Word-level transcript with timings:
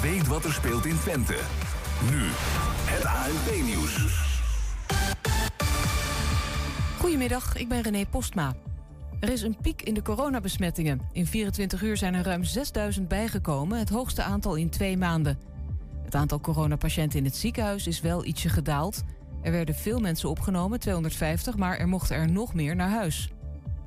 weet 0.00 0.26
wat 0.26 0.44
er 0.44 0.52
speelt 0.52 0.86
in 0.86 0.98
Twente. 0.98 1.36
Nu, 2.10 2.22
het 2.84 3.04
ANP-nieuws. 3.04 4.24
Goedemiddag, 6.98 7.56
ik 7.56 7.68
ben 7.68 7.80
René 7.80 8.06
Postma. 8.06 8.54
Er 9.20 9.32
is 9.32 9.42
een 9.42 9.56
piek 9.62 9.82
in 9.82 9.94
de 9.94 10.02
coronabesmettingen. 10.02 11.00
In 11.12 11.26
24 11.26 11.82
uur 11.82 11.96
zijn 11.96 12.14
er 12.14 12.24
ruim 12.24 12.44
6000 12.44 13.08
bijgekomen, 13.08 13.78
het 13.78 13.88
hoogste 13.88 14.22
aantal 14.22 14.54
in 14.54 14.70
twee 14.70 14.96
maanden. 14.96 15.38
Het 16.04 16.14
aantal 16.14 16.40
coronapatiënten 16.40 17.18
in 17.18 17.24
het 17.24 17.36
ziekenhuis 17.36 17.86
is 17.86 18.00
wel 18.00 18.24
ietsje 18.24 18.48
gedaald. 18.48 19.02
Er 19.42 19.52
werden 19.52 19.74
veel 19.74 20.00
mensen 20.00 20.28
opgenomen, 20.28 20.80
250, 20.80 21.56
maar 21.56 21.78
er 21.78 21.88
mochten 21.88 22.16
er 22.16 22.30
nog 22.30 22.54
meer 22.54 22.76
naar 22.76 22.90
huis. 22.90 23.30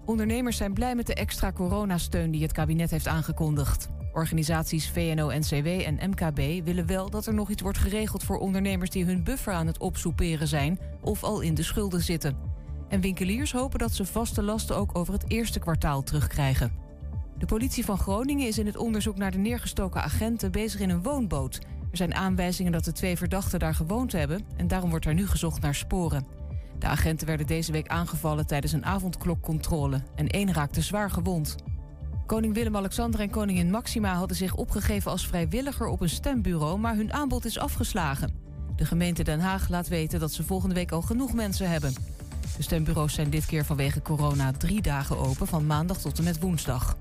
Ondernemers 0.05 0.57
zijn 0.57 0.73
blij 0.73 0.95
met 0.95 1.07
de 1.07 1.13
extra 1.13 1.51
coronasteun 1.51 2.31
die 2.31 2.41
het 2.41 2.51
kabinet 2.51 2.91
heeft 2.91 3.07
aangekondigd. 3.07 3.89
Organisaties 4.13 4.89
VNO-NCW 4.89 5.67
en 5.67 5.99
MKB 6.09 6.65
willen 6.65 6.85
wel 6.85 7.09
dat 7.09 7.25
er 7.25 7.33
nog 7.33 7.49
iets 7.49 7.61
wordt 7.61 7.77
geregeld 7.77 8.23
voor 8.23 8.37
ondernemers 8.37 8.89
die 8.89 9.05
hun 9.05 9.23
buffer 9.23 9.53
aan 9.53 9.67
het 9.67 9.77
opsoeperen 9.77 10.47
zijn 10.47 10.79
of 11.01 11.23
al 11.23 11.41
in 11.41 11.53
de 11.53 11.63
schulden 11.63 12.01
zitten. 12.01 12.37
En 12.87 13.01
winkeliers 13.01 13.51
hopen 13.51 13.79
dat 13.79 13.93
ze 13.93 14.05
vaste 14.05 14.43
lasten 14.43 14.75
ook 14.75 14.97
over 14.97 15.13
het 15.13 15.29
eerste 15.31 15.59
kwartaal 15.59 16.03
terugkrijgen. 16.03 16.71
De 17.37 17.45
politie 17.45 17.85
van 17.85 17.97
Groningen 17.97 18.47
is 18.47 18.57
in 18.57 18.65
het 18.65 18.77
onderzoek 18.77 19.17
naar 19.17 19.31
de 19.31 19.37
neergestoken 19.37 20.03
agenten 20.03 20.51
bezig 20.51 20.79
in 20.79 20.89
een 20.89 21.03
woonboot. 21.03 21.55
Er 21.91 21.97
zijn 21.97 22.15
aanwijzingen 22.15 22.71
dat 22.71 22.83
de 22.83 22.91
twee 22.91 23.17
verdachten 23.17 23.59
daar 23.59 23.75
gewoond 23.75 24.11
hebben 24.11 24.45
en 24.57 24.67
daarom 24.67 24.89
wordt 24.89 25.05
er 25.05 25.13
nu 25.13 25.27
gezocht 25.27 25.61
naar 25.61 25.75
sporen. 25.75 26.25
De 26.79 26.87
agenten 26.87 27.27
werden 27.27 27.47
deze 27.47 27.71
week 27.71 27.87
aangevallen 27.87 28.47
tijdens 28.47 28.73
een 28.73 28.85
avondklokcontrole 28.85 30.01
en 30.15 30.27
één 30.27 30.53
raakte 30.53 30.81
zwaar 30.81 31.11
gewond. 31.11 31.55
Koning 32.29 32.53
Willem-Alexander 32.53 33.19
en 33.19 33.29
koningin 33.29 33.71
Maxima 33.71 34.13
hadden 34.13 34.37
zich 34.37 34.55
opgegeven 34.55 35.11
als 35.11 35.27
vrijwilliger 35.27 35.87
op 35.87 36.01
een 36.01 36.09
stembureau, 36.09 36.79
maar 36.79 36.95
hun 36.95 37.13
aanbod 37.13 37.45
is 37.45 37.59
afgeslagen. 37.59 38.33
De 38.75 38.85
gemeente 38.85 39.23
Den 39.23 39.39
Haag 39.39 39.69
laat 39.69 39.87
weten 39.87 40.19
dat 40.19 40.33
ze 40.33 40.43
volgende 40.43 40.75
week 40.75 40.91
al 40.91 41.01
genoeg 41.01 41.33
mensen 41.33 41.69
hebben. 41.69 41.93
De 42.57 42.63
stembureaus 42.63 43.13
zijn 43.13 43.29
dit 43.29 43.45
keer 43.45 43.65
vanwege 43.65 44.01
corona 44.01 44.51
drie 44.51 44.81
dagen 44.81 45.17
open, 45.17 45.47
van 45.47 45.65
maandag 45.65 45.97
tot 45.97 46.17
en 46.17 46.23
met 46.23 46.39
woensdag. 46.39 46.97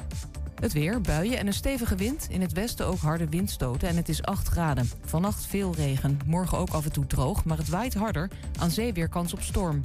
Het 0.61 0.72
weer, 0.72 1.00
buien 1.00 1.38
en 1.38 1.47
een 1.47 1.53
stevige 1.53 1.97
wind. 1.97 2.27
In 2.31 2.41
het 2.41 2.53
westen 2.53 2.86
ook 2.86 2.98
harde 2.98 3.28
windstoten 3.28 3.88
en 3.88 3.97
het 3.97 4.08
is 4.08 4.22
8 4.22 4.48
graden. 4.48 4.91
Vannacht 5.05 5.47
veel 5.47 5.75
regen, 5.75 6.19
morgen 6.27 6.58
ook 6.58 6.70
af 6.70 6.84
en 6.84 6.92
toe 6.92 7.06
droog, 7.06 7.44
maar 7.44 7.58
het 7.58 7.69
waait 7.69 7.94
harder. 7.94 8.31
Aan 8.58 8.70
zee 8.70 8.92
weer 8.92 9.08
kans 9.08 9.33
op 9.33 9.42
storm. 9.42 9.81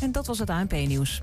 En 0.00 0.12
dat 0.12 0.26
was 0.26 0.38
het 0.38 0.50
ANP-nieuws. 0.50 1.22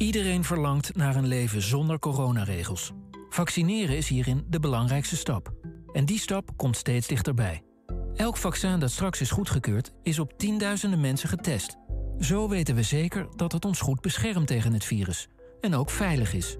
Iedereen 0.00 0.44
verlangt 0.44 0.96
naar 0.96 1.16
een 1.16 1.26
leven 1.26 1.62
zonder 1.62 1.98
coronaregels. 1.98 2.92
Vaccineren 3.28 3.96
is 3.96 4.08
hierin 4.08 4.44
de 4.48 4.60
belangrijkste 4.60 5.16
stap. 5.16 5.52
En 5.92 6.04
die 6.04 6.18
stap 6.18 6.50
komt 6.56 6.76
steeds 6.76 7.06
dichterbij. 7.06 7.62
Elk 8.14 8.36
vaccin 8.36 8.78
dat 8.78 8.90
straks 8.90 9.20
is 9.20 9.30
goedgekeurd, 9.30 9.92
is 10.02 10.18
op 10.18 10.38
tienduizenden 10.38 11.00
mensen 11.00 11.28
getest. 11.28 11.76
Zo 12.18 12.48
weten 12.48 12.74
we 12.74 12.82
zeker 12.82 13.26
dat 13.36 13.52
het 13.52 13.64
ons 13.64 13.80
goed 13.80 14.00
beschermt 14.00 14.46
tegen 14.46 14.72
het 14.72 14.84
virus. 14.84 15.28
En 15.60 15.74
ook 15.74 15.90
veilig 15.90 16.32
is. 16.32 16.56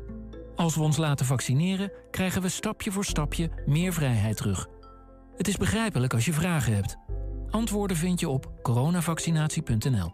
Als 0.57 0.75
we 0.75 0.83
ons 0.83 0.97
laten 0.97 1.27
vaccineren, 1.27 1.93
krijgen 2.11 2.43
we 2.43 2.49
stapje 2.49 2.93
voor 2.93 3.05
stapje 3.05 3.51
meer 3.67 3.93
vrijheid 3.93 4.37
terug. 4.37 4.69
Het 5.37 5.49
is 5.49 5.57
begrijpelijk 5.57 6.15
als 6.15 6.25
je 6.25 6.33
vragen 6.33 6.75
hebt. 6.75 6.97
Antwoorden 7.51 7.97
vind 7.97 8.21
je 8.21 8.29
op 8.29 8.53
coronavaccinatie.nl. 8.63 10.13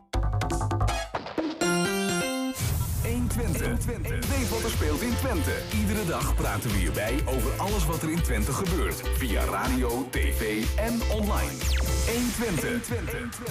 120. 3.36 4.28
Weet 4.28 4.48
wat 4.48 4.62
er 4.62 4.70
speelt 4.70 5.00
in 5.00 5.14
Twente. 5.16 5.52
Iedere 5.80 6.04
dag 6.04 6.34
praten 6.34 6.70
we 6.70 6.76
hierbij 6.76 7.22
over 7.24 7.50
alles 7.56 7.86
wat 7.86 8.02
er 8.02 8.10
in 8.10 8.22
Twente 8.22 8.52
gebeurt. 8.52 9.02
Via 9.16 9.44
radio, 9.44 10.08
tv 10.10 10.64
en 10.76 11.00
online. 11.12 11.52
120. 12.06 13.44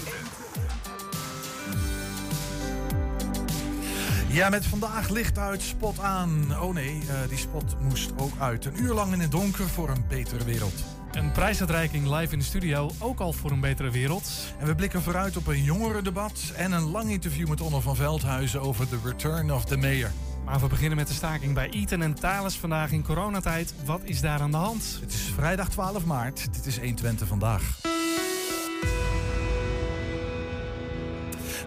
Ja, 4.28 4.50
met 4.50 4.66
vandaag 4.66 5.09
licht 5.09 5.38
uit, 5.38 5.62
spot 5.62 6.00
aan. 6.00 6.62
Oh 6.62 6.73
nee, 6.73 6.96
uh, 6.96 7.29
die 7.29 7.38
spot 7.38 7.75
moest 7.79 8.12
ook 8.17 8.34
uit. 8.40 8.66
Een 8.66 8.81
uur 8.81 8.94
lang 8.94 9.13
in 9.13 9.19
het 9.19 9.31
donker 9.31 9.69
voor 9.69 9.90
een 9.90 10.06
betere 10.07 10.44
wereld. 10.44 10.84
Een 11.15 11.31
prijsuitreiking 11.31 12.07
live 12.07 12.33
in 12.33 12.39
de 12.39 12.45
studio, 12.45 12.91
ook 12.99 13.19
al 13.19 13.33
voor 13.33 13.51
een 13.51 13.59
betere 13.59 13.91
wereld. 13.91 14.31
En 14.59 14.67
we 14.67 14.75
blikken 14.75 15.01
vooruit 15.01 15.37
op 15.37 15.47
een 15.47 15.63
jongerendebat 15.63 16.51
en 16.55 16.71
een 16.71 16.91
lang 16.91 17.09
interview 17.09 17.47
met 17.47 17.61
Onno 17.61 17.79
van 17.79 17.95
Veldhuizen 17.95 18.61
over 18.61 18.89
de 18.89 18.99
return 19.03 19.51
of 19.51 19.65
the 19.65 19.77
mayor. 19.77 20.11
Maar 20.45 20.59
we 20.59 20.67
beginnen 20.67 20.97
met 20.97 21.07
de 21.07 21.13
staking 21.13 21.53
bij 21.53 21.69
Eton 21.69 22.01
en 22.01 22.13
Thales 22.13 22.57
vandaag 22.57 22.91
in 22.91 23.03
coronatijd. 23.03 23.73
Wat 23.85 24.01
is 24.03 24.21
daar 24.21 24.39
aan 24.39 24.51
de 24.51 24.57
hand? 24.57 24.97
Het 25.01 25.13
is 25.13 25.31
vrijdag 25.35 25.69
12 25.69 26.05
maart. 26.05 26.53
Dit 26.53 26.65
is 26.65 26.79
120 26.79 27.27
vandaag. 27.27 27.79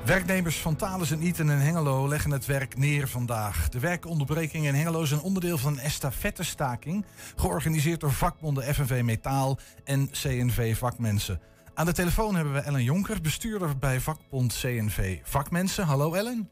Werknemers 0.04 0.60
van 0.60 0.76
Thales 0.76 1.10
en 1.10 1.20
Eton 1.20 1.50
en 1.50 1.60
Hengelo 1.60 2.08
leggen 2.08 2.30
het 2.30 2.46
werk 2.46 2.76
neer 2.76 3.08
vandaag. 3.08 3.68
De 3.68 3.80
werkonderbreking 3.80 4.66
in 4.66 4.74
Hengelo 4.74 5.02
is 5.02 5.10
een 5.10 5.20
onderdeel 5.20 5.58
van 5.58 5.72
een 5.72 5.78
estafettestaking... 5.78 7.04
georganiseerd 7.36 8.00
door 8.00 8.12
vakbonden 8.12 8.62
FNV 8.74 9.02
Metaal 9.04 9.58
en 9.84 10.10
CNV 10.10 10.76
Vakmensen. 10.76 11.40
Aan 11.74 11.86
de 11.86 11.92
telefoon 11.92 12.34
hebben 12.34 12.52
we 12.52 12.60
Ellen 12.60 12.82
Jonker, 12.82 13.20
bestuurder 13.20 13.78
bij 13.78 14.00
vakbond 14.00 14.58
CNV 14.60 15.18
Vakmensen. 15.22 15.84
Hallo 15.84 16.14
Ellen. 16.14 16.50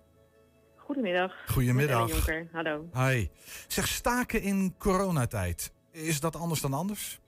Goedemiddag. 0.77 1.35
Goedemiddag. 1.47 2.11
Jonker, 2.11 2.49
hallo. 2.53 2.89
Hi. 2.95 3.29
Zeg, 3.69 3.89
staken 3.89 4.43
in 4.43 4.75
coronatijd, 4.79 5.73
is 5.93 6.21
dat 6.21 6.37
anders 6.37 6.61
dan 6.61 6.73
anders? 6.73 7.21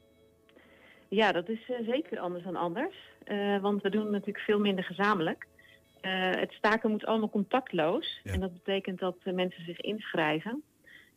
Ja, 1.08 1.32
dat 1.32 1.48
is 1.48 1.68
uh, 1.68 1.88
zeker 1.88 2.18
anders 2.18 2.44
dan 2.44 2.56
anders. 2.56 2.94
Uh, 3.26 3.60
want 3.60 3.82
we 3.82 3.90
doen 3.90 4.10
natuurlijk 4.10 4.44
veel 4.44 4.58
minder 4.58 4.84
gezamenlijk. 4.84 5.46
Uh, 6.08 6.41
het 6.41 6.52
staken 6.52 6.91
moet 6.91 7.06
allemaal 7.06 7.30
contactloos. 7.30 8.20
Ja. 8.22 8.32
En 8.32 8.41
dat 8.41 8.52
betekent 8.52 8.98
dat 8.98 9.16
uh, 9.24 9.34
mensen 9.34 9.64
zich 9.64 9.80
inschrijven. 9.80 10.62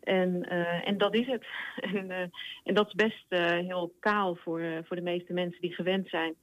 En, 0.04 0.46
uh, 0.52 0.88
en 0.88 0.98
dat 0.98 1.16
is 1.16 1.28
het. 1.28 1.46
en, 1.96 2.32
en 2.64 2.74
dat 2.74 2.88
is 2.88 2.94
best 2.94 3.26
heel 3.66 3.94
kaal 4.00 4.36
voor, 4.36 4.62
voor 4.84 4.96
de 4.96 5.02
meeste 5.02 5.34
mensen 5.34 5.62
die 5.62 5.74
gewend 5.74 6.10
zijn 6.10 6.36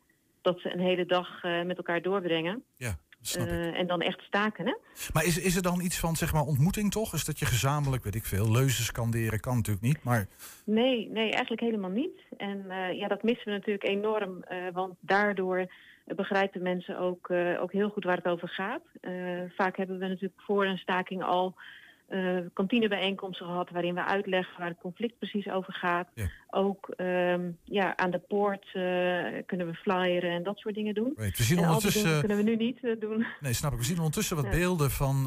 dat 0.43 0.61
ze 0.61 0.73
een 0.73 0.81
hele 0.81 1.07
dag 1.07 1.43
met 1.43 1.77
elkaar 1.77 2.03
doorbrengen. 2.03 2.65
Ja. 2.77 2.99
en 3.75 3.87
dan 3.87 4.01
echt 4.01 4.21
staken, 4.21 4.67
hè? 4.67 4.75
Maar 5.13 5.25
is, 5.25 5.39
is 5.39 5.57
er 5.57 5.63
dan 5.63 5.81
iets 5.81 5.99
van, 5.99 6.17
zeg 6.17 6.33
maar, 6.33 6.43
ontmoeting 6.43 6.91
toch? 6.91 7.15
Is 7.15 7.25
dat 7.25 7.39
je 7.39 7.47
gezamenlijk, 7.47 8.05
weet 8.05 8.15
ik 8.15 8.25
veel, 8.25 8.51
leuzen 8.51 8.85
skanderen 8.85 9.41
kan 9.41 9.57
natuurlijk 9.57 9.87
niet, 9.87 10.03
maar... 10.03 10.27
Nee, 10.65 11.09
nee, 11.11 11.31
eigenlijk 11.31 11.61
helemaal 11.61 11.91
niet. 11.91 12.21
En 12.37 12.65
ja, 12.97 13.09
dat 13.09 13.23
missen 13.23 13.45
we 13.45 13.51
natuurlijk 13.51 13.85
enorm, 13.85 14.45
want 14.73 14.95
daardoor 15.01 15.67
begrijpen 16.17 16.63
mensen 16.63 16.99
ook, 16.99 17.29
uh, 17.29 17.63
ook 17.63 17.73
heel 17.73 17.89
goed 17.89 18.05
waar 18.05 18.17
het 18.17 18.27
over 18.27 18.49
gaat. 18.49 18.83
Uh, 19.01 19.41
vaak 19.57 19.77
hebben 19.77 19.99
we 19.99 20.07
natuurlijk 20.07 20.41
voor 20.41 20.67
een 20.67 20.79
staking 20.79 21.23
al 21.23 21.55
uh, 22.09 22.39
kantinebijeenkomsten 22.53 23.47
gehad 23.47 23.71
waarin 23.71 23.95
we 23.95 24.05
uitleggen 24.05 24.59
waar 24.59 24.69
het 24.69 24.79
conflict 24.81 25.19
precies 25.19 25.49
over 25.49 25.73
gaat. 25.73 26.09
Ja. 26.15 26.31
Ook 26.51 26.95
um, 26.97 27.59
ja, 27.65 27.97
aan 27.97 28.11
de 28.11 28.19
poort 28.19 28.71
kunnen 29.47 29.67
we 29.67 29.75
flyeren 29.75 30.31
en 30.31 30.43
dat 30.43 30.59
soort 30.59 30.75
dingen 30.75 30.95
doen. 30.95 31.13
Right. 31.17 31.39
We 31.39 31.43
zien 31.43 31.59
ondertussen 31.59 32.19
kunnen 32.19 32.37
we 32.37 32.43
nu 32.43 32.57
niet 32.57 32.81
doen. 33.01 33.27
Nee, 33.41 33.53
snap 33.53 33.73
ik. 33.73 33.79
We 33.79 33.85
zien 33.85 33.97
ondertussen 33.97 34.37
wat 34.37 34.45
ja. 34.45 34.51
beelden 34.51 34.91
van, 34.91 35.23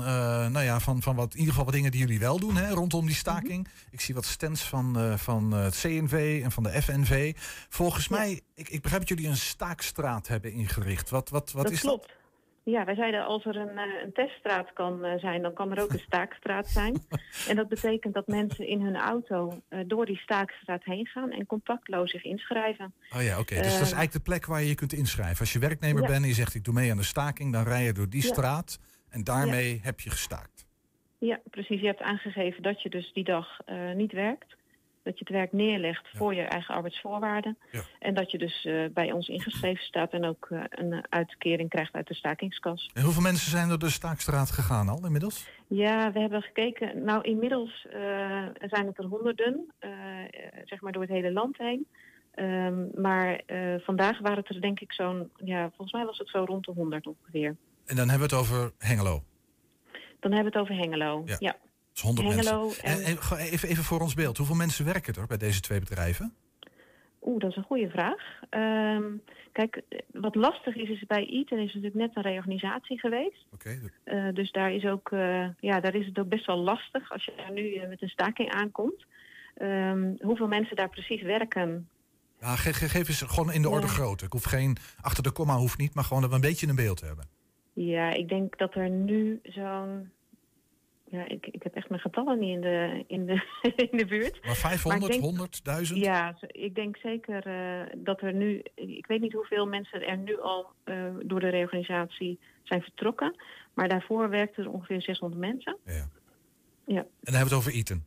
nou 0.51 0.61
ja, 0.61 0.79
van, 0.79 1.01
van 1.01 1.15
wat 1.15 1.33
in 1.33 1.39
ieder 1.39 1.49
geval 1.49 1.65
wat 1.65 1.73
dingen 1.73 1.91
die 1.91 1.99
jullie 1.99 2.19
wel 2.19 2.39
doen 2.39 2.55
hè, 2.55 2.69
rondom 2.69 3.05
die 3.05 3.15
staking. 3.15 3.57
Mm 3.57 3.63
-hmm. 3.63 3.89
Ik 3.91 4.01
zie 4.01 4.15
wat 4.15 4.25
stands 4.25 4.63
van, 4.63 5.17
van 5.17 5.51
het 5.51 5.79
CNV 5.79 6.41
en 6.43 6.51
van 6.51 6.63
de 6.63 6.81
FNV. 6.81 7.33
Volgens 7.69 8.05
ja. 8.07 8.17
mij, 8.17 8.41
ik, 8.55 8.69
ik 8.69 8.81
begrijp 8.81 9.07
dat 9.07 9.17
jullie 9.17 9.31
een 9.31 9.37
staakstraat 9.37 10.27
hebben 10.27 10.51
ingericht. 10.51 11.09
Wat, 11.09 11.29
wat, 11.29 11.51
wat 11.51 11.63
dat 11.63 11.71
is 11.71 11.79
klopt. 11.79 12.07
dat? 12.07 12.19
Ja, 12.63 12.85
wij 12.85 12.95
zeiden 12.95 13.25
als 13.25 13.45
er 13.45 13.55
een, 13.55 13.77
een 13.77 14.13
teststraat 14.13 14.73
kan 14.73 15.19
zijn, 15.19 15.41
dan 15.41 15.53
kan 15.53 15.71
er 15.71 15.83
ook 15.83 15.91
een 15.91 15.99
staakstraat 15.99 16.67
zijn. 16.67 17.01
en 17.49 17.55
dat 17.55 17.67
betekent 17.67 18.13
dat 18.13 18.27
mensen 18.27 18.67
in 18.67 18.81
hun 18.81 18.95
auto 18.95 19.61
uh, 19.69 19.79
door 19.87 20.05
die 20.05 20.17
staakstraat 20.17 20.83
heen 20.83 21.05
gaan 21.05 21.31
en 21.31 21.45
contactloos 21.45 22.11
zich 22.11 22.23
inschrijven. 22.23 22.93
Oh 23.15 23.23
ja, 23.23 23.31
oké. 23.31 23.41
Okay. 23.41 23.57
Dus 23.57 23.73
dat 23.73 23.87
is 23.87 23.93
eigenlijk 23.93 24.11
de 24.11 24.31
plek 24.31 24.45
waar 24.45 24.61
je 24.61 24.67
je 24.67 24.75
kunt 24.75 24.93
inschrijven. 24.93 25.39
Als 25.39 25.53
je 25.53 25.59
werknemer 25.59 26.01
ja. 26.01 26.07
bent 26.07 26.21
en 26.21 26.27
je 26.27 26.33
zegt 26.33 26.55
ik 26.55 26.63
doe 26.63 26.73
mee 26.73 26.91
aan 26.91 26.97
de 26.97 27.03
staking, 27.03 27.53
dan 27.53 27.63
rij 27.63 27.83
je 27.83 27.93
door 27.93 28.09
die 28.09 28.23
ja. 28.23 28.27
straat 28.27 28.79
en 29.09 29.23
daarmee 29.23 29.79
heb 29.83 29.99
je 29.99 30.09
gestaakt. 30.09 30.65
Ja, 31.17 31.39
precies. 31.49 31.81
Je 31.81 31.87
hebt 31.87 32.01
aangegeven 32.01 32.63
dat 32.63 32.81
je 32.81 32.89
dus 32.89 33.13
die 33.13 33.23
dag 33.23 33.57
uh, 33.65 33.91
niet 33.93 34.11
werkt. 34.11 34.55
Dat 35.03 35.19
je 35.19 35.25
het 35.25 35.33
werk 35.33 35.51
neerlegt 35.51 36.09
voor 36.13 36.35
je 36.35 36.41
eigen 36.41 36.75
arbeidsvoorwaarden. 36.75 37.57
Ja. 37.71 37.81
En 37.99 38.13
dat 38.13 38.31
je 38.31 38.37
dus 38.37 38.65
eh, 38.65 38.85
bij 38.93 39.11
ons 39.11 39.27
ingeschreven 39.27 39.83
staat 39.83 40.11
en 40.11 40.25
ook 40.25 40.47
eh, 40.49 40.63
een 40.69 41.03
uitkering 41.09 41.69
krijgt 41.69 41.93
uit 41.93 42.07
de 42.07 42.13
stakingskas. 42.13 42.89
En 42.93 43.03
hoeveel 43.03 43.21
mensen 43.21 43.51
zijn 43.51 43.69
er 43.69 43.79
de 43.79 43.89
Staakstraat 43.89 44.51
gegaan 44.51 44.89
al 44.89 45.05
inmiddels? 45.05 45.47
Ja, 45.67 46.11
we 46.11 46.19
hebben 46.19 46.41
gekeken. 46.41 47.03
Nou, 47.03 47.21
inmiddels 47.21 47.85
eh, 47.89 47.99
zijn 48.59 48.87
het 48.87 48.97
er 48.97 49.05
honderden, 49.05 49.73
zeg 50.65 50.81
maar 50.81 50.91
door 50.91 51.01
het 51.01 51.11
hele 51.11 51.31
land 51.31 51.57
heen. 51.57 51.87
Ehm, 52.31 53.01
maar 53.01 53.41
vandaag 53.77 54.19
waren 54.19 54.37
het 54.37 54.49
er 54.49 54.61
denk 54.61 54.79
ik 54.79 54.93
zo'n, 54.93 55.31
ja, 55.35 55.67
volgens 55.67 55.91
mij 55.91 56.05
was 56.05 56.17
het 56.17 56.29
zo 56.29 56.43
rond 56.43 56.65
de 56.65 56.71
100 56.71 57.07
ongeveer. 57.07 57.55
En 57.85 57.95
dan 57.95 58.09
hebben 58.09 58.29
we 58.29 58.35
het 58.35 58.43
over 58.45 58.71
Hengelo. 58.77 59.23
Dan 60.19 60.31
hebben 60.31 60.51
we 60.51 60.57
het 60.57 60.69
over 60.69 60.83
Hengelo. 60.83 61.21
Ja. 61.25 61.35
Ja. 61.39 61.55
Dat 61.93 61.95
is 61.95 62.01
100 62.01 62.27
Hengelo 62.27 62.61
mensen. 62.65 62.83
en- 62.83 63.03
en 63.03 63.17
gewoon 63.17 63.43
even, 63.43 63.69
even 63.69 63.83
voor 63.83 63.99
ons 64.01 64.13
beeld. 64.13 64.37
Hoeveel 64.37 64.55
mensen 64.55 64.85
werken 64.85 65.13
er 65.13 65.27
bij 65.27 65.37
deze 65.37 65.59
twee 65.61 65.79
bedrijven? 65.79 66.33
Oeh, 67.23 67.39
dat 67.39 67.49
is 67.49 67.55
een 67.55 67.63
goede 67.63 67.89
vraag. 67.89 68.39
Ehm, 68.49 69.03
kijk, 69.51 69.81
wat 70.11 70.35
lastig 70.35 70.75
is, 70.75 70.89
is 70.89 71.05
bij 71.07 71.27
Eaton 71.29 71.57
is 71.59 71.65
natuurlijk 71.73 71.95
net 71.95 72.15
een 72.15 72.21
reorganisatie 72.31 72.99
geweest. 72.99 73.45
Oké, 73.53 73.79
Eh, 74.03 74.27
dus 74.33 74.51
daar 74.51 74.73
is, 74.73 74.85
ook, 74.85 75.11
eh, 75.11 75.47
ja, 75.59 75.79
daar 75.79 75.95
is 75.95 76.05
het 76.05 76.19
ook 76.19 76.29
best 76.29 76.45
wel 76.45 76.57
lastig 76.57 77.11
als 77.11 77.25
je 77.25 77.33
daar 77.37 77.51
nu 77.51 77.73
eh, 77.73 77.87
met 77.89 78.01
een 78.01 78.09
staking 78.09 78.51
aankomt. 78.51 79.05
Ehm, 79.55 80.13
hoeveel 80.19 80.47
mensen 80.47 80.75
daar 80.75 80.89
precies 80.89 81.21
werken, 81.21 81.89
Ja, 82.39 82.55
ge- 82.55 82.73
ge- 82.73 82.89
geef 82.89 83.07
eens 83.07 83.21
gewoon 83.21 83.51
in 83.51 83.61
de 83.61 83.69
orde 83.69 83.85
Ja. 83.87 83.91
grootte. 83.93 84.25
Ik 84.25 84.31
hoef 84.31 84.43
geen 84.43 84.77
achter 85.01 85.23
de 85.23 85.31
komma 85.31 85.55
hoeft 85.57 85.77
niet, 85.77 85.93
maar 85.93 86.03
gewoon 86.03 86.21
dat 86.21 86.29
we 86.29 86.35
een 86.35 86.41
beetje 86.41 86.67
een 86.67 86.75
beeld 86.75 87.01
hebben. 87.01 87.25
Ja, 87.73 88.09
ik 88.09 88.29
denk 88.29 88.57
dat 88.57 88.75
er 88.75 88.89
nu 88.89 89.39
zo'n. 89.43 90.11
Ja, 91.11 91.27
ik, 91.27 91.47
ik 91.47 91.63
heb 91.63 91.75
echt 91.75 91.89
mijn 91.89 92.01
getallen 92.01 92.39
niet 92.39 92.55
in 92.55 92.61
de, 92.61 93.03
in 93.07 93.25
de, 93.25 93.43
in 93.91 93.97
de 93.97 94.05
buurt. 94.05 94.45
Maar 94.45 94.55
500, 94.55 95.11
denk- 95.11 95.23
100, 95.23 95.63
1000? 95.63 95.99
Ja, 95.99 96.37
ik 96.47 96.75
denk 96.75 96.97
zeker 96.97 97.45
eh, 97.45 97.93
dat 97.97 98.21
er 98.21 98.33
nu. 98.33 98.61
Ik 98.75 99.07
weet 99.07 99.21
niet 99.21 99.33
hoeveel 99.33 99.65
mensen 99.67 100.07
er 100.07 100.17
nu 100.17 100.39
al 100.41 100.69
eh, 100.83 101.05
door 101.23 101.39
de 101.39 101.49
reorganisatie 101.49 102.39
zijn 102.63 102.81
vertrokken. 102.81 103.35
Maar 103.73 103.89
daarvoor 103.89 104.29
werkten 104.29 104.63
er 104.63 104.71
ongeveer 104.71 105.01
600 105.01 105.41
mensen. 105.41 105.77
Ja. 105.85 106.07
Ja. 106.85 106.99
En 107.01 107.07
dan 107.21 107.33
hebben 107.33 107.33
we 107.33 107.39
het 107.39 107.53
over 107.53 107.73
Eaton. 107.73 108.03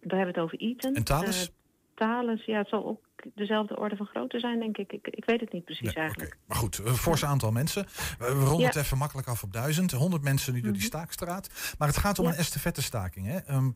Daar 0.00 0.18
hebben 0.18 0.34
we 0.34 0.40
het 0.40 0.52
over 0.52 0.58
Eaton. 0.58 0.94
En 0.94 1.04
Thales? 1.04 1.48
Eh, 1.48 1.54
Thales, 1.94 2.44
ja, 2.44 2.58
het 2.58 2.68
zal 2.68 2.86
ook 2.86 3.05
dezelfde 3.34 3.76
orde 3.78 3.96
van 3.96 4.06
grootte 4.06 4.38
zijn, 4.38 4.58
denk 4.58 4.76
ik. 4.76 4.92
Ik, 4.92 5.06
ik 5.08 5.24
weet 5.24 5.40
het 5.40 5.52
niet 5.52 5.64
precies 5.64 5.94
Nee, 5.94 6.04
eigenlijk. 6.04 6.36
Maar 6.46 6.56
goed, 6.56 6.78
een 6.78 6.94
fors 6.94 7.24
aantal 7.24 7.52
mensen. 7.52 7.84
We, 8.18 8.24
ronden 8.26 8.58
Ja. 8.58 8.66
het 8.66 8.76
even 8.76 8.98
makkelijk 8.98 9.28
af 9.28 9.42
op 9.42 9.52
duizend. 9.52 9.92
100 9.92 10.22
mensen 10.22 10.52
nu 10.52 10.60
door 10.60 10.72
die 10.72 10.80
Mhm. 10.80 10.90
staakstraat. 10.90 11.74
Maar 11.78 11.88
het 11.88 11.96
gaat 11.96 12.18
om 12.18 12.24
Ja. 12.24 12.30
een 12.30 12.36
estafettestaking. 12.38 13.26
Hè? 13.26 13.38
Ehm, 13.38 13.70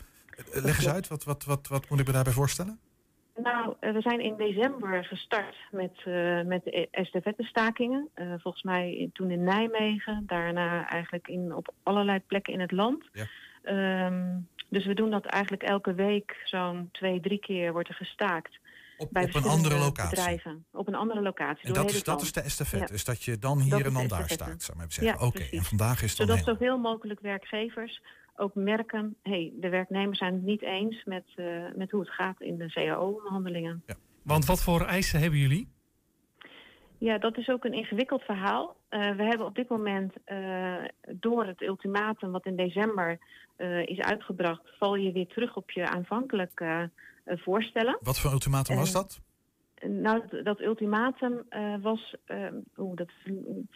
leg 0.53 0.77
eens 0.77 0.89
uit, 0.89 1.09
wat, 1.09 1.25
wat, 1.25 1.45
wat, 1.45 1.69
wat 1.69 1.89
moet 1.89 2.01
ik 2.01 2.07
me 2.07 2.13
daarbij 2.13 2.33
voorstellen? 2.33 2.79
Nou, 3.43 3.75
eh, 3.81 3.93
we 3.93 4.01
zijn 4.01 4.21
in 4.21 4.37
december 4.37 5.05
gestart 5.05 5.57
met, 5.71 5.93
eh 6.05 6.43
met 6.43 6.65
de 6.65 6.89
estafettestakingen. 6.91 8.09
Eh 8.15 8.33
volgens 8.39 8.63
mij 8.63 9.11
toen 9.13 9.31
in 9.31 9.45
Nijmegen, 9.45 10.23
daarna 10.27 10.89
eigenlijk 10.89 11.29
in, 11.29 11.55
op 11.55 11.73
allerlei 11.83 12.21
plekken 12.27 12.53
in 12.53 12.61
het 12.61 12.73
land. 12.73 13.05
Ja. 13.13 13.25
Ehm, 13.63 14.39
dus 14.69 14.87
we 14.87 14.95
doen 14.95 15.11
dat 15.11 15.25
eigenlijk 15.27 15.63
elke 15.63 15.95
week 15.95 16.41
zo'n 16.45 16.89
twee, 16.93 17.21
drie 17.21 17.39
keer 17.39 17.73
wordt 17.73 17.89
er 17.89 17.95
gestaakt. 17.95 18.59
Op, 19.01 19.09
bij 19.11 19.25
op 19.25 19.35
een 19.35 19.45
andere 19.45 19.79
locatie. 19.79 20.17
bedrijven. 20.17 20.65
Op 20.73 20.89
een 20.89 20.95
andere 20.95 21.23
locatie. 21.23 21.67
En 21.67 21.73
dat 21.73 21.91
is, 21.91 22.03
dat 22.03 22.23
is 22.23 22.33
de 22.33 22.41
estafette. 22.41 22.87
Ja. 22.87 22.93
Dus 22.93 23.05
dat 23.05 23.23
je 23.23 23.39
dan 23.39 23.61
hier 23.61 23.71
Dat 23.71 23.81
en 23.81 23.93
dan 23.93 24.09
daar 24.09 24.31
staakt, 24.31 24.63
zou 24.63 24.73
ik 24.73 24.77
maar 24.77 24.87
even 24.87 25.05
zeggen. 25.05 25.21
Ja, 25.21 25.27
Oké, 25.27 25.57
en 25.57 25.63
vandaag 25.63 26.03
is 26.03 26.19
het 26.19 26.29
Zodat 26.29 26.45
zoveel 26.45 26.79
mogelijk 26.79 27.21
werkgevers 27.21 28.01
ook 28.41 28.55
merken... 28.55 29.17
hey, 29.23 29.53
de 29.55 29.69
werknemers 29.69 30.19
zijn 30.19 30.35
het 30.35 30.43
niet 30.43 30.63
eens 30.63 31.05
met, 31.05 31.25
eh, 31.37 31.47
met 31.75 31.91
hoe 31.91 32.01
het 32.01 32.11
gaat 32.11 32.41
in 32.41 32.59
de 32.59 32.67
CAO-onderhandelingen. 32.67 33.85
Want 34.23 34.45
wat 34.45 34.63
voor 34.63 34.85
eisen 34.85 35.21
hebben 35.21 35.39
jullie? 35.39 35.69
Ja, 36.99 37.19
dat 37.19 37.37
is 37.37 37.49
ook 37.49 37.65
een 37.65 37.73
ingewikkeld 37.73 38.23
verhaal. 38.23 38.77
Eh, 38.89 39.17
we 39.17 39.23
hebben 39.23 39.47
op 39.47 39.55
dit 39.55 39.69
moment 39.69 40.15
eh, 40.25 40.75
door 41.09 41.47
het 41.47 41.63
ultimatum 41.63 42.31
wat 42.31 42.47
in 42.47 42.57
december 42.57 43.19
is 43.85 44.01
uitgebracht, 44.01 44.63
val 44.79 44.95
je 44.95 45.13
weer 45.13 45.27
terug 45.27 45.57
op 45.57 45.71
je 45.71 45.89
aanvankelijke 45.89 46.91
voorstellen. 47.39 47.99
Wat 48.01 48.19
voor 48.19 48.33
ultimatum 48.33 48.77
was 48.77 48.95
En- 48.95 49.01
dat? 49.01 49.21
Nou, 49.89 50.43
dat, 50.43 50.61
ultimatum 50.61 51.45
eh, 51.49 51.75
was, 51.81 52.15
eh, 52.25 52.47
oeh, 52.77 52.97
dat, 52.97 53.09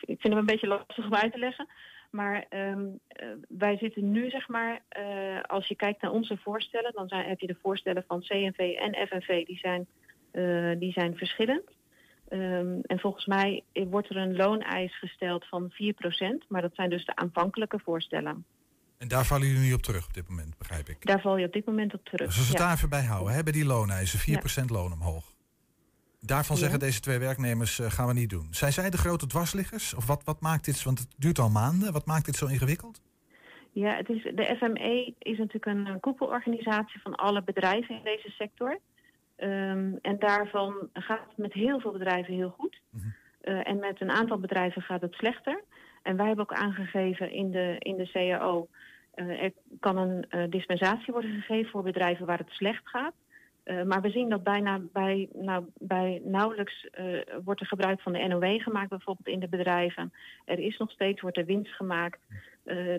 ik 0.01 0.21
vind 0.21 0.23
hem 0.23 0.37
een 0.37 0.47
beetje 0.47 0.67
lastig 0.67 1.05
om 1.05 1.15
uit 1.15 1.33
te 1.33 1.39
leggen. 1.39 1.69
Maar 2.15 2.47
ehm, 2.49 2.87
eh, 3.09 3.29
wij 3.49 3.77
zitten 3.77 4.11
nu, 4.11 4.31
zeg 4.31 4.49
maar, 4.49 4.81
eh, 4.89 5.41
als 5.43 5.67
je 5.69 5.75
kijkt 5.77 6.03
naar 6.03 6.11
onze 6.11 6.37
voorstellen, 6.37 6.93
dan 6.93 7.09
zijn, 7.09 7.29
heb 7.29 7.41
je 7.41 7.47
de 7.47 7.59
voorstellen 7.63 8.05
van 8.07 8.21
CNV 8.21 8.59
en 8.59 9.07
FNV, 9.07 9.47
die 9.47 9.59
zijn, 9.59 9.87
eh, 10.31 10.79
die 10.79 10.93
zijn 10.93 11.17
verschillend. 11.17 11.71
Ehm, 12.29 12.79
en 12.83 12.99
volgens 12.99 13.27
mij 13.27 13.63
wordt 13.73 14.09
er 14.09 14.17
een 14.17 14.37
looneis 14.37 14.99
gesteld 14.99 15.49
van 15.49 15.71
4%, 15.71 16.45
maar 16.49 16.63
dat 16.63 16.75
zijn 16.75 16.91
dus 16.91 17.05
de 17.05 17.17
aanvankelijke 17.17 17.79
voorstellen. 17.79 18.45
En 19.05 19.11
daar 19.11 19.25
vallen 19.25 19.47
jullie 19.47 19.63
nu 19.63 19.73
op 19.73 19.83
terug 19.83 20.05
op 20.07 20.15
dit 20.15 20.29
moment, 20.29 20.59
begrijp 20.59 20.89
ik. 20.89 21.07
Daar 21.07 21.21
val 21.21 21.37
je 21.37 21.47
op 21.47 21.53
dit 21.53 21.67
moment 21.67 21.95
op 21.95 22.05
terug. 22.05 22.27
Dus 22.27 22.39
als 22.39 22.47
we 22.47 22.53
het 22.53 22.61
ja. 22.61 22.67
daar 22.67 22.77
even 22.77 22.89
bij 22.89 23.05
houden, 23.05 23.35
hè, 23.35 23.43
bij 23.43 23.53
die 23.53 23.65
looneisen, 23.65 24.19
4% 24.19 24.65
loon 24.71 24.93
omhoog. 24.93 25.25
Daarvan 26.21 26.57
Ja. 26.57 26.63
zeggen 26.63 26.79
deze 26.79 27.01
twee 27.01 27.19
werknemers, 27.19 27.79
eh, 27.79 27.91
gaan 27.91 28.07
we 28.07 28.13
niet 28.13 28.31
doen. 28.31 28.49
Zijn 28.51 28.73
zij 28.73 28.91
de 28.91 28.97
grote 28.97 29.27
dwarsliggers? 29.27 29.95
Of 29.95 30.07
wat, 30.07 30.25
wat 30.25 30.41
maakt 30.41 30.65
dit, 30.65 30.83
want 30.83 30.99
het 30.99 31.09
duurt 31.17 31.39
al 31.39 31.51
maanden, 31.51 31.93
wat 31.93 32.07
maakt 32.07 32.25
dit 32.25 32.37
zo 32.37 32.47
ingewikkeld? 32.47 33.03
Ja, 33.73 33.97
het 33.97 34.09
is, 34.09 34.23
de 34.23 34.57
FME 34.59 35.15
is 35.19 35.39
natuurlijk 35.39 35.67
een, 35.67 35.87
een 35.87 36.01
koepelorganisatie 36.01 37.01
van 37.01 37.15
alle 37.15 37.43
bedrijven 37.43 37.95
in 37.97 38.05
deze 38.05 38.31
sector. 38.31 38.79
Ehm, 39.37 39.93
en 40.03 40.17
daarvan 40.19 40.75
gaat 40.93 41.25
het 41.29 41.37
met 41.37 41.53
heel 41.53 41.81
veel 41.81 41.93
bedrijven 41.93 42.35
heel 42.35 42.55
goed. 42.59 42.81
Mhm. 42.91 43.09
Eh, 43.41 43.69
en 43.69 43.79
met 43.79 44.01
een 44.01 44.11
aantal 44.11 44.39
bedrijven 44.39 44.83
gaat 44.83 45.01
het 45.01 45.15
slechter. 45.15 45.63
En 46.03 46.17
wij 46.17 46.27
hebben 46.27 46.45
ook 46.45 46.59
aangegeven 46.59 47.33
in 47.33 47.51
de, 47.51 47.77
in 47.79 47.97
de 47.97 48.11
CAO... 48.13 48.69
eh, 49.15 49.43
er 49.43 49.53
kan 49.81 49.97
een 49.97 50.25
eh, 50.29 50.43
dispensatie 50.51 51.13
worden 51.13 51.31
gegeven 51.31 51.71
voor 51.71 51.83
bedrijven 51.83 52.27
waar 52.27 52.39
het 52.39 52.51
slecht 52.51 52.89
gaat. 52.89 53.15
Eh, 53.63 53.83
maar 53.83 54.01
we 54.01 54.11
zien 54.11 54.29
dat 54.29 54.43
bijna 54.43 54.81
bij, 54.93 55.29
nou, 55.33 55.65
bij 55.79 56.21
nauwelijks 56.25 56.89
wordt 57.45 57.61
er 57.61 57.67
gebruik 57.67 58.01
van 58.01 58.13
de 58.13 58.27
NOW 58.27 58.61
gemaakt, 58.61 58.89
bijvoorbeeld 58.89 59.29
in 59.29 59.41
de 59.41 59.49
bedrijven. 59.49 60.13
Er 60.45 60.59
is 60.59 60.77
nog 60.77 60.91
steeds, 60.91 61.21
wordt 61.21 61.37
er 61.37 61.45
winst 61.45 61.73
gemaakt. 61.73 62.21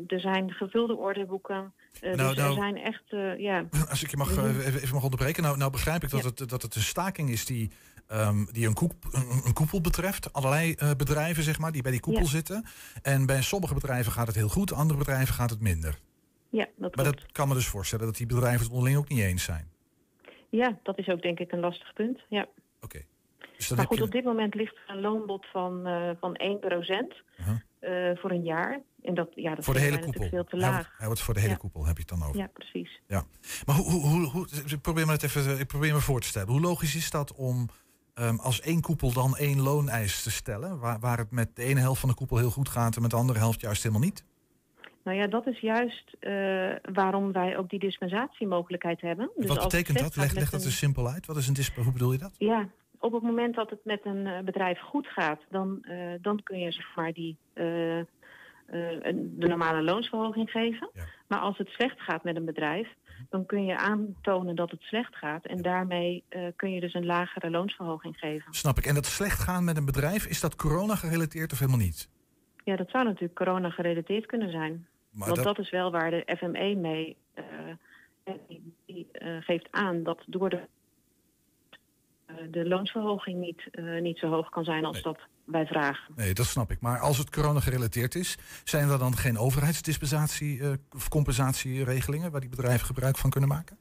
Er 0.07 0.19
zijn 0.19 0.51
gevulde 0.51 0.95
orderboeken. 0.95 1.73
Eh, 2.01 2.13
Nou, 2.13 2.27
dus 2.33 2.37
nou- 2.43 2.49
er 2.49 2.61
zijn 2.61 2.77
echt, 2.77 3.03
eh, 3.07 3.39
ja. 3.39 3.65
Als 3.89 4.03
ik 4.03 4.09
je 4.09 4.17
mag, 4.17 4.31
Mhm. 4.35 4.39
eh, 4.45 4.65
even, 4.67 4.81
even 4.81 4.93
mag 4.93 5.03
onderbreken. 5.03 5.43
Nou, 5.43 5.57
nou 5.57 5.71
begrijp 5.71 6.03
ik 6.03 6.09
dat, 6.09 6.21
Ja. 6.23 6.27
het, 6.27 6.49
dat 6.49 6.61
het 6.61 6.75
een 6.75 6.81
staking 6.81 7.29
is 7.29 7.45
die, 7.45 7.69
ehm, 8.07 8.45
die 8.51 8.67
een, 8.67 8.73
koep, 8.73 8.93
een, 9.11 9.41
een 9.45 9.53
koepel 9.53 9.81
betreft. 9.81 10.33
Allerlei 10.33 10.75
bedrijven, 10.97 11.43
zeg 11.43 11.59
maar, 11.59 11.71
die 11.71 11.81
bij 11.81 11.91
die 11.91 11.99
koepel 11.99 12.21
Ja. 12.21 12.27
zitten. 12.27 12.65
En 13.01 13.25
bij 13.25 13.41
sommige 13.41 13.73
bedrijven 13.73 14.11
gaat 14.11 14.27
het 14.27 14.35
heel 14.35 14.49
goed, 14.49 14.73
andere 14.73 14.99
bedrijven 14.99 15.33
gaat 15.33 15.49
het 15.49 15.61
minder. 15.61 15.99
Ja, 16.49 16.65
dat 16.77 16.95
Maar 16.95 17.03
klopt. 17.05 17.21
dat 17.21 17.31
kan 17.31 17.47
me 17.47 17.53
dus 17.53 17.67
voorstellen 17.67 18.05
dat 18.05 18.15
die 18.17 18.25
bedrijven 18.25 18.59
het 18.61 18.69
onderling 18.71 18.97
ook 18.97 19.07
niet 19.09 19.19
eens 19.19 19.43
zijn. 19.43 19.67
Ja, 20.49 20.77
dat 20.83 20.97
is 20.97 21.07
ook 21.07 21.21
denk 21.21 21.39
ik 21.39 21.51
een 21.51 21.59
lastig 21.59 21.93
punt. 21.93 22.19
Ja. 22.29 22.47
Oké. 22.81 23.01
Dus 23.57 23.69
Maar 23.69 23.85
goed, 23.85 23.97
je... 23.97 24.03
op 24.03 24.11
dit 24.11 24.23
moment 24.23 24.55
ligt 24.55 24.75
er 24.75 24.95
een 24.95 25.01
loonbod 25.01 25.45
van, 25.51 25.81
van 26.19 26.35
1 26.35 26.59
Uh-huh. 26.63 26.89
eh, 27.37 27.55
voor 28.15 28.31
een 28.31 28.43
jaar. 28.43 28.81
En 29.01 29.13
dat, 29.13 29.29
ja, 29.35 29.55
dat 29.55 29.65
Voor 29.65 29.73
de 29.73 29.79
hele 29.79 29.99
koepel. 29.99 30.29
veel 30.29 30.43
te 30.43 30.55
Hij 30.55 30.59
laag. 30.59 30.73
wordt, 30.75 30.89
hij 30.97 31.05
wordt 31.07 31.21
voor 31.21 31.33
de 31.33 31.39
hele 31.39 31.51
Ja. 31.51 31.57
koepel, 31.57 31.85
heb 31.85 31.95
je 31.97 32.03
het 32.07 32.19
dan 32.19 32.23
over. 32.27 32.37
Ja, 32.39 32.47
precies. 32.53 33.01
Maar 33.65 33.75
hoe, 33.75 33.91
hoe, 33.91 34.01
hoe, 34.01 34.25
hoe- 34.29 34.47
ik 34.67 34.81
probeer 34.81 35.05
me 35.05 35.11
het 35.11 35.23
even, 35.23 35.59
ik 35.59 35.67
probeer 35.67 35.93
me 35.93 35.99
voor 35.99 36.19
te 36.21 36.27
stellen. 36.27 36.47
Hoe 36.49 36.61
logisch 36.61 36.95
is 36.95 37.09
dat 37.11 37.33
om 37.33 37.67
ehm, 38.13 38.35
als 38.35 38.61
één 38.61 38.81
koepel 38.81 39.11
dan 39.13 39.37
één 39.37 39.61
looneis 39.61 40.23
te 40.23 40.31
stellen, 40.31 40.79
waar, 40.79 40.99
waar 40.99 41.17
het 41.17 41.31
met 41.31 41.55
de 41.55 41.63
ene 41.63 41.79
helft 41.79 41.99
van 41.99 42.09
de 42.09 42.15
koepel 42.15 42.37
heel 42.37 42.49
goed 42.51 42.69
gaat 42.69 42.95
en 42.95 43.01
met 43.01 43.11
de 43.11 43.17
andere 43.17 43.39
helft 43.39 43.61
juist 43.61 43.83
helemaal 43.83 44.03
niet? 44.05 44.23
Nou 45.03 45.17
ja, 45.17 45.27
dat 45.27 45.47
is 45.47 45.59
juist 45.59 46.15
eh, 46.19 46.31
waarom 46.93 47.31
wij 47.31 47.57
ook 47.57 47.69
die 47.69 47.79
dispensatiemogelijkheid 47.79 49.01
hebben. 49.01 49.31
Dus 49.35 49.47
Wat 49.47 49.59
betekent 49.63 49.99
dat? 49.99 50.15
Leg, 50.15 50.33
leg 50.33 50.49
dat 50.49 50.59
een- 50.61 50.65
eens 50.67 50.77
simpel 50.77 51.07
uit. 51.09 51.25
Wat 51.25 51.37
is 51.37 51.47
een 51.47 51.53
disp 51.53 51.75
hoe 51.75 51.91
bedoel 51.91 52.11
je 52.11 52.17
dat? 52.17 52.31
Ja, 52.37 52.69
op 53.05 53.13
het 53.13 53.21
moment 53.21 53.55
dat 53.55 53.69
het 53.69 53.79
met 53.83 54.05
een 54.05 54.27
eh, 54.27 54.43
bedrijf 54.43 54.79
goed 54.79 55.07
gaat, 55.07 55.39
dan, 55.49 55.83
eh, 55.83 56.13
dan 56.21 56.43
kun 56.43 56.59
je 56.59 56.71
zeg 56.71 56.95
maar 56.95 57.13
die, 57.13 57.37
eh, 57.53 57.63
de 58.65 59.47
normale 59.47 59.81
loonsverhoging 59.81 60.49
geven. 60.49 60.89
Ja. 60.93 61.03
Maar 61.27 61.39
als 61.39 61.57
het 61.57 61.67
slecht 61.67 62.01
gaat 62.01 62.23
met 62.23 62.35
een 62.35 62.45
bedrijf, 62.45 62.87
dan 63.29 63.45
kun 63.45 63.65
je 63.65 63.77
aantonen 63.77 64.55
dat 64.55 64.71
het 64.71 64.81
slecht 64.81 65.15
gaat. 65.15 65.45
En 65.45 65.61
daarmee 65.61 66.23
kun 66.55 66.71
je 66.71 66.79
dus 66.79 66.93
een 66.93 67.05
lagere 67.05 67.49
loonsverhoging 67.49 68.17
geven. 68.17 68.53
Snap 68.53 68.77
ik. 68.77 68.85
En 68.85 68.95
dat 68.95 69.05
slecht 69.05 69.39
gaan 69.39 69.63
met 69.63 69.77
een 69.77 69.85
bedrijf, 69.85 70.25
is 70.25 70.41
dat 70.41 70.55
corona 70.55 70.95
gerelateerd 70.95 71.51
of 71.51 71.59
helemaal 71.59 71.79
niet? 71.79 72.09
Ja, 72.63 72.75
dat 72.75 72.89
zou 72.89 73.03
natuurlijk 73.03 73.35
corona 73.35 73.69
gerelateerd 73.69 74.25
kunnen 74.25 74.51
zijn. 74.51 74.87
Maar 75.09 75.27
Want 75.27 75.43
dat, 75.43 75.55
dat... 75.55 75.65
is 75.65 75.69
wel 75.69 75.91
waar 75.91 76.11
de 76.11 76.35
FME 76.37 76.75
mee 76.75 77.17
die, 78.47 78.73
die, 78.85 79.07
geeft 79.39 79.67
aan 79.71 80.03
dat 80.03 80.23
door 80.27 80.49
de, 80.49 80.67
de 82.51 82.67
loonsverhoging 82.67 83.39
niet, 83.39 83.67
eh, 83.71 84.01
niet 84.01 84.17
zo 84.17 84.27
hoog 84.27 84.49
kan 84.49 84.63
zijn 84.63 84.85
als 84.85 84.93
Nee. 84.93 85.03
dat 85.03 85.19
wij 85.43 85.65
vragen. 85.65 86.13
nee, 86.15 86.33
dat 86.33 86.45
snap 86.45 86.71
ik. 86.71 86.81
Maar 86.81 86.99
als 86.99 87.17
het 87.17 87.29
corona 87.29 87.59
gerelateerd 87.59 88.15
is, 88.15 88.37
zijn 88.63 88.89
er 88.89 88.99
dan 88.99 89.15
geen 89.15 89.37
overheidsdispensatie 89.37 90.61
eh, 90.61 90.71
of 90.95 91.09
compensatieregelingen 91.09 92.31
waar 92.31 92.41
die 92.41 92.49
bedrijven 92.49 92.85
gebruik 92.85 93.17
van 93.17 93.29
kunnen 93.29 93.49
maken? 93.49 93.77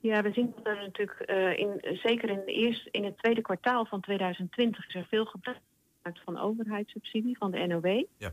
Ja, 0.00 0.22
we 0.22 0.32
zien 0.32 0.52
dat 0.56 0.66
er 0.66 0.76
natuurlijk, 0.76 1.30
uh, 1.30 1.58
in, 1.58 1.98
zeker 2.02 2.28
in, 2.30 2.42
de 2.46 2.52
eerste, 2.52 2.88
in 2.90 3.04
het 3.04 3.18
tweede 3.18 3.40
kwartaal 3.40 3.84
van 3.84 4.00
2020 4.00 4.88
is 4.88 4.94
er 4.94 5.06
veel 5.08 5.24
gebruik 5.24 5.58
van 6.24 6.38
overheidssubsidie, 6.38 7.36
van 7.36 7.50
de 7.50 7.66
NOW. 7.66 8.04
Ja. 8.16 8.32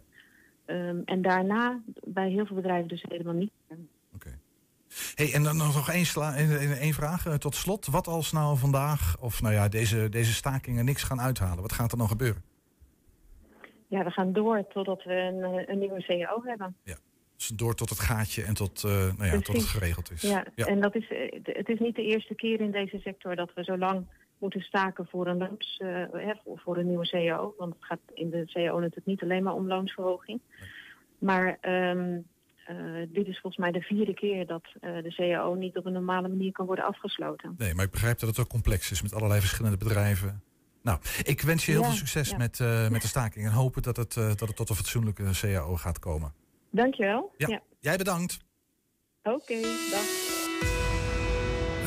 Um, 0.66 1.02
en 1.06 1.22
daarna 1.22 1.82
bij 2.04 2.30
heel 2.30 2.46
veel 2.46 2.56
bedrijven 2.56 2.88
dus 2.88 3.06
helemaal 3.10 3.34
niet. 3.34 3.52
Hey, 5.16 5.34
en 5.34 5.44
dan 5.44 5.58
nog 5.58 5.90
één, 5.90 6.06
sla 6.06 6.36
één 6.80 6.94
vraag 6.94 7.26
uh, 7.26 7.34
tot 7.34 7.56
slot. 7.56 7.86
Wat 7.86 8.08
als 8.08 8.32
nou 8.32 8.58
vandaag, 8.58 9.18
of 9.20 9.42
nou 9.42 9.54
ja, 9.54 9.68
deze, 9.68 10.10
deze 10.10 10.34
stakingen 10.34 10.86
niks 10.86 11.04
gaan 11.04 11.22
uithalen? 11.22 11.62
Wat 11.62 11.72
gaat 11.74 11.92
er 11.92 11.98
dan 11.98 12.08
gebeuren? 12.08 12.44
Ja, 13.88 14.04
we 14.04 14.12
gaan 14.12 14.34
door 14.34 14.68
totdat 14.68 15.04
we 15.04 15.14
een, 15.14 15.44
eh, 15.44 15.68
een 15.68 15.80
nieuwe 15.80 16.02
CEO 16.02 16.42
hebben. 16.44 16.76
Ja. 16.84 16.96
Dus 17.36 17.48
door 17.48 17.76
tot 17.76 17.90
het 17.90 18.00
gaatje 18.00 18.44
en 18.44 18.54
tot, 18.54 18.84
uh, 18.84 18.92
nou 18.92 19.26
ja, 19.26 19.40
tot 19.40 19.56
het 19.56 19.66
geregeld 19.66 20.12
is. 20.12 20.22
Ja, 20.22 20.46
ja, 20.56 20.66
en 20.66 20.82
dat 20.82 20.96
is, 20.96 21.10
het 21.44 21.70
is 21.70 21.80
niet 21.80 21.96
de 21.96 22.04
eerste 22.04 22.36
keer 22.36 22.62
in 22.62 22.72
deze 22.72 23.00
sector 23.00 23.36
dat 23.36 23.54
we 23.54 23.64
zo 23.64 23.78
lang 23.78 24.06
moeten 24.38 24.62
staken 24.62 25.08
voor 25.08 25.28
een 25.28 25.38
loons, 25.38 25.82
uh, 25.84 26.30
voor 26.56 26.78
een 26.78 26.88
nieuwe 26.88 27.06
CEO. 27.06 27.56
Want 27.58 27.74
het 27.74 27.86
gaat 27.86 28.00
in 28.14 28.30
de 28.30 28.44
CEO 28.46 28.80
natuurlijk 28.80 29.06
niet 29.06 29.22
alleen 29.22 29.44
maar 29.44 29.54
om 29.54 29.68
loonsverhoging. 29.68 30.42
Maar 31.18 31.58
um, 31.62 32.26
uh, 32.70 33.08
dit 33.10 33.28
is 33.28 33.40
volgens 33.40 33.58
mij 33.58 33.72
de 33.72 33.82
vierde 33.82 34.14
keer 34.14 34.48
dat 34.48 34.66
uh, 34.82 35.04
de 35.04 35.12
CEO 35.12 35.54
niet 35.54 35.78
op 35.78 35.86
een 35.86 35.94
normale 35.94 36.28
manier 36.28 36.52
kan 36.52 36.66
worden 36.66 36.86
afgesloten. 36.86 37.56
Nee, 37.58 37.74
maar 37.74 37.86
ik 37.86 37.92
begrijp 37.92 38.20
dat 38.20 38.30
het 38.30 38.40
ook 38.40 38.50
complex 38.50 38.92
is 38.92 39.02
met 39.02 39.14
allerlei 39.14 39.40
verschillende 39.40 39.78
bedrijven. 39.78 40.44
Nou, 40.82 41.00
ik 41.24 41.42
wens 41.42 41.66
je 41.66 41.72
heel 41.72 41.82
ja, 41.82 41.88
veel 41.88 41.98
succes 41.98 42.30
ja. 42.30 42.38
met, 42.38 42.60
uh, 42.60 42.90
met 42.90 43.02
de 43.02 43.08
staking 43.08 43.46
en 43.46 43.52
hopen 43.52 43.82
dat 43.82 43.98
het, 43.98 44.14
dat 44.14 44.40
het 44.40 44.56
tot 44.56 44.70
een 44.70 44.76
fatsoenlijke 44.76 45.30
CAO 45.32 45.76
gaat 45.76 46.00
komen. 46.00 46.34
Dankjewel. 46.72 47.34
Ja, 47.38 47.48
ja. 47.48 47.62
jij 47.80 47.98
bedankt. 47.98 48.40
Oké, 49.24 49.36
okay, 49.36 49.62
dag. 49.62 50.19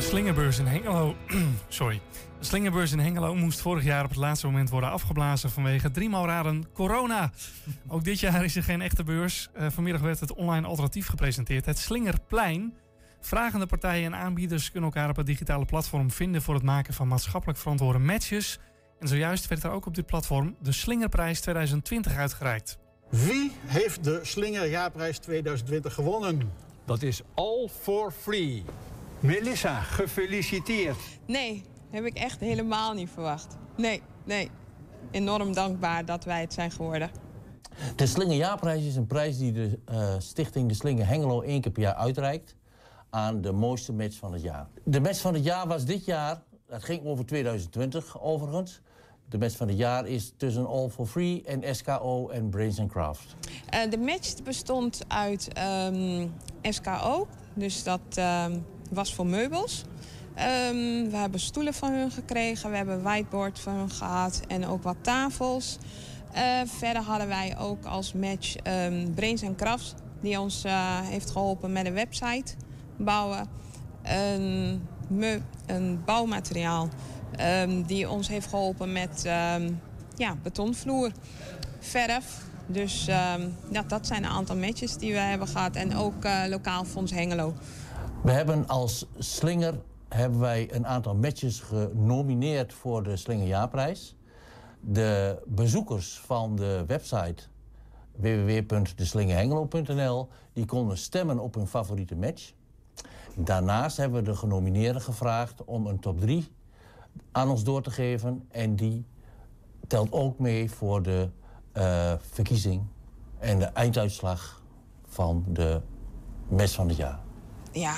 De 0.03 0.09
slingerbeurs 0.09 0.59
in 0.59 0.65
Hengelo. 0.65 1.15
Sorry. 1.67 2.01
De 2.39 2.45
slingerbeurs 2.45 2.91
in 2.91 2.99
Hengelo 2.99 3.35
moest 3.35 3.61
vorig 3.61 3.83
jaar 3.83 4.03
op 4.03 4.09
het 4.09 4.19
laatste 4.19 4.45
moment 4.45 4.69
worden 4.69 4.89
afgeblazen 4.89 5.49
vanwege 5.49 5.91
driemaal 5.91 6.25
raden 6.25 6.65
corona. 6.73 7.31
Ook 7.87 8.03
dit 8.03 8.19
jaar 8.19 8.43
is 8.43 8.55
er 8.55 8.63
geen 8.63 8.81
echte 8.81 9.03
beurs. 9.03 9.49
Uh, 9.57 9.67
vanmiddag 9.69 10.01
werd 10.01 10.19
het 10.19 10.33
online 10.33 10.67
alternatief 10.67 11.07
gepresenteerd, 11.07 11.65
het 11.65 11.77
Slingerplein. 11.77 12.73
Vragende 13.19 13.65
partijen 13.65 14.13
en 14.13 14.19
aanbieders 14.19 14.71
kunnen 14.71 14.89
elkaar 14.89 15.09
op 15.09 15.15
het 15.15 15.25
digitale 15.25 15.65
platform 15.65 16.11
vinden 16.11 16.41
voor 16.41 16.53
het 16.53 16.63
maken 16.63 16.93
van 16.93 17.07
maatschappelijk 17.07 17.59
verantwoorde 17.59 17.99
matches. 17.99 18.59
En 18.99 19.07
zojuist 19.07 19.47
werd 19.47 19.63
er 19.63 19.71
ook 19.71 19.85
op 19.85 19.95
dit 19.95 20.05
platform 20.05 20.55
de 20.61 20.71
Slingerprijs 20.71 21.41
2020 21.41 22.15
uitgereikt. 22.15 22.77
Wie 23.09 23.51
heeft 23.65 24.03
de 24.03 24.19
Slingerjaarprijs 24.23 25.17
2020 25.17 25.93
gewonnen? 25.93 26.51
Dat 26.85 27.01
is 27.01 27.21
All 27.33 27.69
for 27.81 28.11
Free. 28.11 28.63
Melissa, 29.23 29.79
gefeliciteerd. 29.79 30.97
Nee, 31.25 31.63
heb 31.89 32.05
ik 32.05 32.17
echt 32.17 32.39
helemaal 32.39 32.93
niet 32.93 33.09
verwacht. 33.09 33.57
Nee, 33.77 34.01
nee. 34.25 34.49
Enorm 35.11 35.53
dankbaar 35.53 36.05
dat 36.05 36.23
wij 36.23 36.41
het 36.41 36.53
zijn 36.53 36.71
geworden. 36.71 37.09
De 37.95 38.05
Slingerjaarprijs 38.05 38.85
is 38.85 38.95
een 38.95 39.07
prijs 39.07 39.37
die 39.37 39.51
de 39.51 39.79
uh, 39.91 40.13
stichting 40.17 40.67
De 40.67 40.73
Slinger 40.73 41.07
Hengelo 41.07 41.41
één 41.41 41.61
keer 41.61 41.71
per 41.71 41.81
jaar 41.81 41.93
uitreikt 41.93 42.55
aan 43.09 43.41
de 43.41 43.51
mooiste 43.51 43.93
match 43.93 44.17
van 44.17 44.33
het 44.33 44.41
jaar. 44.41 44.67
De 44.83 44.99
match 44.99 45.21
van 45.21 45.33
het 45.33 45.43
jaar 45.43 45.67
was 45.67 45.85
dit 45.85 46.05
jaar, 46.05 46.41
dat 46.67 46.83
ging 46.83 47.05
over 47.05 47.25
2020 47.25 48.21
overigens. 48.21 48.81
De 49.29 49.37
match 49.37 49.55
van 49.55 49.67
het 49.67 49.77
jaar 49.77 50.07
is 50.07 50.33
tussen 50.37 50.67
All 50.67 50.89
for 50.89 51.05
Free 51.05 51.43
en 51.43 51.75
SKO 51.75 52.29
en 52.29 52.49
Brains 52.49 52.79
and 52.79 52.91
Craft. 52.91 53.35
Uh, 53.73 53.91
de 53.91 53.97
match 53.97 54.43
bestond 54.43 55.01
uit 55.07 55.49
um, 55.87 56.33
SKO, 56.61 57.27
dus 57.53 57.83
dat 57.83 58.17
um, 58.17 58.65
was 58.93 59.13
voor 59.13 59.25
meubels. 59.25 59.83
Um, 60.69 61.09
we 61.09 61.17
hebben 61.17 61.39
stoelen 61.39 61.73
van 61.73 61.91
hun 61.91 62.11
gekregen, 62.11 62.69
we 62.69 62.77
hebben 62.77 63.01
whiteboard 63.01 63.59
van 63.59 63.73
hun 63.73 63.89
gehad 63.89 64.41
en 64.47 64.67
ook 64.67 64.83
wat 64.83 64.95
tafels. 65.01 65.77
Uh, 66.35 66.41
verder 66.65 67.01
hadden 67.01 67.27
wij 67.27 67.57
ook 67.59 67.85
als 67.85 68.13
match 68.13 68.55
um, 68.55 69.13
Brains 69.13 69.41
Crafts, 69.55 69.93
die 70.21 70.39
ons 70.39 70.65
uh, 70.65 70.99
heeft 71.01 71.31
geholpen 71.31 71.71
met 71.71 71.85
een 71.85 71.93
website 71.93 72.53
bouwen. 72.97 73.47
Een, 74.03 74.81
een 75.65 76.01
bouwmateriaal 76.05 76.89
um, 77.61 77.83
die 77.83 78.09
ons 78.09 78.27
heeft 78.27 78.47
geholpen 78.47 78.91
met 78.91 79.21
ja, 80.15 80.35
betonvloer, 80.43 81.11
verf. 81.79 82.25
Dus 82.67 83.05
ja, 83.71 83.83
dat 83.87 84.07
zijn 84.07 84.23
een 84.23 84.29
aantal 84.29 84.55
matches 84.55 84.97
die 84.97 85.11
we 85.11 85.19
hebben 85.19 85.47
gehad. 85.47 85.75
En 85.75 85.95
ook 85.95 86.25
uh, 86.25 86.43
Lokaal 86.47 86.85
Fonds 86.85 87.11
Hengelo. 87.11 87.53
We 88.23 88.31
hebben 88.31 88.67
als 88.67 89.05
slinger 89.17 89.81
hebben 90.07 90.39
wij 90.39 90.73
een 90.73 90.87
aantal 90.87 91.15
matches 91.15 91.59
genomineerd 91.59 92.73
voor 92.73 93.03
de 93.03 93.17
Slingerjaarprijs. 93.17 94.15
De 94.79 95.41
bezoekers 95.45 96.19
van 96.19 96.55
de 96.55 96.83
website 96.87 97.43
www.deslingerhengelo.nl 98.15 100.27
die 100.53 100.65
konden 100.65 100.97
stemmen 100.97 101.39
op 101.39 101.53
hun 101.53 101.67
favoriete 101.67 102.15
match. 102.15 102.51
Daarnaast 103.35 103.97
hebben 103.97 104.23
we 104.23 104.29
de 104.29 104.35
genomineerden 104.35 105.01
gevraagd 105.01 105.63
om 105.63 105.87
een 105.87 105.99
top 105.99 106.19
3 106.19 106.47
aan 107.31 107.49
ons 107.49 107.63
door 107.63 107.81
te 107.81 107.91
geven. 107.91 108.47
En 108.51 108.75
die 108.75 109.05
telt 109.87 110.11
ook 110.11 110.39
mee 110.39 110.71
voor 110.71 111.01
de 111.01 111.29
uh, 111.73 112.13
verkiezing 112.19 112.83
en 113.39 113.59
de 113.59 113.65
einduitslag 113.65 114.63
van 115.05 115.45
de 115.47 115.81
match 116.47 116.73
van 116.73 116.87
het 116.87 116.97
jaar. 116.97 117.19
Ja, 117.73 117.95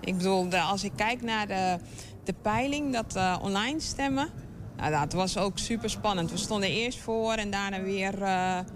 ik 0.00 0.16
bedoel, 0.16 0.48
de, 0.48 0.60
als 0.60 0.84
ik 0.84 0.92
kijk 0.96 1.22
naar 1.22 1.46
de, 1.46 1.78
de 2.24 2.34
peiling, 2.42 2.92
dat 2.92 3.40
online 3.42 3.80
stemmen... 3.80 4.28
Nou, 4.76 4.90
dat 4.90 5.12
was 5.12 5.38
ook 5.38 5.58
super 5.58 5.90
spannend. 5.90 6.30
We 6.30 6.36
stonden 6.36 6.68
eerst 6.68 6.98
voor 6.98 7.32
en 7.32 7.50
daarna 7.50 7.82
weer, 7.82 8.14
uh, 8.14 8.20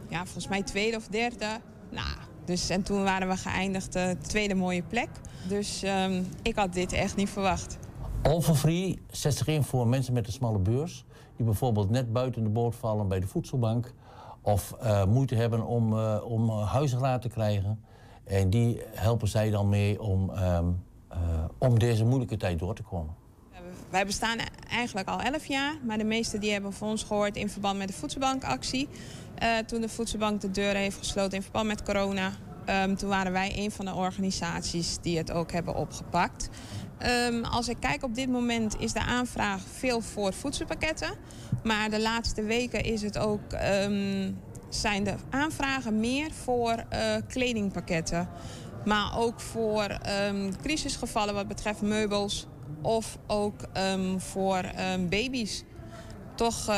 ja, 0.09 0.25
volgens 0.25 0.49
mij 0.49 0.63
tweede 0.63 0.97
of 0.97 1.07
derde. 1.07 1.47
Nou, 1.91 2.17
dus, 2.45 2.71
en 2.71 2.83
toen 2.83 3.03
waren 3.03 3.29
we 3.29 3.37
geëindigd 3.37 3.97
uh, 3.97 4.11
tweede 4.11 4.55
mooie 4.55 4.83
plek. 4.83 5.09
Dus 5.49 5.83
um, 5.83 6.27
ik 6.43 6.57
had 6.57 6.73
dit 6.73 6.93
echt 6.93 7.17
niet 7.17 7.31
verwacht. 7.31 7.79
All 8.23 8.41
for 8.41 8.55
Free 8.55 9.03
zet 9.11 9.37
zich 9.37 9.47
in 9.47 9.63
voor 9.63 9.89
mensen 9.89 10.13
met 10.13 10.27
een 10.27 10.33
smalle 10.33 10.59
beurs... 10.59 11.05
die 11.37 11.45
bijvoorbeeld 11.45 11.91
net 11.91 12.13
buiten 12.13 12.43
de 12.43 12.51
boot 12.51 12.75
vallen 12.75 13.09
bij 13.09 13.21
de 13.21 13.27
voedselbank... 13.27 13.93
of 14.41 14.75
uh, 14.83 15.05
moeite 15.05 15.35
hebben 15.35 15.67
om, 15.67 15.99
om 16.19 16.51
huisraad 16.51 17.23
te 17.23 17.29
krijgen. 17.29 17.85
En 18.25 18.51
die 18.51 18.81
helpen 18.91 19.29
zij 19.29 19.51
dan 19.51 19.69
mee 19.69 20.03
om, 20.03 20.31
um, 20.31 20.83
uh, 21.13 21.19
om 21.59 21.79
deze 21.79 22.05
moeilijke 22.05 22.37
tijd 22.37 22.59
door 22.59 22.75
te 22.75 22.83
komen. 22.83 23.15
Wij 23.91 24.07
bestaan 24.07 24.39
eigenlijk 24.69 25.09
al 25.09 25.21
11 25.21 25.47
jaar, 25.47 25.75
maar 25.83 25.99
de 25.99 26.05
meeste 26.05 26.39
die 26.39 26.53
hebben 26.53 26.73
van 26.73 26.89
ons 26.89 27.03
gehoord 27.03 27.37
in 27.37 27.49
verband 27.49 27.79
met 27.79 27.89
de 27.89 27.95
voedselbankactie. 27.95 28.89
Uh, 29.43 29.59
toen 29.59 29.81
de 29.81 29.89
voedselbank 29.89 30.41
de 30.41 30.51
deuren 30.51 30.81
heeft 30.81 30.99
gesloten 30.99 31.37
in 31.37 31.43
verband 31.43 31.67
met 31.67 31.83
corona. 31.83 32.33
Um, 32.85 32.97
toen 32.97 33.09
waren 33.09 33.33
wij 33.33 33.53
een 33.57 33.71
van 33.71 33.85
de 33.85 33.95
organisaties 33.95 34.99
die 35.01 35.19
het 35.19 35.31
ook 35.31 35.53
hebben 35.53 35.75
opgepakt. 35.75 36.49
Um, 37.29 37.45
als 37.45 37.69
ik 37.69 37.77
kijk 37.81 38.03
op 38.03 38.15
dit 38.15 38.29
moment 38.29 38.77
is 38.79 38.93
de 38.93 39.03
aanvraag 39.03 39.63
veel 39.63 40.01
voor 40.01 40.33
voedselpakketten. 40.33 41.15
Maar 41.63 41.91
de 41.91 42.01
laatste 42.01 42.43
weken 42.43 42.85
is 42.85 43.03
het 43.03 43.19
ook, 43.19 43.53
zijn 44.75 45.05
de 45.05 45.15
aanvragen 45.31 46.01
meer 46.01 46.31
voor 46.31 46.85
uh, 46.93 46.99
kledingpakketten. 47.29 48.29
Maar 48.85 49.19
ook 49.19 49.41
voor 49.41 49.99
um, 50.29 50.57
crisisgevallen 50.63 51.35
wat 51.35 51.49
betreft 51.49 51.83
meubels. 51.83 52.47
Of 52.83 53.19
ook 53.27 53.55
um, 53.93 54.21
voor 54.21 54.65
um, 54.95 55.09
baby's. 55.09 55.65
Toch 56.35 56.71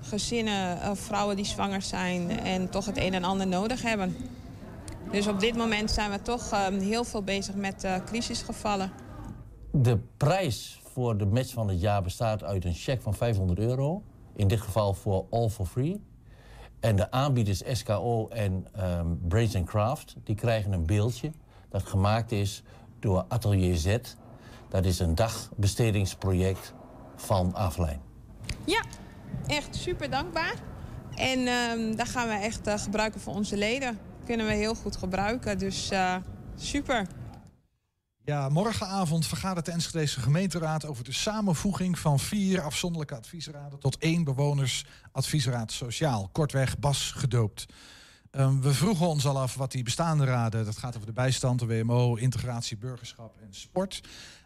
gezinnen 0.00 0.90
of 0.90 0.98
vrouwen 0.98 1.36
die 1.36 1.44
zwanger 1.44 1.82
zijn 1.82 2.30
en 2.30 2.70
toch 2.70 2.86
het 2.86 2.96
een 2.96 3.14
en 3.14 3.24
ander 3.24 3.46
nodig 3.46 3.82
hebben. 3.82 4.16
Dus 5.10 5.26
op 5.26 5.40
dit 5.40 5.56
moment 5.56 5.90
zijn 5.90 6.10
we 6.10 6.22
toch 6.22 6.50
heel 6.80 7.04
veel 7.04 7.22
bezig 7.22 7.54
met 7.54 7.84
uh, 7.84 7.96
crisisgevallen. 8.04 8.92
De 9.70 9.98
prijs 10.16 10.80
voor 10.92 11.16
de 11.16 11.26
match 11.26 11.52
van 11.52 11.68
het 11.68 11.80
jaar 11.80 12.02
bestaat 12.02 12.42
uit 12.42 12.64
een 12.64 12.74
cheque 12.74 13.02
van 13.02 13.14
500 13.14 13.58
euro. 13.58 14.02
In 14.36 14.48
dit 14.48 14.60
geval 14.60 14.94
voor 14.94 15.26
All 15.30 15.48
for 15.48 15.66
Free. 15.66 16.00
En 16.82 16.96
de 16.96 17.10
aanbieders 17.10 17.62
SKO 17.72 18.28
en 18.28 18.66
um, 18.80 19.20
Brains 19.28 19.56
Craft 19.64 20.16
die 20.24 20.34
krijgen 20.34 20.72
een 20.72 20.86
beeldje 20.86 21.30
dat 21.68 21.82
gemaakt 21.82 22.32
is 22.32 22.62
door 23.00 23.24
Atelier 23.28 23.76
Z. 23.76 23.96
Dat 24.68 24.84
is 24.84 24.98
een 24.98 25.14
dagbestedingsproject 25.14 26.72
van 27.16 27.54
Aflijn. 27.54 28.00
Ja, 28.64 28.84
echt 29.46 29.76
super 29.76 30.10
dankbaar. 30.10 30.54
En 31.14 31.38
um, 31.38 31.96
daar 31.96 32.06
gaan 32.06 32.28
we 32.28 32.34
echt 32.34 32.68
uh, 32.68 32.78
gebruiken 32.78 33.20
voor 33.20 33.34
onze 33.34 33.56
leden. 33.56 33.98
Kunnen 34.24 34.46
we 34.46 34.52
heel 34.52 34.74
goed 34.74 34.96
gebruiken, 34.96 35.58
dus 35.58 35.92
uh, 35.92 36.16
super. 36.56 37.06
Ja, 38.24 38.48
morgenavond 38.48 39.26
vergadert 39.26 39.66
de 39.66 39.72
Enschedese 39.72 40.20
gemeenteraad 40.20 40.86
over 40.86 41.04
de 41.04 41.12
samenvoeging 41.12 41.98
van 41.98 42.18
vier 42.18 42.60
afzonderlijke 42.60 43.14
adviesraden 43.14 43.78
tot 43.78 43.98
één 43.98 44.24
bewonersadviesraad 44.24 45.72
sociaal. 45.72 46.28
Kortweg 46.32 46.78
BAS 46.78 47.10
gedoopt. 47.10 47.66
Ehm, 48.30 48.60
we 48.60 48.74
vroegen 48.74 49.06
ons 49.06 49.26
al 49.26 49.40
af 49.40 49.54
wat 49.54 49.72
die 49.72 49.82
bestaande 49.82 50.24
raden, 50.24 50.64
dat 50.64 50.76
gaat 50.76 50.94
over 50.94 51.06
de 51.06 51.12
bijstand, 51.12 51.58
de 51.58 51.66
WMO, 51.66 52.14
integratie, 52.14 52.76
burgerschap 52.76 53.36
en 53.40 53.54
sport, 53.54 54.00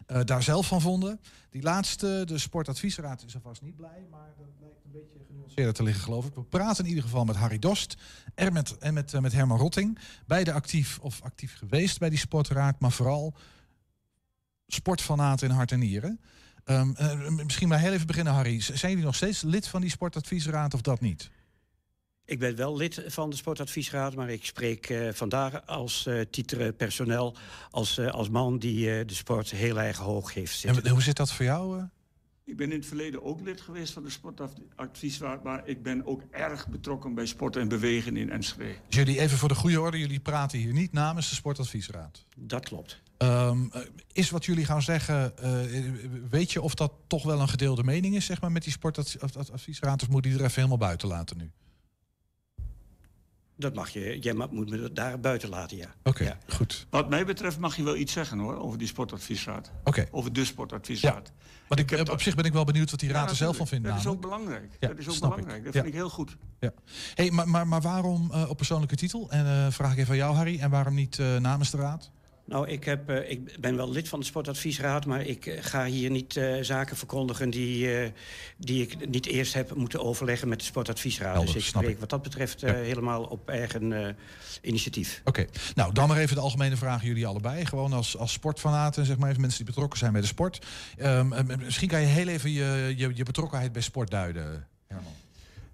eh, 0.05 0.21
daar 0.23 0.43
zelf 0.43 0.67
van 0.67 0.81
vonden. 0.81 1.19
Die 1.49 1.61
laatste, 1.61 2.21
de 2.25 2.37
sportadviesraad, 2.37 3.23
is 3.23 3.35
alvast 3.35 3.61
niet 3.61 3.75
blij, 3.75 4.07
maar 4.11 4.33
dat 4.37 4.47
lijkt 4.59 4.85
een 4.85 4.91
beetje 4.91 5.25
genuanceerder 5.27 5.73
te 5.73 5.83
liggen, 5.83 6.03
geloof 6.03 6.25
ik. 6.25 6.35
We 6.35 6.43
praten 6.43 6.83
in 6.83 6.89
ieder 6.89 7.03
geval 7.03 7.25
met 7.25 7.35
Harry 7.35 7.59
Dost 7.59 7.97
en 8.35 8.53
met, 8.53 8.77
en 8.77 8.93
met, 8.93 9.13
eh, 9.13 9.21
met 9.21 9.33
Herman 9.33 9.57
Rotting. 9.57 9.99
Beide 10.25 10.53
actief 10.53 10.99
of 10.99 11.21
actief 11.21 11.57
geweest 11.57 11.99
bij 11.99 12.09
die 12.09 12.19
sportraad, 12.19 12.79
maar 12.79 12.91
vooral 12.91 13.33
sportfanaten 14.67 15.49
in 15.49 15.55
hart 15.55 15.71
en 15.71 15.79
nieren. 15.79 16.19
Ehm, 16.63 16.91
eh, 16.95 17.29
misschien 17.29 17.67
maar 17.67 17.79
heel 17.79 17.93
even 17.93 18.07
beginnen, 18.07 18.33
Harry. 18.33 18.61
Zijn 18.61 18.91
jullie 18.91 19.05
nog 19.05 19.15
steeds 19.15 19.41
lid 19.41 19.67
van 19.67 19.81
die 19.81 19.89
sportadviesraad 19.89 20.73
of 20.73 20.81
dat 20.81 21.01
niet? 21.01 21.29
Ik 22.25 22.39
ben 22.39 22.55
wel 22.55 22.77
lid 22.77 23.03
van 23.07 23.29
de 23.29 23.35
Sportadviesraad, 23.35 24.15
maar 24.15 24.29
ik 24.29 24.45
spreek 24.45 24.89
eh, 24.89 25.07
vandaag 25.13 25.65
als 25.65 26.09
titere 26.31 26.73
personeel, 26.73 27.35
als, 27.69 27.99
als 27.99 28.29
man 28.29 28.59
die 28.59 29.05
de 29.05 29.13
sport 29.13 29.51
heel 29.51 29.79
erg 29.79 29.97
hoog 29.97 30.33
heeft 30.33 30.57
zitten. 30.57 30.83
En 30.83 30.91
hoe 30.91 31.01
zit 31.01 31.15
dat 31.15 31.31
voor 31.31 31.45
jou? 31.45 31.87
Ik 32.47 32.57
ben 32.57 32.71
in 32.71 32.77
het 32.77 32.87
verleden 32.87 33.23
ook 33.23 33.41
lid 33.41 33.61
geweest 33.61 33.93
van 33.93 34.03
de 34.03 34.09
Sportadviesraad, 34.09 35.43
maar 35.43 35.67
ik 35.67 35.83
ben 35.83 36.05
ook 36.05 36.21
erg 36.31 36.67
betrokken 36.67 37.13
bij 37.13 37.25
sport 37.25 37.55
en 37.55 37.67
bewegen 37.67 38.17
in 38.17 38.29
Enschede. 38.29 38.75
Dus 38.87 38.97
jullie 38.97 39.19
even 39.19 39.37
voor 39.37 39.49
de 39.49 39.55
goede 39.55 39.81
orde, 39.81 39.99
jullie 39.99 40.19
praten 40.19 40.59
hier 40.59 40.73
niet 40.73 40.91
namens 40.91 41.29
de 41.29 41.35
sportadviesraad. 41.35 42.25
Dat 42.35 42.65
klopt. 42.65 43.01
Ehm, 43.17 43.65
eh, 43.71 43.81
is 44.13 44.29
wat 44.29 44.45
jullie 44.45 44.65
gaan 44.65 44.81
zeggen, 44.81 45.37
eh, 45.37 45.59
weet 46.29 46.51
je 46.51 46.61
of 46.61 46.75
dat 46.75 46.93
toch 47.07 47.23
wel 47.23 47.41
een 47.41 47.49
gedeelde 47.49 47.83
mening 47.83 48.15
is, 48.15 48.25
zeg 48.25 48.41
maar, 48.41 48.51
met 48.51 48.63
die 48.63 48.71
sportadviesraad, 48.71 50.01
of 50.01 50.09
moet 50.09 50.23
die 50.23 50.33
er 50.33 50.39
even 50.39 50.55
helemaal 50.55 50.77
buiten 50.77 51.07
laten 51.07 51.37
nu? 51.37 51.51
Dat 53.59 53.73
mag 53.73 53.89
je, 53.89 54.19
jij 54.19 54.33
moet 54.33 54.69
me 54.69 54.93
daar 54.93 55.19
buiten 55.19 55.49
laten, 55.49 55.77
ja. 55.77 55.93
Oké, 56.03 56.37
goed. 56.47 56.87
Wat 56.89 57.09
mij 57.09 57.25
betreft 57.25 57.59
mag 57.59 57.75
je 57.75 57.83
wel 57.83 57.95
iets 57.95 58.13
zeggen 58.13 58.39
hoor, 58.39 58.55
over 58.57 58.77
die 58.77 58.87
Sportadviesraad. 58.87 59.71
Oké. 59.83 60.07
Over 60.11 60.33
de 60.33 60.45
Sportadviesraad. 60.45 61.31
Want 61.67 61.79
ik, 61.81 61.91
eh, 61.91 62.11
op 62.13 62.21
zich 62.21 62.35
ben 62.35 62.45
ik 62.45 62.53
wel 62.53 62.63
benieuwd 62.63 62.91
wat 62.91 62.99
die 62.99 63.11
raad 63.11 63.23
Ja, 63.23 63.29
er 63.29 63.35
zelf 63.35 63.55
van 63.57 63.67
vindt. 63.67 63.87
Dat 63.87 63.97
is 63.97 64.07
ook 64.07 64.21
belangrijk. 64.21 64.71
Ja, 64.79 64.87
dat 64.87 64.97
is 64.97 65.07
ook 65.07 65.13
ik. 65.13 65.19
belangrijk. 65.19 65.63
Dat 65.63 65.73
Ja. 65.73 65.81
vind 65.81 65.93
ik 65.93 65.99
heel 65.99 66.09
goed. 66.09 66.37
Ja. 66.59 66.71
Hey, 67.15 67.31
maar, 67.31 67.49
maar, 67.49 67.67
maar 67.67 67.81
waarom 67.81 68.31
eh, 68.31 68.49
op 68.49 68.57
persoonlijke 68.57 68.95
titel? 68.95 69.31
En 69.31 69.45
eh, 69.45 69.71
vraag 69.71 69.91
ik 69.91 69.97
even 69.97 70.11
aan 70.11 70.17
jou, 70.17 70.35
Harry. 70.35 70.59
En 70.59 70.69
waarom 70.69 70.93
niet 70.93 71.19
eh, 71.19 71.35
namens 71.37 71.71
de 71.71 71.77
raad? 71.77 72.11
Nou, 72.47 72.67
ik, 72.67 72.83
heb, 72.83 73.09
eh, 73.09 73.31
ik 73.31 73.59
ben 73.59 73.75
wel 73.75 73.91
lid 73.91 74.09
van 74.09 74.19
de 74.19 74.25
Sportadviesraad, 74.25 75.05
maar 75.05 75.21
ik 75.21 75.45
eh, 75.45 75.63
ga 75.63 75.85
hier 75.85 76.09
niet 76.09 76.37
eh, 76.37 76.55
zaken 76.61 76.97
verkondigen 76.97 77.49
die, 77.49 78.11
die 78.57 78.81
ik 78.81 79.09
niet 79.09 79.25
eerst 79.25 79.53
heb 79.53 79.75
moeten 79.75 80.03
overleggen 80.03 80.47
met 80.47 80.59
de 80.59 80.65
Sportadviesraad. 80.65 81.33
Helder, 81.33 81.53
dus 81.53 81.63
ik 81.63 81.69
spreek 81.69 81.89
ik. 81.89 81.99
wat 81.99 82.09
dat 82.09 82.21
betreft 82.21 82.61
helemaal 82.61 83.23
op 83.23 83.49
eigen 83.49 84.15
initiatief. 84.61 85.21
Oké, 85.23 85.45
nou 85.75 85.93
dan 85.93 86.07
maar 86.07 86.17
even 86.17 86.35
de 86.35 86.41
algemene 86.41 86.77
vragen 86.77 87.07
jullie 87.07 87.27
allebei. 87.27 87.65
Gewoon 87.65 87.93
als, 87.93 88.17
als 88.17 88.31
sportfanaten, 88.31 89.05
zeg 89.05 89.17
maar 89.17 89.29
even 89.29 89.41
mensen 89.41 89.59
die 89.65 89.73
betrokken 89.73 89.99
zijn 89.99 90.11
bij 90.11 90.21
de 90.21 90.27
sport. 90.27 90.65
Ehm, 90.97 91.33
eh, 91.33 91.57
misschien 91.57 91.87
kan 91.87 92.01
je 92.01 92.07
heel 92.07 92.27
even 92.27 92.51
je, 92.51 92.93
je, 92.97 93.11
je 93.13 93.23
betrokkenheid 93.23 93.71
bij 93.71 93.81
sport 93.81 94.09
duiden, 94.09 94.67
Herman. 94.87 95.13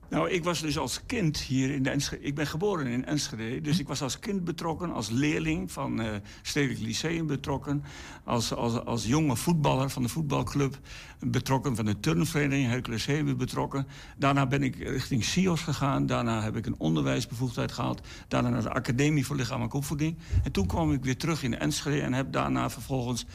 Nou, 0.10 0.29
ik 0.29 0.43
was 0.43 0.62
dus 0.62 0.77
als 0.77 1.05
kind 1.05 1.38
hier 1.38 1.72
in 1.72 1.83
de 1.83 1.89
Enschede. 1.89 2.24
Ik 2.24 2.36
ben 2.36 2.48
geboren 2.48 2.88
in 2.88 3.05
Enschede. 3.05 3.62
Dus 3.62 3.79
ik 3.79 3.88
was 3.88 4.01
als 4.01 4.19
kind 4.19 4.43
betrokken, 4.43 4.93
als 4.93 5.10
leerling 5.10 5.72
van 5.72 6.01
eh 6.01 6.15
Stedelijk 6.41 6.79
Lyceum 6.79 7.27
betrokken. 7.27 7.83
Als, 8.24 8.53
als, 8.53 8.86
als 8.86 9.05
jonge 9.05 9.36
voetballer 9.36 9.89
van 9.89 10.01
de 10.01 10.10
voetbalclub 10.10 10.79
betrokken. 11.19 11.75
Van 11.75 11.86
de 11.86 12.00
turnvereniging 12.00 12.69
Hercules 12.69 13.05
Heemwe 13.05 13.36
betrokken. 13.36 13.88
Daarna 14.17 14.45
ben 14.45 14.63
ik 14.63 14.75
richting 14.75 15.24
SIOS 15.24 15.62
gegaan. 15.62 16.05
Daarna 16.05 16.41
heb 16.41 16.55
ik 16.55 16.65
een 16.65 16.79
onderwijsbevoegdheid 16.79 17.72
gehaald. 17.72 18.01
Daarna 18.27 18.50
naar 18.50 18.62
de 18.62 18.74
Academie 18.74 19.25
voor 19.25 19.36
Lichamelijke 19.36 19.77
Opvoeding. 19.77 20.17
En 20.43 20.51
toen 20.51 20.67
kwam 20.67 20.91
ik 20.91 21.03
weer 21.03 21.17
terug 21.17 21.43
in 21.43 21.60
Enschede. 21.60 22.01
En 22.01 22.13
heb 22.13 22.31
daarna 22.31 22.69
vervolgens 22.69 23.25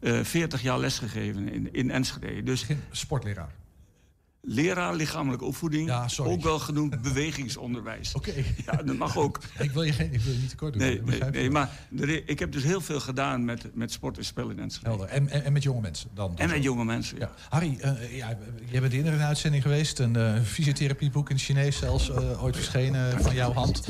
eh 0.00 0.20
40 0.22 0.62
jaar 0.62 0.78
lesgegeven 0.78 1.48
in, 1.48 1.72
in 1.72 1.90
Enschede. 1.90 2.42
Dus, 2.42 2.66
Sportleraar. 2.90 3.61
Leraar 4.44 4.94
lichamelijke 4.94 5.44
opvoeding, 5.44 6.08
ook 6.18 6.42
wel 6.42 6.58
genoemd 6.58 7.02
bewegingsonderwijs. 7.02 8.14
Oké. 8.18 8.32
Ja, 8.66 8.72
dat 8.72 8.96
mag 8.96 9.16
ook. 9.16 9.40
Ik 9.58 9.70
wil 9.70 9.82
je, 9.82 9.92
geen, 9.92 10.12
ik 10.12 10.20
wil 10.20 10.32
je 10.32 10.38
niet 10.38 10.48
tekort 10.48 10.72
doen. 10.72 10.82
Nee, 10.82 11.02
nee, 11.30 11.50
maar 11.50 11.70
er 12.00 12.28
ik 12.28 12.38
heb 12.38 12.52
dus 12.52 12.62
heel 12.62 12.80
veel 12.80 13.00
gedaan 13.00 13.44
met, 13.44 13.74
met 13.74 13.92
sport 13.92 14.18
en 14.18 14.24
spel 14.24 14.50
in 14.50 14.58
Enschede. 14.58 14.88
Helder. 14.88 15.06
En, 15.06 15.28
en, 15.28 15.44
en 15.44 15.52
met 15.52 15.62
jonge 15.62 15.80
mensen 15.80 16.08
dan? 16.14 16.38
En 16.38 16.48
met 16.48 16.62
jonge 16.62 16.84
mensen, 16.84 17.18
ja. 17.18 17.30
Harry, 17.48 17.78
eh, 17.80 18.16
ja, 18.16 18.38
jij 18.70 18.80
bent 18.80 18.92
eerder 18.92 19.12
in 19.12 19.18
een 19.18 19.26
uitzending 19.26 19.62
geweest. 19.62 19.98
Een 19.98 20.16
eh, 20.16 20.40
fysiotherapieboek 20.40 21.28
in 21.30 21.36
het 21.36 21.44
Chinees 21.44 21.78
zelfs 21.78 22.10
eh, 22.10 22.42
ooit 22.42 22.56
verschenen 22.56 23.22
van 23.22 23.34
jouw 23.34 23.52
hand. 23.52 23.88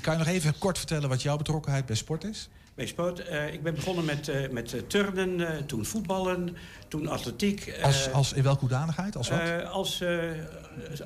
Kan 0.00 0.12
je 0.12 0.18
nog 0.18 0.26
even 0.26 0.58
kort 0.58 0.78
vertellen 0.78 1.08
wat 1.08 1.22
jouw 1.22 1.36
betrokkenheid 1.36 1.86
bij 1.86 1.96
sport 1.96 2.24
is? 2.24 2.48
Bij 2.74 2.86
sport, 2.86 3.26
eh, 3.26 3.52
ik 3.52 3.62
ben 3.62 3.74
begonnen 3.74 4.04
met, 4.04 4.28
eh, 4.28 4.50
met 4.50 4.72
eh, 4.72 4.80
turnen, 4.80 5.66
toen 5.66 5.84
voetballen, 5.84 6.56
toen 6.88 7.08
atletiek. 7.08 7.78
Als, 7.82 8.12
als, 8.12 8.32
in 8.32 8.42
welke 8.42 8.60
hoedanigheid? 8.60 9.16
Als 9.16 9.28
wat? 9.28 9.64
als 9.70 10.02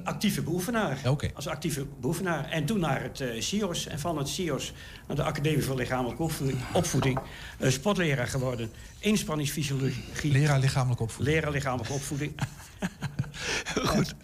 actieve 0.05 0.43
beoefenaar. 0.43 0.99
Oké. 1.07 1.31
Als 1.35 1.47
actieve 1.47 1.87
beoefenaar. 2.01 2.51
En 2.51 2.65
toen 2.65 2.81
naar 2.81 3.03
het 3.03 3.25
CIOS. 3.39 3.87
En 3.87 3.99
van 3.99 4.19
het 4.19 4.29
CIOS 4.29 4.73
naar 5.07 5.17
de 5.17 5.23
Academie 5.23 5.65
voor 5.65 5.77
Lichamelijke 5.77 6.23
Opvoeding. 6.23 6.59
opvoeding 6.73 7.21
sportleraar 7.61 8.27
geworden. 8.27 8.71
Inspanningsfysiologie. 8.99 10.33
Leraar 10.33 10.59
lichamelijke 10.59 11.03
opvoeding. 11.03 11.37
Leraar 11.37 11.53
lichamelijke 11.53 11.93
opvoeding. 11.93 12.35
Goed. 13.95 14.15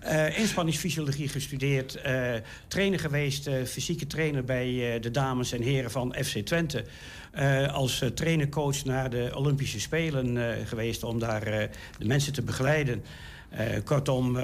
Eh, 0.00 0.38
inspanningsfysiologie 0.38 1.28
gestudeerd. 1.28 1.94
eh, 1.94 2.34
trainer 2.68 2.98
geweest, 2.98 3.50
fysieke 3.66 4.06
trainer 4.06 4.44
bij 4.44 4.98
de 5.00 5.10
dames 5.10 5.52
en 5.52 5.62
heren 5.62 5.90
van 5.90 6.14
FC 6.24 6.36
Twente. 6.38 6.84
Als 7.72 8.02
trainercoach 8.14 8.84
naar 8.84 9.10
de 9.10 9.30
Olympische 9.34 9.80
Spelen 9.80 10.56
geweest 10.66 11.02
om 11.02 11.18
daar 11.18 11.44
de 11.98 12.04
mensen 12.04 12.32
te 12.32 12.42
begeleiden. 12.42 13.04
Kortom, 13.84 14.38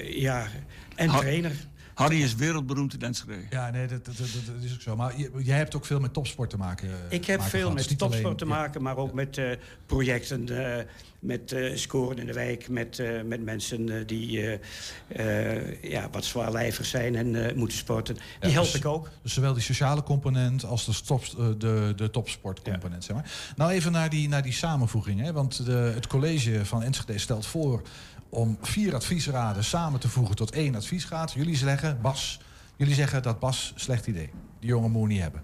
ja, 0.00 0.46
en 0.94 1.10
trainer. 1.10 1.52
Harry 2.00 2.22
is 2.22 2.34
wereldberoemd 2.34 2.94
in 2.94 3.00
Enschede. 3.00 3.34
Ja, 3.50 3.70
nee, 3.70 3.86
dat, 3.86 4.04
dat, 4.04 4.16
dat, 4.16 4.26
dat 4.54 4.62
is 4.64 4.72
ook 4.72 4.80
zo. 4.80 4.96
Maar 4.96 5.18
je- 5.18 5.30
jij 5.38 5.56
hebt 5.56 5.76
ook 5.76 5.84
veel 5.84 6.00
met 6.00 6.12
topsport 6.12 6.50
te 6.50 6.56
maken. 6.56 6.88
eh, 6.88 6.94
Ik 7.08 7.24
heb 7.24 7.36
maken 7.36 7.50
veel 7.50 7.60
gehad. 7.60 7.74
met 7.74 7.88
Dus 7.88 7.98
alleen- 7.98 8.10
topsport 8.10 8.38
te 8.38 8.44
ja. 8.44 8.50
maken, 8.50 8.82
maar 8.82 8.96
ook 8.96 9.12
met 9.12 9.38
eh, 9.38 9.50
projecten, 9.86 10.76
eh, 10.78 10.84
met 11.18 11.52
eh, 11.52 11.76
scoren 11.76 12.18
in 12.18 12.26
de 12.26 12.32
wijk, 12.32 12.68
met, 12.68 12.98
eh, 12.98 13.22
met 13.22 13.44
mensen 13.44 14.06
die 14.06 14.58
eh, 14.58 15.56
eh, 15.56 15.82
ja, 15.82 16.08
wat 16.10 16.24
zwaarlijvig 16.24 16.86
zijn 16.86 17.16
en 17.16 17.48
eh, 17.48 17.54
moeten 17.56 17.78
sporten. 17.78 18.14
Die 18.14 18.24
Ja, 18.40 18.48
help 18.48 18.64
dus- 18.64 18.74
ik 18.74 18.84
ook. 18.84 19.08
Dus 19.22 19.32
zowel 19.34 19.52
die 19.54 19.62
sociale 19.62 20.02
component 20.02 20.64
als 20.64 20.84
de, 20.84 20.92
stop, 20.92 21.24
de, 21.58 21.92
de 21.96 22.10
topsportcomponent. 22.10 23.04
Zeg 23.04 23.16
maar. 23.16 23.30
Nou 23.56 23.70
even 23.70 23.92
naar 23.92 24.10
die, 24.10 24.28
naar 24.28 24.42
die 24.42 24.52
samenvoeging. 24.52 25.20
Hè? 25.20 25.32
Want 25.32 25.64
de, 25.66 25.72
het 25.72 26.06
college 26.06 26.64
van 26.64 26.82
Enschede 26.82 27.18
stelt 27.18 27.46
voor 27.46 27.82
om 28.30 28.58
vier 28.60 28.94
adviesraden 28.94 29.64
samen 29.64 30.00
te 30.00 30.08
voegen 30.08 30.36
tot 30.36 30.50
één 30.50 30.74
adviesraad. 30.74 31.32
Jullie 31.32 31.56
zeggen, 31.56 32.00
Bas, 32.00 32.40
jullie 32.76 32.94
zeggen 32.94 33.22
dat 33.22 33.38
Bas 33.38 33.72
slecht 33.76 34.06
idee. 34.06 34.30
Die 34.60 34.68
jongen 34.68 34.90
moet 34.90 35.08
niet 35.08 35.20
hebben. 35.20 35.42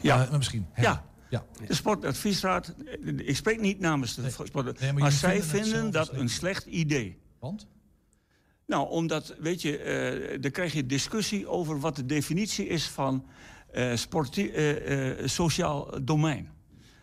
Ja. 0.00 0.24
Eh, 0.26 0.36
misschien. 0.36 0.66
Ja. 0.76 1.04
ja. 1.30 1.44
De 1.66 1.74
sportadviesraad, 1.74 2.74
ik 3.16 3.36
spreek 3.36 3.60
niet 3.60 3.80
namens 3.80 4.14
de 4.14 4.30
sport, 4.30 4.80
Nee, 4.80 4.92
maar 4.92 5.12
zij 5.12 5.42
vinden 5.42 5.90
dat 5.90 6.12
een 6.12 6.28
slecht 6.28 6.66
idee. 6.66 7.18
Want? 7.38 7.66
Nou, 8.66 8.88
omdat, 8.88 9.34
weet 9.38 9.62
je, 9.62 9.78
eh 9.78 10.40
dan 10.40 10.50
krijg 10.50 10.72
je 10.72 10.86
discussie 10.86 11.48
over 11.48 11.80
wat 11.80 11.96
de 11.96 12.06
definitie 12.06 12.66
is 12.66 12.88
van 12.88 13.26
eh, 13.72 13.92
sociaal 15.24 16.04
domein. 16.04 16.50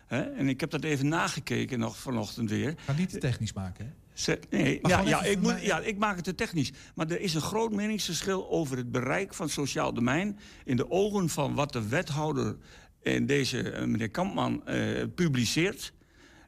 En 0.08 0.48
ik 0.48 0.60
heb 0.60 0.70
dat 0.70 0.84
even 0.84 1.08
nagekeken 1.08 1.78
nog 1.78 1.96
vanochtend 1.96 2.50
weer. 2.50 2.74
Ga 2.76 2.92
niet 2.92 3.10
te 3.10 3.18
technisch 3.18 3.52
maken, 3.52 3.86
hè? 3.86 3.92
Ze- 4.20 4.40
nee, 4.50 4.78
ja, 4.82 4.96
gewoon 4.96 5.08
ja, 5.08 5.22
even 5.22 5.30
ik 5.30 5.40
moet, 5.40 5.62
ja, 5.62 5.78
ik 5.78 5.98
maak 5.98 6.16
het 6.16 6.24
te 6.24 6.34
technisch. 6.34 6.72
Maar 6.94 7.10
er 7.10 7.20
is 7.20 7.34
een 7.34 7.40
groot 7.40 7.72
meningsverschil 7.72 8.50
over 8.50 8.76
het 8.76 8.90
bereik 8.92 9.34
van 9.34 9.48
sociaal 9.48 9.92
domein... 9.92 10.38
in 10.64 10.76
de 10.76 10.90
ogen 10.90 11.28
van 11.28 11.54
wat 11.54 11.72
de 11.72 11.88
wethouder 11.88 12.56
en 13.02 13.26
deze 13.26 13.70
eh, 13.70 13.86
meneer 13.86 14.10
Kampman 14.10 14.66
eh, 14.66 15.04
publiceert... 15.14 15.92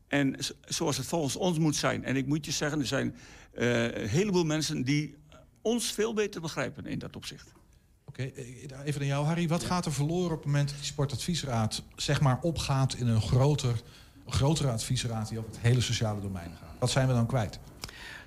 en 0.08 0.36
zoals 0.60 0.96
het 0.96 1.06
volgens 1.06 1.36
ons 1.36 1.58
moet 1.58 1.76
zijn. 1.76 2.04
En 2.04 2.16
ik 2.16 2.26
moet 2.26 2.44
je 2.44 2.52
zeggen, 2.52 2.80
er 2.80 2.86
zijn 2.86 3.14
eh, 3.52 3.82
een 3.82 4.08
heleboel 4.08 4.44
mensen... 4.44 4.82
die 4.82 5.14
ons 5.62 5.92
veel 5.92 6.14
beter 6.14 6.40
begrijpen 6.40 6.86
in 6.86 6.98
dat 6.98 7.16
opzicht. 7.16 7.52
Oké, 8.04 8.22
even 8.84 9.00
naar 9.00 9.08
jou, 9.08 9.26
Harry. 9.26 9.48
Wat 9.48 9.64
gaat 9.64 9.86
er 9.86 9.92
verloren 9.92 10.30
op 10.30 10.36
het 10.36 10.46
moment 10.46 10.68
dat 10.68 10.76
die 10.76 10.86
sportadviesraad 10.86 11.82
zeg 11.96 12.20
maar 12.20 12.38
opgaat 12.40 12.94
in 12.94 13.06
een 13.06 13.22
groter, 13.22 13.82
een 14.26 14.32
grotere 14.32 14.70
adviesraad 14.70 15.28
die 15.28 15.38
over 15.38 15.50
het 15.50 15.60
hele 15.60 15.80
sociale 15.80 16.20
domein 16.20 16.50
gaat? 16.60 16.71
Wat 16.82 16.90
zijn 16.90 17.06
we 17.08 17.12
dan 17.14 17.26
kwijt? 17.26 17.58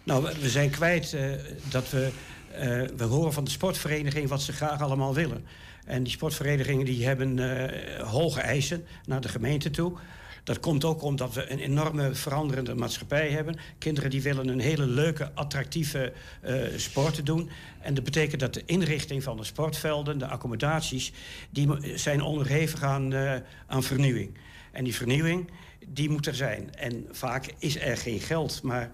Nou, 0.04 0.24
we- 0.40 0.50
zijn 0.50 0.70
kwijt 0.70 1.14
eh, 1.14 1.32
dat 1.70 1.90
we... 1.90 2.12
eh, 2.52 2.82
we 2.98 3.04
horen 3.04 3.34
van 3.34 3.44
de 3.44 3.50
sportvereniging 3.50 4.30
wat 4.30 4.42
ze 4.42 4.54
graag 4.54 4.82
allemaal 4.82 5.14
willen. 5.14 5.46
En 5.86 6.04
die 6.04 6.12
sportverenigingen 6.12 6.86
die 6.86 7.06
hebben 7.06 7.40
eh, 7.40 8.08
hoge 8.08 8.40
eisen 8.42 8.86
naar 9.06 9.22
de 9.22 9.28
gemeente 9.28 9.70
toe. 9.70 9.94
Dat 10.44 10.60
komt 10.60 10.84
ook 10.84 11.02
omdat 11.02 11.34
we 11.34 11.52
een 11.52 11.60
enorme 11.60 12.14
veranderende 12.16 12.76
maatschappij 12.76 13.30
hebben. 13.30 13.58
Kinderen 13.78 14.10
die 14.10 14.22
willen 14.22 14.48
een 14.48 14.60
hele 14.60 14.88
leuke, 14.88 15.32
attractieve 15.34 16.14
uh, 16.46 16.62
sport 16.76 17.26
doen. 17.26 17.50
En 17.80 17.94
dat 17.94 18.04
betekent 18.04 18.40
dat 18.40 18.54
de 18.54 18.64
inrichting 18.66 19.24
van 19.24 19.38
de 19.38 19.44
sportvelden, 19.44 20.18
de 20.18 20.28
accommodaties... 20.28 21.12
die 21.50 21.98
zijn 21.98 22.22
onderhevig 22.22 22.84
aan, 22.84 23.14
aan 23.68 23.84
vernieuwing. 23.84 24.38
En 24.72 24.84
die 24.84 24.96
vernieuwing 24.96 25.50
die 25.88 26.10
moet 26.10 26.28
er 26.28 26.36
zijn. 26.36 26.76
En 26.76 27.06
vaak 27.12 27.54
is 27.58 27.80
er 27.80 27.98
geen 27.98 28.20
geld. 28.20 28.62
Maar 28.64 28.92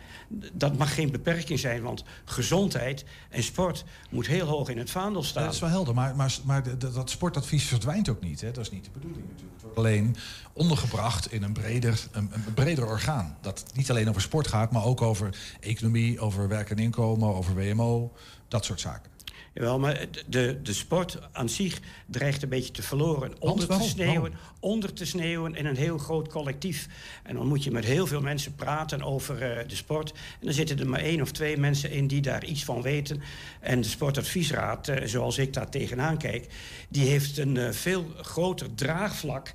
dat 0.53 0.77
mag 0.77 0.93
geen 0.93 1.11
beperking 1.11 1.59
zijn. 1.59 1.81
Want 1.81 2.03
gezondheid 2.25 3.05
en 3.29 3.43
sport 3.43 3.83
moet 4.09 4.27
heel 4.27 4.45
hoog 4.45 4.69
in 4.69 4.77
het 4.77 4.89
vaandel 4.89 5.23
staan. 5.23 5.43
dat 5.43 5.53
is 5.53 5.59
wel 5.59 5.69
helder. 5.69 5.93
Maar, 5.93 6.15
maar, 6.15 6.37
maar 6.43 6.77
dat 6.77 7.09
sportadvies 7.09 7.63
verdwijnt 7.63 8.09
ook 8.09 8.21
niet. 8.21 8.41
Hè? 8.41 8.51
Dat 8.51 8.63
is 8.63 8.71
niet 8.71 8.83
de 8.83 8.91
bedoeling 8.93 9.27
natuurlijk. 9.29 9.53
Het 9.53 9.61
wordt 9.61 9.77
alleen 9.77 10.15
ondergebracht 10.53 11.31
in 11.31 11.43
een 11.43 11.53
breder, 11.53 12.07
een, 12.11 12.29
een 12.33 12.53
breder 12.53 12.87
orgaan. 12.87 13.37
Dat 13.41 13.63
niet 13.73 13.89
alleen 13.89 14.09
over 14.09 14.21
sport 14.21 14.47
gaat, 14.47 14.71
maar 14.71 14.85
ook 14.85 15.01
over 15.01 15.35
economie, 15.59 16.19
over 16.19 16.47
werk 16.47 16.69
en 16.69 16.77
inkomen, 16.77 17.35
over 17.35 17.55
WMO, 17.55 18.13
dat 18.47 18.65
soort 18.65 18.79
zaken. 18.79 19.10
Jawel, 19.53 19.79
maar 19.79 20.07
de, 20.27 20.59
de 20.63 20.73
sport 20.73 21.19
aan 21.31 21.49
zich 21.49 21.79
dreigt 22.05 22.43
een 22.43 22.49
beetje 22.49 22.71
te 22.71 22.81
verloren. 22.81 23.41
Onder 23.41 23.67
te, 23.67 23.81
sneeuwen, 23.81 24.33
onder 24.59 24.93
te 24.93 25.05
sneeuwen 25.05 25.55
in 25.55 25.65
een 25.65 25.75
heel 25.75 25.97
groot 25.97 26.27
collectief. 26.27 26.87
En 27.23 27.35
dan 27.35 27.47
moet 27.47 27.63
je 27.63 27.71
met 27.71 27.85
heel 27.85 28.07
veel 28.07 28.21
mensen 28.21 28.55
praten 28.55 29.01
over 29.01 29.35
uh, 29.35 29.67
de 29.67 29.75
sport. 29.75 30.11
En 30.11 30.45
dan 30.45 30.53
zitten 30.53 30.79
er 30.79 30.87
maar 30.87 30.99
één 30.99 31.21
of 31.21 31.31
twee 31.31 31.57
mensen 31.57 31.91
in 31.91 32.07
die 32.07 32.21
daar 32.21 32.45
iets 32.45 32.63
van 32.63 32.81
weten. 32.81 33.21
En 33.59 33.81
de 33.81 33.87
sportadviesraad, 33.87 34.87
uh, 34.87 34.95
zoals 35.05 35.37
ik 35.37 35.53
daar 35.53 35.69
tegenaan 35.69 36.17
kijk... 36.17 36.47
die 36.89 37.07
heeft 37.07 37.37
een 37.37 37.55
uh, 37.55 37.71
veel 37.71 38.05
groter 38.21 38.75
draagvlak... 38.75 39.51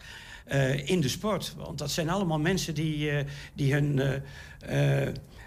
In 0.85 1.01
de 1.01 1.09
sport. 1.09 1.55
Want 1.57 1.79
dat 1.79 1.91
zijn 1.91 2.09
allemaal 2.09 2.39
mensen 2.39 2.75
die, 2.75 3.11
die 3.55 3.73
hun 3.73 4.23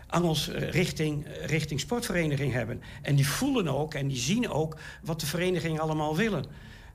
angels 0.10 0.48
richting, 0.48 1.26
richting 1.46 1.80
sportvereniging 1.80 2.54
hebben. 2.54 2.82
En 3.02 3.16
die 3.16 3.28
voelen 3.28 3.68
ook 3.68 3.94
en 3.94 4.08
die 4.08 4.18
zien 4.18 4.50
ook 4.50 4.78
wat 5.04 5.20
de 5.20 5.26
vereniging 5.26 5.80
allemaal 5.80 6.16
willen. 6.16 6.46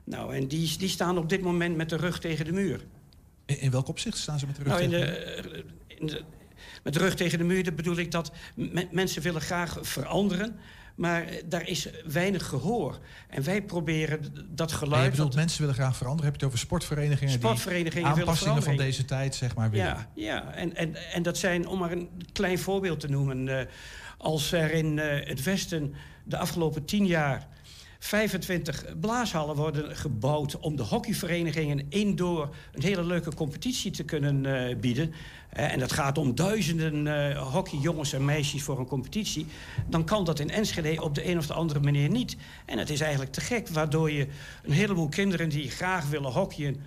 Nou, 0.03 0.35
en 0.35 0.47
die, 0.47 0.77
die 0.77 0.89
staan 0.89 1.17
op 1.17 1.29
dit 1.29 1.41
moment 1.41 1.75
met 1.75 1.89
de 1.89 1.95
rug 1.95 2.19
tegen 2.19 2.45
de 2.45 2.51
muur. 2.51 2.85
In, 3.45 3.59
in 3.59 3.71
welk 3.71 3.87
opzicht 3.87 4.17
staan 4.17 4.39
ze 4.39 4.45
met 4.45 4.55
de 4.55 4.63
rug 4.63 4.71
nou, 4.71 4.89
tegen 4.89 4.99
de, 4.99 5.63
in 5.87 6.05
de 6.05 6.23
met 6.83 6.93
de 6.93 6.99
rug 6.99 7.15
tegen 7.15 7.37
de 7.37 7.43
muur 7.43 7.75
bedoel 7.75 7.97
ik 7.97 8.11
dat 8.11 8.31
mensen 8.91 9.21
willen 9.21 9.41
graag 9.41 9.77
veranderen... 9.81 10.59
Maar 10.95 11.25
daar 11.45 11.67
is 11.67 11.89
weinig 12.05 12.45
gehoor. 12.45 12.99
En 13.27 13.43
wij 13.43 13.61
proberen 13.61 14.33
dat 14.49 14.71
geluid... 14.71 15.03
je 15.03 15.09
bedoelt, 15.09 15.35
mensen 15.35 15.59
willen 15.59 15.75
graag 15.75 15.97
veranderen. 15.97 16.31
Heb 16.31 16.39
je 16.39 16.45
het 16.45 16.55
over 16.55 16.65
sportverenigingen, 16.65 17.33
sportverenigingen 17.33 18.13
die 18.13 18.21
aanpassingen 18.21 18.63
van 18.63 18.77
deze 18.77 19.05
tijd 19.05 19.35
zeg 19.35 19.55
maar 19.55 19.69
willen? 19.69 19.85
Ja, 19.85 20.09
ja. 20.15 20.51
En, 20.53 20.75
en, 20.75 20.95
en 21.13 21.23
dat 21.23 21.37
zijn, 21.37 21.67
om 21.67 21.79
maar 21.79 21.91
een 21.91 22.09
klein 22.33 22.59
voorbeeld 22.59 22.99
te 22.99 23.09
noemen... 23.09 23.47
Uh, 23.47 23.59
als 24.17 24.51
er 24.51 24.71
in 24.71 24.97
uh, 24.97 25.27
het 25.27 25.43
Westen 25.43 25.93
de 26.23 26.37
afgelopen 26.37 26.85
tien 26.85 27.05
jaar... 27.05 27.47
25 27.99 28.85
blaashallen 28.99 29.55
worden 29.55 29.95
gebouwd 29.95 30.59
om 30.59 30.75
de 30.75 30.83
hockeyverenigingen 30.83 31.85
indoor 31.89 32.55
een 32.71 32.81
hele 32.81 33.03
leuke 33.03 33.33
competitie 33.33 33.91
te 33.91 34.03
kunnen 34.03 34.43
uh, 34.43 34.75
bieden. 34.75 35.13
Uh, 35.57 35.71
en 35.71 35.79
dat 35.79 35.91
gaat 35.91 36.17
om 36.17 36.35
duizenden 36.35 37.05
uh, 37.05 37.51
hockeyjongens 37.53 38.13
en 38.13 38.25
meisjes 38.25 38.63
voor 38.63 38.79
een 38.79 38.87
competitie. 38.87 39.45
Dan 39.87 40.05
kan 40.05 40.23
dat 40.25 40.39
in 40.39 40.49
Enschede 40.49 41.01
op 41.01 41.15
de 41.15 41.29
een 41.29 41.37
of 41.37 41.47
de 41.47 41.53
andere 41.53 41.79
manier 41.79 42.09
niet. 42.09 42.37
En 42.65 42.77
het 42.77 42.89
is 42.89 43.01
eigenlijk 43.01 43.31
te 43.31 43.41
gek, 43.41 43.69
waardoor 43.69 44.11
je 44.11 44.27
een 44.63 44.71
heleboel 44.71 45.09
kinderen 45.09 45.49
die 45.49 45.69
graag 45.69 46.09
willen 46.09 46.31
hockeyen 46.31 46.83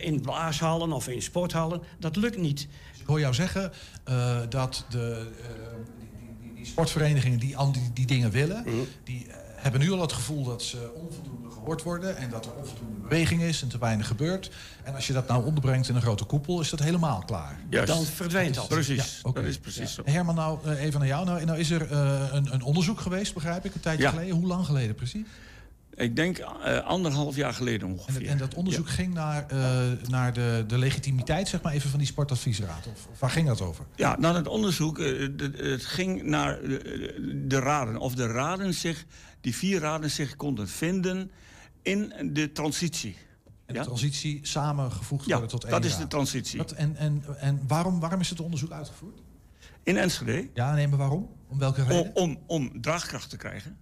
in 0.00 0.20
blaashallen 0.20 0.92
of 0.92 1.08
in 1.08 1.22
sporthallen, 1.22 1.82
dat 1.98 2.16
lukt 2.16 2.38
niet. 2.38 2.68
Ik 3.00 3.06
hoor 3.06 3.20
jou 3.20 3.34
zeggen 3.34 3.72
dat 4.48 4.86
de, 4.88 5.30
die, 5.98 6.08
die, 6.40 6.54
die, 6.54 6.66
sportverenigingen 6.66 7.38
die, 7.38 7.56
die, 7.72 7.92
die 7.92 8.06
dingen 8.06 8.30
willen, 8.30 8.62
mm. 8.66 8.86
die 9.04 9.26
hebben 9.64 9.80
nu 9.80 9.92
al 9.92 10.00
het 10.00 10.12
gevoel 10.12 10.44
dat 10.44 10.62
ze 10.62 10.90
onvoldoende 10.94 11.50
gehoord 11.50 11.82
worden... 11.82 12.16
en 12.16 12.30
dat 12.30 12.44
er 12.44 12.52
onvoldoende 12.52 13.00
beweging 13.00 13.42
is 13.42 13.62
en 13.62 13.68
te 13.68 13.78
weinig 13.78 14.06
gebeurt. 14.06 14.50
En 14.82 14.94
als 14.94 15.06
je 15.06 15.12
dat 15.12 15.28
nou 15.28 15.44
onderbrengt 15.44 15.88
in 15.88 15.94
een 15.94 16.02
grote 16.02 16.24
koepel, 16.24 16.60
is 16.60 16.70
dat 16.70 16.80
helemaal 16.80 17.22
klaar. 17.26 17.58
Juist. 17.70 17.88
Dan 17.88 18.04
verdwijnt 18.04 18.54
dat. 18.54 18.68
Precies, 18.68 19.20
ja, 19.22 19.28
okay. 19.28 19.42
dat 19.42 19.50
is 19.50 19.58
precies 19.58 19.94
zo. 19.94 20.02
Herman, 20.04 20.34
nou 20.34 20.58
uh, 20.66 20.82
even 20.82 20.98
naar 20.98 21.08
jou. 21.08 21.24
Nou, 21.24 21.44
nou 21.44 21.58
is 21.58 21.70
er 21.70 21.90
uh, 21.90 22.22
een, 22.32 22.54
een, 22.54 22.62
onderzoek 22.62 23.00
geweest, 23.00 23.34
begrijp 23.34 23.64
ik, 23.64 23.74
een 23.74 23.80
tijdje 23.80 24.02
ja. 24.02 24.10
geleden. 24.10 24.34
Hoe 24.36 24.46
lang 24.46 24.66
geleden 24.66 24.94
precies? 24.94 25.26
Ik 25.96 26.16
denk 26.16 26.38
uh, 26.38 26.78
anderhalf 26.78 27.36
jaar 27.36 27.54
geleden 27.54 27.88
ongeveer. 27.88 28.22
En, 28.22 28.28
en 28.28 28.38
dat 28.38 28.54
onderzoek 28.54 28.86
ja. 28.86 28.92
ging 28.92 29.14
naar, 29.14 29.46
uh, 29.52 30.08
naar 30.08 30.32
de, 30.32 30.64
de 30.66 30.78
legitimiteit 30.78 31.48
zeg 31.48 31.62
maar 31.62 31.72
even 31.72 31.90
van 31.90 31.98
die 31.98 32.08
sportadviesraad? 32.08 32.86
Of, 32.86 33.06
of 33.10 33.20
waar 33.20 33.30
ging 33.30 33.46
dat 33.46 33.60
over? 33.60 33.84
Ja, 33.94 34.16
nou 34.18 34.36
het 34.36 34.48
onderzoek 34.48 34.98
uh, 34.98 35.28
de, 35.36 35.50
het 35.56 35.84
ging 35.84 36.22
naar 36.22 36.60
de, 36.60 37.44
de, 37.46 37.58
raden. 37.58 37.96
Of 37.98 38.14
de 38.14 38.26
raden 38.26 38.74
zich, 38.74 39.04
die 39.40 39.54
vier 39.54 39.80
raden 39.80 40.10
zich 40.10 40.36
konden 40.36 40.68
vinden 40.68 41.30
in 41.82 42.12
de 42.32 42.52
transitie. 42.52 43.16
En 43.44 43.74
de 43.74 43.80
ja? 43.80 43.84
transitie 43.84 44.40
samengevoegd 44.42 45.26
ja, 45.26 45.32
worden 45.32 45.50
tot 45.50 45.64
één 45.64 45.72
dat 45.72 45.84
is 45.84 45.96
de 45.96 46.06
transitie. 46.06 46.58
Wat, 46.58 46.72
en 46.72 46.96
en, 46.96 47.24
en 47.38 47.60
waarom, 47.66 48.00
waarom 48.00 48.20
is 48.20 48.30
het 48.30 48.40
onderzoek 48.40 48.70
uitgevoerd? 48.70 49.20
In 49.82 49.96
Enschede. 49.96 50.48
Ja, 50.54 50.74
nee, 50.74 50.88
maar 50.88 50.98
waarom? 50.98 51.30
Om 51.48 51.58
welke 51.58 51.82
reden? 51.82 52.14
Om, 52.14 52.30
om, 52.30 52.38
om 52.46 52.80
draagkracht 52.80 53.30
te 53.30 53.36
krijgen. 53.36 53.78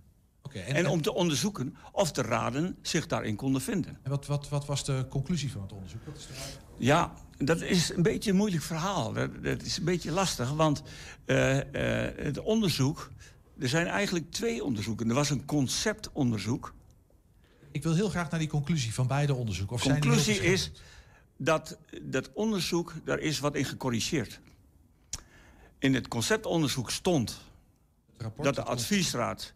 Okay, 0.53 0.69
en, 0.69 0.75
en, 0.75 0.87
om 0.87 1.03
te 1.03 1.15
onderzoeken 1.15 1.77
of 1.93 2.13
de 2.13 2.23
raden 2.23 2.77
zich 2.83 3.07
daarin 3.07 3.37
konden 3.37 3.61
vinden. 3.61 3.99
En 4.03 4.11
wat, 4.11 4.27
wat, 4.27 4.49
wat 4.49 4.67
was 4.67 4.85
de 4.85 5.07
conclusie 5.09 5.51
van 5.51 5.63
het 5.63 5.73
onderzoek? 5.73 6.01
Wat 6.05 6.17
is 6.17 6.27
de 6.27 6.33
ja, 6.77 7.13
dat 7.39 7.61
is 7.61 7.91
een 7.91 8.03
beetje 8.03 8.31
een 8.31 8.37
moeilijk 8.37 8.63
verhaal. 8.63 9.13
Dat, 9.13 9.45
dat 9.45 9.63
is 9.63 9.77
een 9.77 9.85
beetje 9.85 10.11
lastig, 10.11 10.53
want 10.53 10.83
uh, 11.27 11.57
uh, 11.57 11.63
het 12.17 12.39
onderzoek... 12.39 13.11
Er 13.59 13.69
zijn 13.69 13.87
eigenlijk 13.87 14.31
twee 14.31 14.65
onderzoeken. 14.65 15.09
Er 15.09 15.15
was 15.15 15.31
een 15.31 15.45
conceptonderzoek. 15.45 16.75
Ik 17.71 17.83
wil 17.83 17.95
heel 17.95 18.09
graag 18.09 18.31
naar 18.31 18.39
die 18.39 18.49
conclusie 18.49 18.95
van 18.95 19.07
beide 19.07 19.35
onderzoeken. 19.35 19.77
De 19.77 19.89
conclusie 19.89 20.41
is 20.41 20.71
dat 21.37 21.79
dat 22.03 22.33
onderzoek, 22.33 22.95
daar 23.05 23.19
is 23.19 23.39
wat 23.39 23.55
in 23.55 23.65
gecorrigeerd. 23.65 24.41
In 25.79 25.95
het 25.95 26.09
conceptonderzoek 26.09 26.91
stond 26.91 27.41
het 28.13 28.23
rapport, 28.23 28.45
dat 28.45 28.55
de 28.55 28.71
adviesraad 28.71 29.53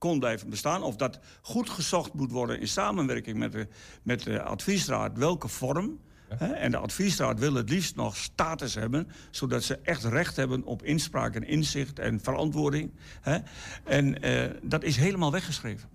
kon 0.00 0.18
blijven 0.18 0.50
bestaan. 0.50 0.82
Of 0.82 0.96
dat 0.96 1.18
goed 1.42 1.70
gezocht 1.70 2.12
moet 2.12 2.30
worden 2.30 2.60
in 2.60 2.68
samenwerking 2.68 3.38
met 3.38 3.52
de, 3.52 3.68
met 4.02 4.22
de 4.22 4.42
adviesraad 4.42 5.18
welke 5.18 5.48
vorm. 5.48 5.98
En 6.38 6.70
de 6.70 6.76
adviesraad 6.76 7.38
wil 7.38 7.54
het 7.54 7.70
liefst 7.70 7.96
nog 7.96 8.16
status 8.16 8.74
hebben... 8.74 9.08
zodat 9.30 9.62
ze 9.62 9.78
echt 9.82 10.04
recht 10.04 10.36
hebben 10.36 10.64
op 10.64 10.82
inspraak 10.82 11.34
en 11.34 11.46
inzicht 11.46 11.98
en 11.98 12.20
verantwoording. 12.20 12.90
Hè? 13.20 13.38
En 13.84 14.26
uh, 14.26 14.50
dat 14.62 14.82
is 14.82 14.96
helemaal 14.96 15.32
weggeschreven. 15.32 15.88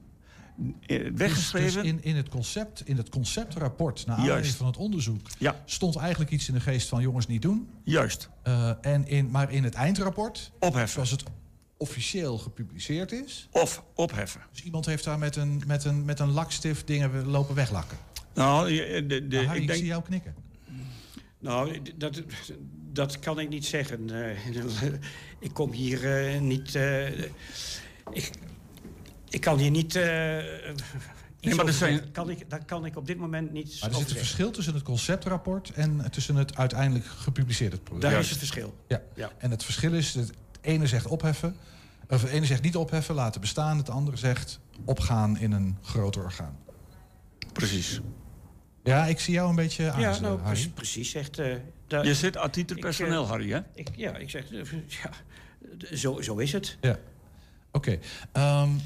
Weggeschreven. 1.14 1.84
Dus, 1.84 1.92
dus 1.92 1.92
in, 1.92 2.04
in, 2.04 2.16
het 2.16 2.30
concept, 2.30 2.88
in 2.88 2.98
het 2.98 3.10
conceptrapport, 3.10 4.06
naar 4.06 4.18
aanleiding 4.18 4.54
van 4.54 4.66
het 4.66 4.78
onderzoek... 4.78 5.28
Ja. 5.38 5.62
stond 5.66 5.96
eigenlijk 5.96 6.32
iets 6.32 6.48
in 6.48 6.54
de 6.54 6.60
geest 6.60 6.90
van 6.90 7.02
jongens 7.02 7.28
niet 7.28 7.42
doen. 7.42 7.70
Juist. 7.84 8.30
Uh, 8.44 8.70
en 8.82 9.08
in, 9.08 9.30
maar 9.30 9.52
in 9.52 9.64
het 9.64 9.74
eindrapport... 9.74 10.52
Opheffen. 10.60 10.90
Zoals 10.90 11.12
het 11.12 11.24
officieel 11.78 12.38
gepubliceerd 12.38 13.12
is. 13.12 13.48
Of 13.52 13.84
opheffen. 13.94 14.42
Dus 14.52 14.64
iemand 14.64 14.86
heeft 14.86 15.04
daar 15.04 15.20
met 15.20 15.36
een, 15.36 15.64
met 15.68 15.84
een, 15.84 16.06
met 16.06 16.20
een 16.20 16.32
lakstift 16.32 16.88
dingen 16.88 17.26
lopen 17.26 17.56
weglakken. 17.56 17.98
Nou, 18.34 18.70
de, 18.70 19.06
de, 19.08 19.22
nou, 19.22 19.46
Harry, 19.46 19.56
ik, 19.56 19.62
ik 19.62 19.68
denk... 19.68 19.80
zie 19.80 19.88
jou 19.88 20.04
knikken. 20.04 20.36
Nou, 21.40 21.82
dat, 21.96 22.24
dat 22.92 23.20
kan 23.20 23.40
ik 23.40 23.50
niet 23.50 23.66
zeggen. 23.66 24.10
Uh, 24.10 24.94
ik 25.40 25.54
kom 25.54 25.72
hier 25.72 26.34
uh, 26.34 26.42
niet... 26.42 26.76
Uh, 26.76 27.20
ik, 28.12 28.32
ik 29.30 29.42
kan 29.42 29.58
hier 29.60 29.72
niet... 29.72 29.94
Nee, 29.94 31.56
maar 31.56 31.74
zijn... 31.74 32.12
kan 32.12 32.30
ik, 32.30 32.50
dat 32.50 32.66
kan 32.66 32.86
ik 32.86 32.96
op 32.96 33.08
dit 33.08 33.18
moment 33.18 33.52
niet. 33.52 33.78
Maar 33.82 33.90
er 33.90 33.96
zit 33.96 34.10
een 34.10 34.18
verschil 34.18 34.52
tussen 34.52 34.74
het 34.74 34.84
conceptrapport 34.84 35.70
en 35.70 36.12
tussen 36.12 36.36
het 36.36 36.58
uiteindelijk 36.58 37.06
gepubliceerde 37.06 37.78
product. 37.78 38.12
Daar 38.12 38.20
is 38.20 38.30
het 38.30 38.38
verschil. 38.38 38.76
Ja. 38.88 39.02
ja. 39.16 39.32
En 39.38 39.52
het 39.52 39.64
verschil 39.64 39.94
is, 39.94 40.14
het 40.14 40.32
ene 40.66 40.88
zegt 40.88 41.08
opheffen, 41.08 41.56
of 42.10 42.22
het 42.22 42.32
ene 42.32 42.46
zegt 42.46 42.62
niet 42.62 42.76
opheffen, 42.76 43.16
laten 43.16 43.42
bestaan. 43.42 43.78
Het 43.78 43.90
andere 43.90 44.18
zegt 44.18 44.60
opgaan 44.86 45.38
in 45.38 45.52
een 45.52 45.78
groter 45.82 46.24
orgaan. 46.24 46.58
Precies. 47.54 48.02
Ja, 48.84 49.06
ik 49.06 49.20
zie 49.20 49.34
jou 49.34 49.50
een 49.50 49.56
beetje 49.56 49.92
aan. 49.92 50.00
Ja, 50.00 50.20
nou, 50.20 50.42
Harry. 50.42 50.70
precies. 50.70 51.12
Zegt, 51.12 51.40
uh, 51.40 51.56
daar, 51.88 52.06
Je 52.06 52.16
zit 52.16 52.38
atieter 52.38 52.78
personeel, 52.78 53.24
uh, 53.24 53.30
Harry, 53.30 53.52
hè? 53.52 53.60
Ik, 53.74 53.88
ja, 53.96 54.16
ik 54.16 54.30
zeg, 54.30 54.52
uh, 54.52 54.64
ja, 54.88 55.10
zo, 55.94 56.22
zo 56.22 56.38
is 56.38 56.52
het. 56.52 56.78
Ja. 56.82 56.98
Oké. 57.72 58.00
Okay. 58.32 58.62
Um, 58.62 58.82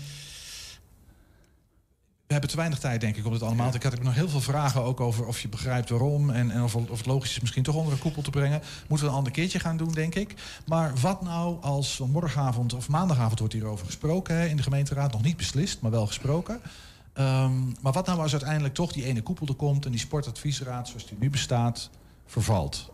we 2.30 2.36
hebben 2.36 2.54
te 2.54 2.60
weinig 2.60 2.80
tijd, 2.80 3.02
denk 3.02 3.16
ik, 3.16 3.26
om 3.26 3.32
dit 3.32 3.42
allemaal. 3.42 3.68
Ja. 3.68 3.74
Ik 3.74 3.84
had 3.84 4.02
nog 4.02 4.14
heel 4.14 4.30
veel 4.30 4.42
vragen 4.42 4.84
ook 4.84 5.00
over 5.00 5.26
of 5.26 5.42
je 5.42 5.48
begrijpt 5.48 5.90
waarom... 5.90 6.30
en, 6.30 6.52
en 6.52 6.64
of, 6.64 6.76
of, 6.76 6.98
het 6.98 7.06
logisch 7.06 7.32
is 7.32 7.40
misschien 7.40 7.64
toch 7.64 7.76
onder 7.76 7.94
een 7.94 8.00
koepel 8.00 8.22
te 8.22 8.30
brengen. 8.30 8.62
Moeten 8.88 9.06
we 9.06 9.12
een 9.12 9.18
ander 9.18 9.34
keertje 9.34 9.60
gaan 9.60 9.78
doen, 9.78 9.92
denk 9.92 10.16
ik. 10.16 10.34
Maar 10.66 10.94
wat 11.02 11.22
nou 11.22 11.62
als 11.62 12.02
morgenavond 12.12 12.74
of 12.74 12.90
maandagavond 12.90 13.40
wordt 13.40 13.54
hierover 13.54 13.86
gesproken... 13.86 14.36
Hè, 14.36 14.46
in 14.46 14.56
de 14.56 14.64
gemeenteraad, 14.64 15.12
nog 15.12 15.22
niet 15.22 15.38
beslist, 15.38 15.82
maar 15.82 15.92
wel 15.92 16.08
gesproken... 16.08 16.62
Um, 17.14 17.76
maar 17.82 17.94
wat 17.94 18.06
nou 18.06 18.20
als 18.20 18.32
uiteindelijk 18.32 18.74
toch 18.74 18.92
die 18.92 19.06
ene 19.06 19.22
koepel 19.22 19.48
er 19.48 19.56
komt... 19.56 19.86
en 19.86 19.92
die 19.92 20.00
sportadviesraad, 20.00 20.88
zoals 20.88 21.08
die 21.08 21.18
nu 21.20 21.30
bestaat, 21.30 21.90
vervalt? 22.26 22.92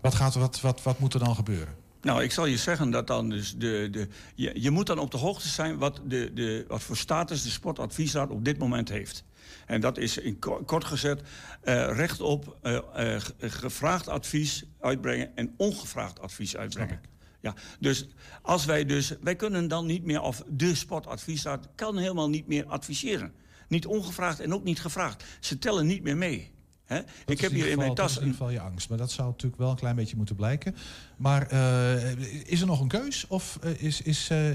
Wat, 0.00 0.14
gaat, 0.14 0.34
wat, 0.34 0.60
wat, 0.60 0.82
wat 0.82 0.98
moet 0.98 1.14
er 1.14 1.24
dan 1.24 1.34
gebeuren? 1.34 1.74
Nou, 2.02 2.22
ik 2.22 2.32
zal 2.32 2.46
je 2.46 2.56
zeggen 2.56 2.90
dat 2.90 3.06
dan 3.06 3.28
dus 3.28 3.56
de. 3.56 3.88
de 3.90 4.08
je, 4.34 4.60
je 4.60 4.70
moet 4.70 4.86
dan 4.86 4.98
op 4.98 5.10
de 5.10 5.16
hoogte 5.16 5.48
zijn 5.48 5.78
wat, 5.78 6.00
de, 6.04 6.32
de, 6.32 6.64
wat 6.68 6.82
voor 6.82 6.96
status 6.96 7.42
de 7.42 7.50
Sportadviesraad 7.50 8.30
op 8.30 8.44
dit 8.44 8.58
moment 8.58 8.88
heeft. 8.88 9.24
En 9.66 9.80
dat 9.80 9.98
is 9.98 10.18
in 10.18 10.38
ko- 10.38 10.62
kort 10.66 10.84
gezet 10.84 11.22
eh 11.60 11.96
recht 11.96 12.20
op 12.20 12.56
eh, 12.62 13.14
eh, 13.14 13.20
gevraagd 13.38 14.08
advies 14.08 14.64
uitbrengen 14.80 15.36
en 15.36 15.54
ongevraagd 15.56 16.20
advies 16.20 16.56
uitbrengen. 16.56 17.00
Ja, 17.40 17.54
dus 17.80 18.06
als 18.42 18.64
wij 18.64 18.84
dus, 18.84 19.14
wij 19.20 19.36
kunnen 19.36 19.68
dan 19.68 19.86
niet 19.86 20.04
meer, 20.04 20.20
of 20.20 20.42
de 20.48 20.74
sportadviesraad 20.74 21.68
kan 21.74 21.98
helemaal 21.98 22.28
niet 22.28 22.46
meer 22.46 22.66
adviseren. 22.66 23.32
Niet 23.68 23.86
ongevraagd 23.86 24.40
en 24.40 24.54
ook 24.54 24.64
niet 24.64 24.80
gevraagd. 24.80 25.24
Ze 25.40 25.58
tellen 25.58 25.86
niet 25.86 26.02
meer 26.02 26.16
mee. 26.16 26.52
Ik 27.26 27.40
heb 27.40 27.50
in 27.50 27.56
hier 27.56 27.56
ieder 27.56 27.70
in 27.70 27.78
mijn 27.78 27.94
tas 27.94 28.10
is 28.10 28.16
in 28.16 28.22
ieder 28.22 28.36
geval 28.36 28.52
je 28.52 28.60
angst. 28.60 28.88
Maar 28.88 28.98
dat 28.98 29.10
zou 29.10 29.28
natuurlijk 29.28 29.60
wel 29.60 29.70
een 29.70 29.76
klein 29.76 29.96
beetje 29.96 30.16
moeten 30.16 30.36
blijken. 30.36 30.76
Maar 31.16 31.46
eh, 31.46 32.16
is 32.46 32.60
er 32.60 32.66
nog 32.66 32.80
een 32.80 32.88
keus? 32.88 33.26
Of 33.28 33.58
eh, 33.62 33.82
is, 33.82 34.02
is, 34.02 34.28
eh, 34.30 34.50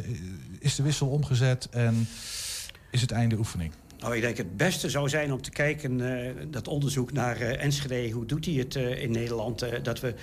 is 0.60 0.76
de 0.76 0.84
wissel 0.84 1.08
omgezet 1.08 1.70
en 1.70 2.08
is 2.92 3.02
het 3.02 3.12
einde 3.12 3.38
oefening? 3.38 3.72
Nou, 4.00 4.16
ik 4.16 4.22
denk 4.22 4.38
het 4.38 4.58
beste 4.58 4.90
zou 4.90 5.10
zijn 5.10 5.34
om 5.34 5.42
te 5.42 5.50
kijken, 5.50 6.22
eh, 6.26 6.34
dat 6.48 6.68
onderzoek 6.68 7.12
naar 7.12 7.38
eh, 7.38 7.64
Enschede, 7.64 8.12
hoe 8.12 8.26
doet 8.26 8.46
hij 8.46 8.54
het 8.54 8.76
eh, 8.76 9.02
in 9.02 9.12
Nederland? 9.12 9.62
eh, 9.62 9.84
dat, 9.84 10.00
we, 10.00 10.14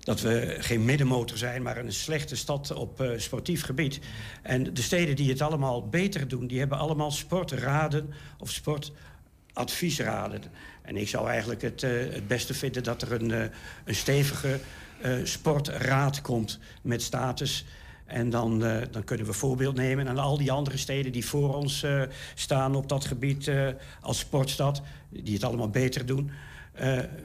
dat 0.00 0.20
we 0.20 0.56
geen 0.58 0.84
middenmotor 0.84 1.38
zijn, 1.38 1.62
maar 1.62 1.76
een 1.76 1.92
slechte 1.92 2.36
stad 2.36 2.72
op 2.72 3.00
eh, 3.00 3.10
sportief 3.16 3.62
gebied. 3.64 4.00
En 4.42 4.74
de 4.74 4.82
steden 4.82 5.16
die 5.16 5.30
het 5.30 5.40
allemaal 5.40 5.88
beter 5.88 6.28
doen, 6.28 6.46
die 6.46 6.58
hebben 6.58 6.78
allemaal 6.78 7.10
sportraden 7.10 8.12
of 8.38 8.50
sportadviesraden. 8.50 10.42
En 10.84 10.96
ik 10.96 11.08
zou 11.08 11.28
eigenlijk 11.28 11.62
het, 11.62 11.82
eh, 11.82 11.90
het 11.90 12.26
beste 12.26 12.54
vinden 12.54 12.82
dat 12.82 13.02
er 13.02 13.12
een, 13.12 13.30
eh, 13.30 13.44
een 13.84 13.94
stevige 13.94 14.58
eh, 15.00 15.12
sportraad 15.22 16.20
komt 16.20 16.58
met 16.82 17.02
status. 17.02 17.64
En 18.06 18.30
dan, 18.30 18.58
dan 18.90 19.04
kunnen 19.04 19.26
we 19.26 19.32
voorbeeld 19.32 19.74
nemen 19.74 20.08
aan 20.08 20.18
al 20.18 20.38
die 20.38 20.52
andere 20.52 20.76
steden 20.76 21.12
die 21.12 21.26
voor 21.26 21.54
ons 21.54 21.86
staan 22.34 22.74
op 22.74 22.88
dat 22.88 23.04
gebied 23.04 23.50
als 24.00 24.18
sportstad, 24.18 24.82
die 25.08 25.34
het 25.34 25.44
allemaal 25.44 25.70
beter 25.70 26.06
doen. 26.06 26.30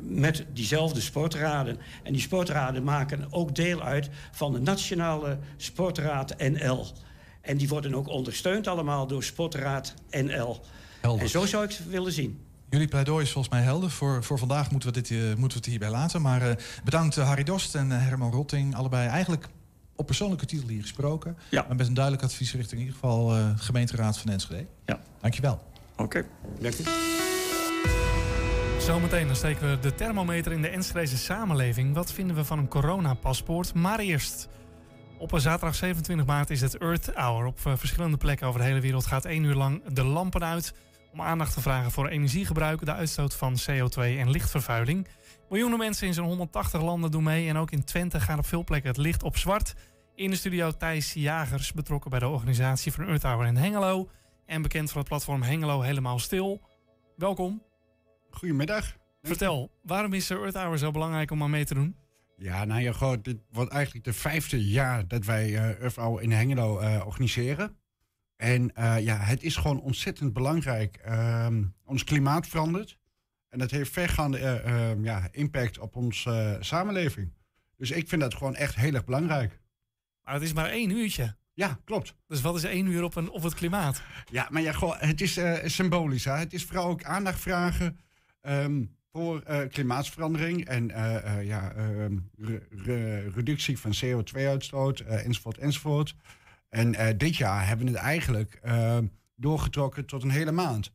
met 0.01 0.45
diezelfde 0.53 1.01
sportraden. 1.01 1.77
En 2.03 2.13
die 2.13 2.21
sportraden 2.21 2.83
maken 2.83 3.27
ook 3.29 3.55
deel 3.55 3.81
uit 3.81 4.09
van 4.31 4.53
de 4.53 4.59
Nationale 4.59 5.37
Sportraad 5.57 6.37
NL. 6.37 6.85
En 7.41 7.57
die 7.57 7.67
worden 7.67 7.95
ook 7.95 8.07
ondersteund 8.07 8.67
allemaal 8.67 9.07
door 9.07 9.23
Sportraad 9.23 9.93
NL. 10.09 10.59
En 11.01 11.29
zo 11.29 11.45
zou 11.45 11.63
ik 11.63 11.69
het 11.69 11.89
willen 11.89 12.11
zien. 12.11 12.48
Jullie 12.69 12.87
pleidooi 12.87 13.23
is 13.23 13.31
volgens 13.31 13.53
mij 13.53 13.63
helder. 13.63 13.89
Voor, 13.89 14.23
voor 14.23 14.39
vandaag 14.39 14.71
moeten 14.71 14.93
we, 14.93 15.01
dit, 15.01 15.11
eh, 15.11 15.17
moeten 15.17 15.39
we 15.39 15.53
het 15.53 15.65
hierbij 15.65 15.89
laten. 15.89 16.21
Maar 16.21 16.41
eh, 16.41 16.55
bedankt 16.83 17.17
eh, 17.17 17.27
Harry 17.27 17.43
Dost 17.43 17.75
en 17.75 17.89
Herman 17.89 18.31
Rotting. 18.31 18.75
Allebei 18.75 19.07
eigenlijk 19.07 19.49
op 19.99 20.05
persoonlijke 20.05 20.45
titel 20.45 20.67
hier 20.67 20.81
gesproken. 20.81 21.37
Ja. 21.49 21.65
Maar 21.67 21.75
met 21.75 21.87
een 21.87 21.93
duidelijk 21.93 22.23
advies 22.25 22.53
richting 22.53 22.81
in 22.81 22.87
ieder 22.87 22.93
geval 22.93 23.35
eh, 23.35 23.55
de 23.55 23.63
gemeenteraad 23.63 24.17
van 24.17 24.31
Enschede. 24.31 24.65
Ja. 24.85 24.99
Dankjewel. 25.21 25.63
Oké. 25.95 26.25
Dank 26.59 26.73
u. 26.77 26.83
Zometeen 28.79 29.27
dan 29.27 29.35
steken 29.35 29.69
we 29.69 29.79
de 29.79 29.95
thermometer 29.95 30.51
in 30.51 30.61
de 30.61 30.67
Enschedeze 30.67 31.17
samenleving. 31.17 31.93
Wat 31.93 32.11
vinden 32.11 32.35
we 32.35 32.43
van 32.43 32.59
een 32.59 32.67
coronapaspoort? 32.67 33.73
Maar 33.73 33.99
eerst. 33.99 34.47
Op 35.17 35.31
een 35.31 35.41
zaterdag 35.41 35.75
27 35.75 36.25
maart 36.25 36.49
is 36.49 36.61
het 36.61 36.77
Earth 36.77 37.11
Hour. 37.13 37.45
Op 37.45 37.59
verschillende 37.59 38.17
plekken 38.17 38.47
over 38.47 38.59
de 38.59 38.65
hele 38.65 38.79
wereld 38.79 39.05
gaat 39.05 39.25
één 39.25 39.43
uur 39.43 39.55
lang 39.55 39.83
de 39.93 40.03
lampen 40.03 40.43
uit... 40.43 40.73
om 41.11 41.21
aandacht 41.21 41.53
te 41.53 41.61
vragen 41.61 41.91
voor 41.91 42.07
energiegebruik, 42.07 42.85
de 42.85 42.93
uitstoot 42.93 43.35
van 43.35 43.57
CO2 43.69 43.99
en 43.99 44.29
lichtvervuiling. 44.29 45.07
Miljoenen 45.49 45.77
mensen 45.77 46.07
in 46.07 46.13
zo'n 46.13 46.25
180 46.25 46.81
landen 46.81 47.11
doen 47.11 47.23
mee... 47.23 47.49
en 47.49 47.57
ook 47.57 47.71
in 47.71 47.83
Twente 47.83 48.19
gaat 48.19 48.37
op 48.37 48.45
veel 48.45 48.63
plekken 48.63 48.89
het 48.89 48.99
licht 48.99 49.23
op 49.23 49.37
zwart. 49.37 49.73
In 50.15 50.29
de 50.29 50.35
studio 50.35 50.71
Thijs 50.71 51.13
Jagers, 51.13 51.73
betrokken 51.73 52.09
bij 52.09 52.19
de 52.19 52.27
organisatie 52.27 52.91
van 52.91 53.05
Earth 53.05 53.23
Hour 53.23 53.47
in 53.47 53.55
Hengelo... 53.55 54.09
en 54.45 54.61
bekend 54.61 54.91
van 54.91 54.99
het 54.99 55.09
platform 55.09 55.41
Hengelo 55.41 55.81
Helemaal 55.81 56.19
Stil. 56.19 56.61
Welkom. 57.15 57.63
Goedemiddag. 58.29 58.97
Vertel, 59.21 59.71
waarom 59.83 60.13
is 60.13 60.27
de 60.27 60.35
Earth 60.35 60.55
Hour 60.55 60.77
zo 60.77 60.91
belangrijk 60.91 61.31
om 61.31 61.43
aan 61.43 61.49
mee 61.49 61.65
te 61.65 61.73
doen? 61.73 61.95
Ja, 62.37 62.65
nou 62.65 62.81
ja, 62.81 62.91
goed, 62.91 63.23
dit 63.23 63.37
wordt 63.51 63.71
eigenlijk 63.71 64.05
de 64.05 64.13
vijfde 64.13 64.67
jaar 64.67 65.07
dat 65.07 65.25
wij 65.25 65.55
eh 65.55 65.81
Earth 65.81 65.95
Hour 65.95 66.21
in 66.21 66.31
Hengelo 66.31 66.79
eh, 66.79 67.05
organiseren. 67.05 67.77
En 68.39 68.75
eh, 68.75 68.99
ja, 68.99 69.17
het 69.17 69.43
is 69.43 69.55
gewoon 69.55 69.81
ontzettend 69.81 70.33
belangrijk. 70.33 70.95
Ehm, 70.97 71.63
ons 71.85 72.03
klimaat 72.03 72.47
verandert. 72.47 72.97
En 73.49 73.59
dat 73.59 73.71
heeft 73.71 73.91
vergaande 73.91 74.37
eh, 74.37 74.91
eh, 74.91 75.03
ja, 75.03 75.27
impact 75.31 75.79
op 75.79 75.95
onze 75.95 76.57
samenleving. 76.59 77.33
Dus 77.77 77.91
ik 77.91 78.07
vind 78.07 78.21
dat 78.21 78.33
gewoon 78.35 78.55
echt 78.55 78.75
heel 78.75 78.93
erg 78.93 79.05
belangrijk. 79.05 79.59
Maar 80.23 80.33
het 80.33 80.43
is 80.43 80.53
maar 80.53 80.69
één 80.69 80.89
uurtje. 80.89 81.35
Ja, 81.53 81.79
klopt. 81.83 82.15
Dus 82.27 82.41
wat 82.41 82.55
is 82.55 82.63
één 82.63 82.85
uur 82.85 83.03
op, 83.03 83.15
een, 83.15 83.29
op 83.29 83.43
het 83.43 83.53
klimaat? 83.53 84.01
Ja, 84.31 84.47
maar 84.51 84.61
ja, 84.61 84.71
gewoon, 84.71 84.95
het 84.97 85.21
is 85.21 85.37
eh, 85.37 85.57
symbolisch. 85.65 86.25
Hè? 86.25 86.33
Het 86.33 86.53
is 86.53 86.65
vooral 86.65 86.87
ook 86.87 87.03
aandacht 87.03 87.39
vragen 87.39 87.99
ehm, 88.41 88.83
voor 89.11 89.41
eh, 89.41 89.67
klimaatverandering 89.69 90.65
en 90.65 90.91
eh, 90.91 91.37
eh, 91.37 91.45
ja, 91.47 91.71
ehm, 91.71 92.17
re- 92.37 92.67
re- 92.69 93.29
reductie 93.29 93.79
van 93.79 93.93
CO2-uitstoot, 94.05 94.99
eh, 94.99 95.25
enzovoort, 95.25 95.57
enzovoort. 95.57 96.15
En 96.69 96.95
eh, 96.95 97.17
dit 97.17 97.35
jaar 97.35 97.67
hebben 97.67 97.85
we 97.85 97.91
het 97.91 98.01
eigenlijk 98.01 98.59
ehm, 98.61 99.05
doorgetrokken 99.35 100.05
tot 100.05 100.23
een 100.23 100.29
hele 100.29 100.51
maand. 100.51 100.91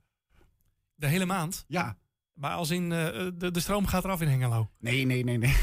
De 0.95 1.07
hele 1.07 1.27
maand? 1.27 1.65
Ja. 1.69 1.97
Maar 2.33 2.55
als 2.55 2.71
in 2.71 2.93
eh, 2.93 3.29
de, 3.35 3.51
de 3.51 3.61
stroom 3.61 3.87
gaat 3.87 4.05
eraf 4.05 4.21
in 4.21 4.29
Hengelo? 4.29 4.71
Nee, 4.79 5.05
nee, 5.07 5.25
nee, 5.25 5.39
nee. 5.39 5.55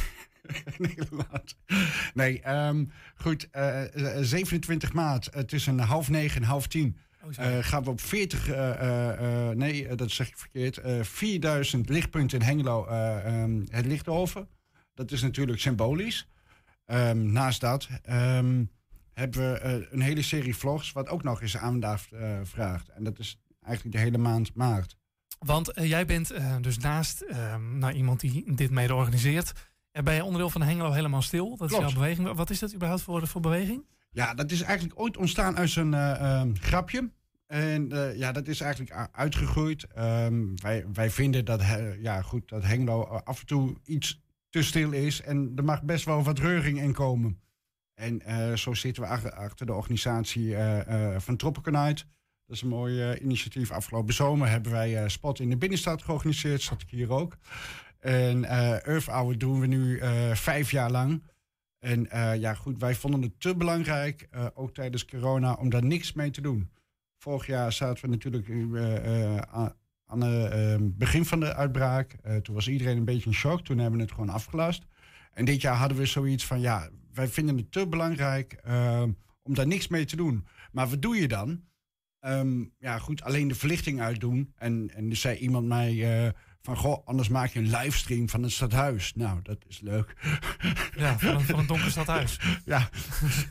Een 0.78 0.86
hele 0.86 1.08
maand. 1.12 1.56
Nee, 2.14 2.42
ehm, 2.42 2.86
goed. 3.16 3.50
eh, 3.50 4.16
eh, 4.18 4.24
27 4.24 4.94
maart 4.94 5.48
tussen 5.48 5.80
half 5.80 6.10
negen 6.10 6.42
en 6.42 6.48
half 6.48 6.68
tien 6.68 6.98
eh, 7.36 7.58
gaan 7.62 7.84
we 7.84 7.90
op 7.90 8.02
40, 8.02 8.48
eh, 8.48 8.70
eh, 8.70 9.50
eh, 9.50 9.56
nee, 9.58 9.96
dat 9.96 10.12
zeg 10.12 10.28
ik 10.28 10.38
verkeerd, 10.38 10.78
eh 10.78 11.04
4000 11.04 11.90
lichtpunten 11.90 12.40
in 12.40 12.46
Hengelo 12.46 12.86
eh, 12.86 13.26
ehm, 13.26 13.62
het 13.70 13.86
licht 13.86 14.08
over. 14.08 14.48
Dat 14.94 15.12
is 15.12 15.22
natuurlijk 15.22 15.60
symbolisch. 15.60 16.28
Ehm, 16.86 17.32
naast 17.32 17.62
dat 17.62 17.88
ehm, 18.04 18.64
hebben 19.22 19.52
we 19.52 19.60
eh, 19.60 19.74
een 19.92 20.02
hele 20.02 20.22
serie 20.22 20.56
vlogs, 20.56 20.92
wat 20.92 21.10
ook 21.10 21.24
nog 21.24 21.42
eens 21.42 21.58
aandacht 21.58 22.12
eh, 22.12 22.40
vraagt. 22.44 22.90
En 22.90 23.04
dat 23.04 23.20
is 23.20 23.40
eigenlijk 23.62 23.96
de 23.96 24.02
hele 24.02 24.18
maand 24.18 24.54
maart. 24.54 24.96
Want 25.40 25.72
eh, 25.72 25.90
jij 25.90 26.06
bent 26.06 26.34
dus 26.62 26.78
naast 26.78 27.26
nou, 27.74 27.94
iemand 27.94 28.20
die 28.20 28.56
dit 28.56 28.72
mede 28.72 28.96
organiseert... 28.96 29.54
en 29.92 30.04
ben 30.04 30.14
je 30.14 30.24
onderdeel 30.24 30.50
van 30.50 30.62
Hengelo 30.62 30.92
helemaal 30.92 31.22
stil. 31.22 31.50
Dat 31.50 31.58
Klopt. 31.58 31.72
is 31.74 31.80
jouw 31.80 32.02
beweging. 32.02 32.36
Wat 32.36 32.50
is 32.50 32.60
dat 32.60 32.74
überhaupt 32.74 33.02
voor, 33.02 33.28
voor 33.28 33.42
beweging? 33.42 33.86
Ja, 34.12 34.34
dat 34.34 34.52
is 34.52 34.62
eigenlijk 34.62 35.00
ooit 35.00 35.18
ontstaan 35.18 35.58
uit 35.58 35.76
een 35.76 35.94
eh, 35.94 36.40
ehm, 36.40 36.54
grapje. 36.54 37.12
En 37.48 37.90
ja, 38.16 38.32
dat 38.32 38.48
is 38.48 38.62
eigenlijk 38.62 39.10
uitgegroeid. 39.12 39.84
Ehm, 39.84 40.56
wij, 40.56 40.86
wij 40.94 41.10
vinden 41.10 41.46
dat, 41.46 41.64
ja, 42.00 42.22
goed, 42.22 42.50
dat 42.50 42.64
Hengelo 42.64 43.02
af 43.04 43.40
en 43.40 43.46
toe 43.46 43.76
iets 43.84 44.22
te 44.50 44.64
stil 44.64 44.92
is. 44.92 45.22
En 45.22 45.52
er 45.56 45.64
mag 45.64 45.84
best 45.84 46.06
wel 46.06 46.24
wat 46.24 46.40
reuring 46.40 46.82
in 46.82 46.94
komen. 46.94 47.40
En 48.02 48.22
eh, 48.22 48.54
zo 48.54 48.74
zitten 48.74 49.04
we 49.04 49.10
achter, 49.32 49.66
de 49.66 49.74
organisatie 49.74 50.56
eh, 50.56 51.14
eh, 51.14 51.20
van 51.20 51.36
Tropical 51.36 51.74
Night. 51.74 52.06
Dat 52.46 52.56
is 52.56 52.62
een 52.62 52.68
mooi 52.68 53.18
initiatief. 53.18 53.72
Afgelopen 53.72 54.14
zomer 54.14 54.50
hebben 54.50 54.72
wij 54.72 55.10
Spot 55.10 55.40
in 55.40 55.50
de 55.50 55.58
binnenstad 55.58 56.02
georganiseerd. 56.02 56.62
Zat 56.62 56.82
ik 56.82 56.90
hier 56.90 57.12
ook. 57.12 57.38
En 58.00 58.46
Earth 58.84 59.06
Hour 59.06 59.38
doen 59.38 59.60
we 59.60 59.68
nu 59.68 60.02
vijf 60.34 60.72
jaar 60.72 60.92
lang. 60.92 61.24
En 61.80 62.08
ja, 62.40 62.54
goed, 62.54 62.80
wij 62.80 62.96
vonden 62.96 63.22
het 63.22 63.40
te 63.40 63.56
belangrijk, 63.56 64.30
ook 64.54 64.74
tijdens 64.74 65.06
corona, 65.06 65.54
om 65.54 65.70
daar 65.70 65.86
niks 65.86 66.14
mee 66.14 66.30
te 66.30 66.42
doen. 66.42 66.70
Vorig 67.18 67.46
jaar 67.46 67.72
zaten 67.72 68.04
we 68.04 68.10
natuurlijk 68.10 68.50
aan 70.08 70.22
het 70.22 70.98
begin 70.98 71.26
van 71.26 71.40
de 71.40 71.54
uitbraak. 71.54 72.16
Toen 72.42 72.56
was 72.56 72.68
iedereen 72.68 72.98
een 72.98 73.06
beetje 73.06 73.30
in 73.30 73.36
shock. 73.36 73.62
Toen 73.62 73.78
hebben 73.78 74.00
we 74.00 74.06
het 74.06 74.14
gewoon 74.14 74.30
afgelast. 74.30 74.86
En 75.34 75.46
dit 75.46 75.62
jaar 75.62 75.76
hadden 75.76 75.98
we 75.98 76.06
zoiets 76.06 76.46
van, 76.46 76.60
ja, 76.60 76.90
wij 77.14 77.28
vinden 77.28 77.58
het 77.58 77.72
te 77.72 77.88
belangrijk 77.88 78.54
eh, 78.54 79.04
om 79.44 79.54
daar 79.54 79.68
niks 79.68 79.88
mee 79.88 80.06
te 80.06 80.16
doen. 80.16 80.48
Maar 80.72 80.90
wat 80.90 81.02
doe 81.02 81.16
je 81.16 81.28
dan? 81.28 81.62
Ehm, 82.20 82.64
ja, 82.80 82.98
goed, 82.98 83.22
alleen 83.24 83.48
de 83.48 83.56
verlichting 83.56 84.02
uitdoen. 84.02 84.54
En, 84.58 84.92
en 84.96 85.10
er 85.10 85.16
zei 85.16 85.38
iemand 85.38 85.68
mij 85.68 86.24
eh, 86.26 86.32
van, 86.62 86.78
goh, 86.78 87.06
anders 87.08 87.28
maak 87.30 87.50
je 87.50 87.60
een 87.60 87.70
livestream 87.78 88.30
van 88.30 88.44
het 88.44 88.52
stadhuis. 88.52 89.14
Nou, 89.14 89.40
dat 89.44 89.58
is 89.68 89.80
leuk. 89.80 90.14
Ja, 90.96 91.20
van 91.20 91.36
een, 91.36 91.42
van 91.42 91.60
een 91.60 91.66
donker 91.68 91.92
stadhuis. 91.92 92.40
ja, 92.66 92.90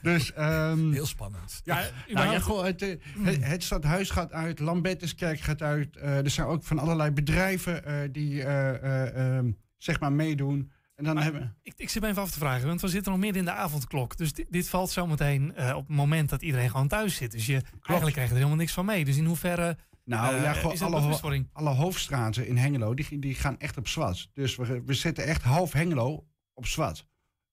dus... 0.02 0.32
ehm, 0.32 0.92
Heel 0.92 1.06
spannend. 1.06 1.60
Ja, 1.64 1.74
nou 1.74 1.86
ja, 2.06 2.10
überhaupt- 2.12 2.42
goh, 2.42 2.64
het, 2.64 2.82
eh, 2.82 2.96
het, 3.18 3.44
het 3.44 3.62
stadhuis 3.62 4.10
gaat 4.10 4.32
uit, 4.32 4.58
Lambertuskerk 4.58 5.40
gaat 5.40 5.62
uit. 5.62 5.96
eh, 5.96 6.16
er 6.18 6.30
zijn 6.30 6.46
ook 6.46 6.64
van 6.64 6.78
allerlei 6.78 7.10
bedrijven 7.10 7.84
eh, 7.84 7.94
die 8.12 8.42
eh, 8.42 8.74
eh, 8.82 9.36
ehm, 9.36 9.50
zeg 9.76 10.00
maar 10.00 10.12
meedoen. 10.12 10.72
En 11.00 11.06
dan 11.06 11.18
hebben 11.18 11.56
Ik, 11.62 11.72
ik 11.76 11.88
zit 11.88 12.02
me 12.02 12.08
even 12.08 12.22
af 12.22 12.30
te 12.30 12.38
vragen, 12.38 12.66
want 12.66 12.80
we 12.80 12.88
zitten 12.88 13.12
nog 13.12 13.20
midden 13.20 13.38
in 13.38 13.44
de 13.44 13.52
avondklok. 13.52 14.16
Dus 14.16 14.32
dit, 14.32 14.46
dit 14.50 14.68
valt 14.68 14.90
zometeen 14.90 15.54
eh, 15.54 15.76
op 15.76 15.86
het 15.86 15.96
moment 15.96 16.28
dat 16.28 16.42
iedereen 16.42 16.70
gewoon 16.70 16.88
thuis 16.88 17.14
zit. 17.16 17.30
Dus 17.32 17.46
je, 17.46 17.52
eigenlijk 17.82 18.12
krijg 18.12 18.16
je 18.28 18.34
er 18.34 18.40
helemaal 18.40 18.56
niks 18.56 18.72
van 18.72 18.84
mee. 18.84 19.04
Dus 19.04 19.16
in 19.16 19.24
hoeverre 19.24 19.76
Nou 20.04 20.34
eh, 20.36 20.42
ja, 20.42 20.52
gewoon 20.52 20.72
alle, 20.86 20.96
ho- 21.00 21.10
alle 21.52 21.70
hoofdstraten 21.74 22.46
in 22.46 22.56
Hengelo, 22.56 22.94
die, 22.94 23.18
die 23.18 23.34
gaan 23.34 23.58
echt 23.58 23.76
op 23.76 23.88
zwart. 23.88 24.30
Dus 24.32 24.56
we, 24.56 24.82
we 24.84 24.94
zetten 24.94 25.24
echt 25.26 25.42
half 25.42 25.72
Hengelo 25.72 26.26
op 26.54 26.66
zwart. 26.66 27.06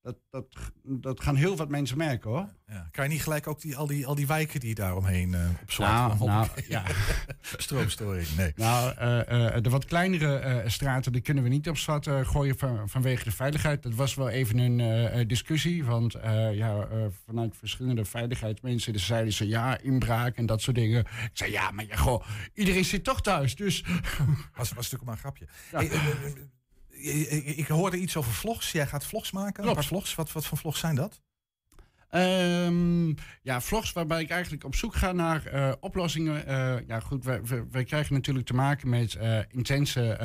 Dat, 0.07 0.17
dat, 0.29 0.45
dat 0.83 1.21
gaan 1.21 1.35
heel 1.35 1.55
wat 1.55 1.69
mensen 1.69 1.97
merken 1.97 2.29
hoor. 2.29 2.47
Ja. 2.67 2.87
Kan 2.91 3.03
je 3.03 3.09
niet 3.09 3.21
gelijk 3.21 3.47
ook 3.47 3.61
die, 3.61 3.75
al, 3.77 3.87
die, 3.87 4.07
al 4.07 4.15
die 4.15 4.27
wijken 4.27 4.59
die 4.59 4.75
daaromheen 4.75 5.29
uh, 5.29 5.49
op 5.61 5.71
zwart 5.71 5.91
nou, 5.91 6.25
nou, 6.25 6.47
ja. 6.67 6.83
Stroomstoring, 7.41 8.27
nee. 8.37 8.51
Nou, 8.55 8.95
uh, 9.01 9.55
uh, 9.55 9.61
de 9.61 9.69
wat 9.69 9.85
kleinere 9.85 10.63
straten 10.65 11.11
die 11.11 11.21
kunnen 11.21 11.43
we 11.43 11.49
niet 11.49 11.69
op 11.69 11.77
zwart 11.77 12.07
gooien 12.07 12.57
van, 12.57 12.89
vanwege 12.89 13.23
de 13.23 13.31
veiligheid. 13.31 13.83
Dat 13.83 13.93
was 13.93 14.15
wel 14.15 14.29
even 14.29 14.59
een 14.59 15.27
discussie, 15.27 15.85
want 15.85 16.15
ja, 16.51 16.87
vanuit 17.25 17.55
verschillende 17.57 18.05
veiligheidsmensen 18.05 18.99
zeiden 18.99 19.33
ze 19.33 19.47
ja, 19.47 19.79
inbraak 19.79 20.35
en 20.35 20.45
dat 20.45 20.61
soort 20.61 20.75
dingen. 20.75 20.99
Ik 20.99 21.29
zei 21.33 21.51
ja, 21.51 21.71
maar 21.71 21.85
ja, 21.85 21.95
goh, 21.95 22.23
iedereen 22.53 22.85
zit 22.85 23.03
toch 23.03 23.21
thuis, 23.21 23.55
dus... 23.55 23.83
Was, 24.55 24.73
was 24.73 24.91
natuurlijk 24.91 25.03
maar 25.03 25.13
een 25.13 25.19
grapje. 25.19 25.47
Ja. 25.71 25.77
Hey, 25.77 26.49
ik 27.57 27.67
hoorde 27.67 27.97
iets 27.97 28.15
over 28.17 28.31
vlogs. 28.31 28.71
Jij 28.71 28.87
gaat 28.87 29.05
vlogs 29.05 29.31
maken. 29.31 29.53
Klopt. 29.53 29.67
Een 29.69 29.75
paar 29.75 29.85
vlogs. 29.85 30.15
Wat, 30.15 30.31
wat 30.31 30.45
voor 30.45 30.57
vlogs 30.57 30.79
zijn 30.79 30.95
dat? 30.95 31.21
Um, 32.11 33.15
ja, 33.41 33.61
vlogs 33.61 33.91
waarbij 33.91 34.21
ik 34.21 34.29
eigenlijk 34.29 34.63
op 34.63 34.75
zoek 34.75 34.95
ga 34.95 35.11
naar 35.11 35.53
uh, 35.53 35.71
oplossingen. 35.79 36.49
Uh, 36.49 36.87
ja, 36.87 36.99
goed, 36.99 37.23
wij, 37.23 37.41
wij, 37.71 37.83
krijgen 37.83 38.13
natuurlijk 38.13 38.45
te 38.45 38.53
maken 38.53 38.89
met 38.89 39.13
uh, 39.13 39.39
intense 39.49 40.19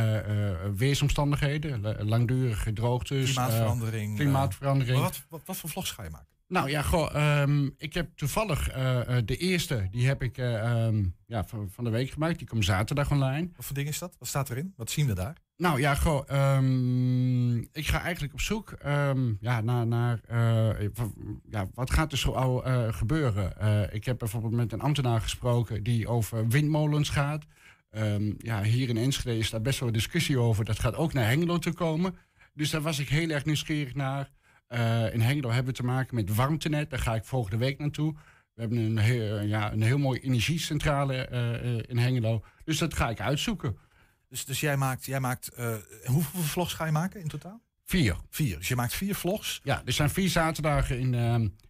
weersomstandigheden, 0.76 2.04
langdurige 2.08 2.72
droogtes, 2.72 3.24
klimaatverandering. 3.24 4.16
klimaatverandering. 4.16 5.00
Wat, 5.00 5.22
wat, 5.28 5.40
wat, 5.44 5.56
voor 5.56 5.70
vlogs 5.70 5.90
ga 5.90 6.02
je 6.02 6.10
maken? 6.10 6.30
Nou 6.48 6.70
ja, 6.70 6.82
goh, 6.82 7.40
um, 7.42 7.74
ik 7.76 7.94
heb 7.94 8.16
toevallig 8.16 8.72
de 9.24 9.36
eerste, 9.36 9.88
die 9.90 10.06
heb 10.06 10.22
ik 10.22 10.36
um, 10.38 11.14
ja, 11.26 11.44
van, 11.44 11.70
van 11.70 11.84
de 11.84 11.90
week 11.90 12.10
gemaakt. 12.10 12.38
Die 12.38 12.48
komt 12.48 12.64
zaterdag 12.64 13.10
online. 13.10 13.50
Wat 13.56 13.64
voor 13.64 13.74
ding 13.74 13.88
is 13.88 13.98
dat? 13.98 14.16
Wat 14.18 14.28
staat 14.28 14.50
erin? 14.50 14.72
Wat 14.76 14.90
zien 14.90 15.06
we 15.06 15.14
daar? 15.14 15.36
Nou 15.56 15.80
ja, 15.80 15.96
um, 16.56 17.58
ik 17.60 17.86
ga 17.86 18.00
eigenlijk 18.00 18.32
op 18.32 18.40
zoek 18.40 18.74
um, 18.86 19.38
ja, 19.40 19.60
naar, 19.60 19.86
naar 19.86 20.20
uh, 20.30 20.88
ja, 21.50 21.68
wat 21.74 21.90
gaat 21.90 22.12
er 22.12 22.18
zo 22.18 22.62
uh, 22.66 22.92
gebeuren. 22.92 23.52
Uh, 23.62 23.94
ik 23.94 24.04
heb 24.04 24.18
bijvoorbeeld 24.18 24.52
met 24.52 24.72
een 24.72 24.80
ambtenaar 24.80 25.20
gesproken 25.20 25.82
die 25.82 26.08
over 26.08 26.48
windmolens 26.48 27.08
gaat. 27.08 27.44
Um, 27.90 28.34
ja, 28.38 28.62
hier 28.62 28.88
in 28.88 28.96
Enschede 28.96 29.38
is 29.38 29.50
daar 29.50 29.62
best 29.62 29.80
wel 29.80 29.92
discussie 29.92 30.38
over. 30.38 30.64
Dat 30.64 30.78
gaat 30.78 30.96
ook 30.96 31.12
naar 31.12 31.28
Hengelo 31.28 31.58
te 31.58 31.72
komen. 31.72 32.16
Dus 32.54 32.70
daar 32.70 32.80
was 32.80 32.98
ik 32.98 33.08
heel 33.08 33.28
erg 33.28 33.44
nieuwsgierig 33.44 33.94
naar. 33.94 34.30
in 35.12 35.20
Hengelo 35.20 35.50
hebben 35.50 35.72
we 35.72 35.80
te 35.80 35.86
maken 35.86 36.14
met 36.14 36.34
warmtenet. 36.34 36.90
Daar 36.90 36.98
ga 36.98 37.14
ik 37.14 37.24
volgende 37.24 37.56
week 37.56 37.78
naartoe. 37.78 38.14
We 38.54 38.60
hebben 38.60 38.78
een 38.78 38.98
heel, 38.98 39.40
ja, 39.40 39.72
een 39.72 39.82
heel 39.82 39.98
mooie 39.98 40.20
energiecentrale 40.20 41.28
in 41.88 41.98
Hengelo. 41.98 42.44
Dus 42.64 42.78
dat 42.78 42.94
ga 42.94 43.10
ik 43.10 43.20
uitzoeken. 43.20 43.76
Dus, 44.32 44.44
dus 44.44 44.60
jij 44.60 44.76
maakt, 44.76 45.04
jij 45.04 45.20
maakt 45.20 45.50
uh, 45.58 45.74
hoeveel 46.04 46.40
vlogs 46.40 46.72
ga 46.72 46.84
je 46.84 46.92
maken 46.92 47.20
in 47.20 47.28
totaal? 47.28 47.60
Vier. 47.84 48.16
Vier. 48.30 48.58
Dus 48.58 48.68
je 48.68 48.76
maakt 48.76 48.94
vier 48.94 49.14
vlogs? 49.14 49.60
Ja, 49.62 49.82
er 49.84 49.92
zijn 49.92 50.10
vier 50.10 50.28
zaterdagen 50.28 50.98
in... 50.98 51.12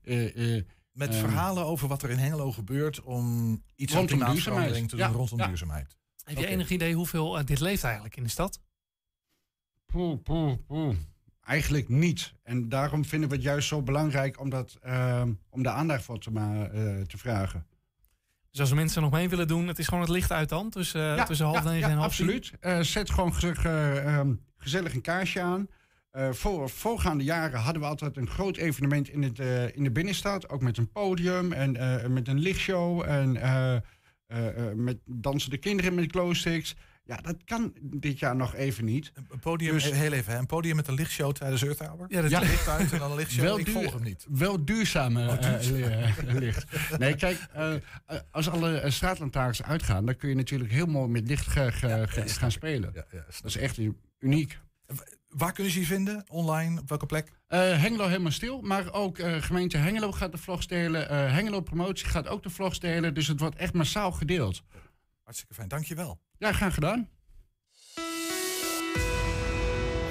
Uh, 0.02 0.56
uh, 0.56 0.62
Met 0.92 1.14
verhalen 1.14 1.64
over 1.64 1.88
wat 1.88 2.02
er 2.02 2.10
in 2.10 2.18
Hengelo 2.18 2.52
gebeurt 2.52 3.00
om 3.02 3.62
iets 3.74 3.92
rondom 3.92 4.22
aan 4.22 4.32
duurzaamheid 4.32 4.74
te 4.74 4.96
doen 4.96 4.98
ja, 4.98 5.06
rondom 5.06 5.38
ja. 5.38 5.46
duurzaamheid. 5.46 5.96
Heb 6.24 6.36
je 6.36 6.42
okay. 6.42 6.52
enig 6.52 6.70
idee 6.70 6.94
hoeveel 6.94 7.44
dit 7.44 7.60
leeft 7.60 7.84
eigenlijk 7.84 8.16
in 8.16 8.22
de 8.22 8.28
stad? 8.28 8.60
Poeh, 9.86 10.22
poeh, 10.22 10.56
poeh. 10.66 10.96
Eigenlijk 11.40 11.88
niet. 11.88 12.34
En 12.42 12.68
daarom 12.68 13.04
vinden 13.04 13.28
we 13.28 13.34
het 13.34 13.44
juist 13.44 13.68
zo 13.68 13.82
belangrijk 13.82 14.40
om, 14.40 14.50
dat, 14.50 14.78
om 15.50 15.62
de 15.62 15.70
aandacht 15.70 16.04
voor 16.04 16.18
te, 16.18 17.04
te 17.06 17.18
vragen. 17.18 17.66
Dus 18.52 18.60
als 18.60 18.72
mensen 18.72 19.02
nog 19.02 19.10
mee 19.10 19.28
willen 19.28 19.48
doen, 19.48 19.68
het 19.68 19.78
is 19.78 19.86
gewoon 19.86 20.00
het 20.00 20.10
licht 20.10 20.32
uit 20.32 20.48
dan 20.48 20.70
tussen, 20.70 21.00
ja, 21.00 21.24
tussen 21.24 21.46
half 21.46 21.64
negen 21.64 21.78
ja, 21.78 21.88
en 21.88 21.94
half 21.94 22.04
absoluut. 22.04 22.52
Uh, 22.60 22.80
zet 22.80 23.10
gewoon 23.10 23.34
gezellig, 23.34 23.64
uh, 23.64 24.18
um, 24.18 24.44
gezellig 24.56 24.94
een 24.94 25.00
kaarsje 25.00 25.40
aan. 25.40 25.68
Uh, 26.12 26.32
voor 26.32 26.70
voorgaande 26.70 27.24
jaren 27.24 27.60
hadden 27.60 27.82
we 27.82 27.88
altijd 27.88 28.16
een 28.16 28.28
groot 28.28 28.56
evenement 28.56 29.08
in, 29.08 29.22
het, 29.22 29.38
in 29.74 29.84
de 29.84 29.90
binnenstad. 29.90 30.48
Ook 30.48 30.62
met 30.62 30.78
een 30.78 30.90
podium 30.90 31.52
en 31.52 31.72
met 32.12 32.28
een 32.28 32.38
lichtshow. 32.38 33.02
En 33.02 33.32
met 34.84 34.98
dansende 35.04 35.56
kinderen 35.56 35.94
met 35.94 36.10
glowsticks. 36.10 36.74
Ja, 37.04 37.16
dat 37.16 37.36
kan 37.44 37.72
dit 37.82 38.18
jaar 38.18 38.36
nog 38.36 38.54
even 38.54 38.84
niet. 38.84 39.12
Een 39.14 39.38
podium, 39.38 39.72
dus, 39.72 39.90
heel 39.90 40.12
even, 40.12 40.38
een 40.38 40.46
podium 40.46 40.76
met 40.76 40.88
een 40.88 40.94
lichtshow 40.94 41.32
tijdens 41.32 41.62
Earth 41.62 41.78
Hour? 41.78 42.04
Ja, 42.08 42.20
dat 42.20 42.30
ja. 42.30 42.40
licht 42.40 42.68
uit 42.68 42.92
en 42.92 42.98
dan 42.98 43.10
een 43.10 43.16
lichtshow. 43.16 43.44
Wel 43.44 43.58
ik 43.58 43.68
volg 43.68 43.92
hem 43.92 44.02
niet. 44.02 44.26
Wel 44.30 44.64
duurzame 44.64 45.28
oh, 45.28 45.40
duurzaam. 45.40 45.76
uh, 45.76 46.34
licht. 46.46 46.64
Nee, 46.98 47.14
kijk, 47.14 47.46
uh, 47.56 47.74
als 48.30 48.48
alle 48.48 48.90
straatlantaarns 48.90 49.62
uitgaan, 49.62 50.06
dan 50.06 50.16
kun 50.16 50.28
je 50.28 50.34
natuurlijk 50.34 50.72
heel 50.72 50.86
mooi 50.86 51.08
met 51.08 51.28
licht 51.28 51.46
ge, 51.46 51.72
ge, 51.72 51.88
ja, 51.88 52.06
ge, 52.06 52.28
gaan 52.28 52.52
spelen. 52.52 52.90
Ja, 52.94 53.04
dat 53.10 53.44
is 53.44 53.56
echt 53.56 53.78
uniek. 54.18 54.58
Waar 55.28 55.52
kunnen 55.52 55.72
ze 55.72 55.80
je 55.80 55.86
vinden? 55.86 56.24
Online? 56.28 56.80
Op 56.80 56.88
welke 56.88 57.06
plek? 57.06 57.28
Uh, 57.28 57.58
Hengelo 57.58 58.06
helemaal 58.06 58.32
stil. 58.32 58.60
Maar 58.60 58.92
ook 58.92 59.18
uh, 59.18 59.42
gemeente 59.42 59.76
Hengelo 59.76 60.12
gaat 60.12 60.32
de 60.32 60.38
vlogs 60.38 60.66
delen. 60.66 61.02
Uh, 61.02 61.08
Hengelo 61.32 61.60
Promotie 61.60 62.06
gaat 62.06 62.28
ook 62.28 62.42
de 62.42 62.50
vlogs 62.50 62.80
delen. 62.80 63.14
Dus 63.14 63.26
het 63.26 63.40
wordt 63.40 63.56
echt 63.56 63.72
massaal 63.72 64.12
gedeeld. 64.12 64.62
Hartstikke 65.22 65.54
fijn. 65.54 65.68
Dankjewel. 65.68 66.20
Ja, 66.42 66.52
graag 66.52 66.74
gedaan. 66.74 67.08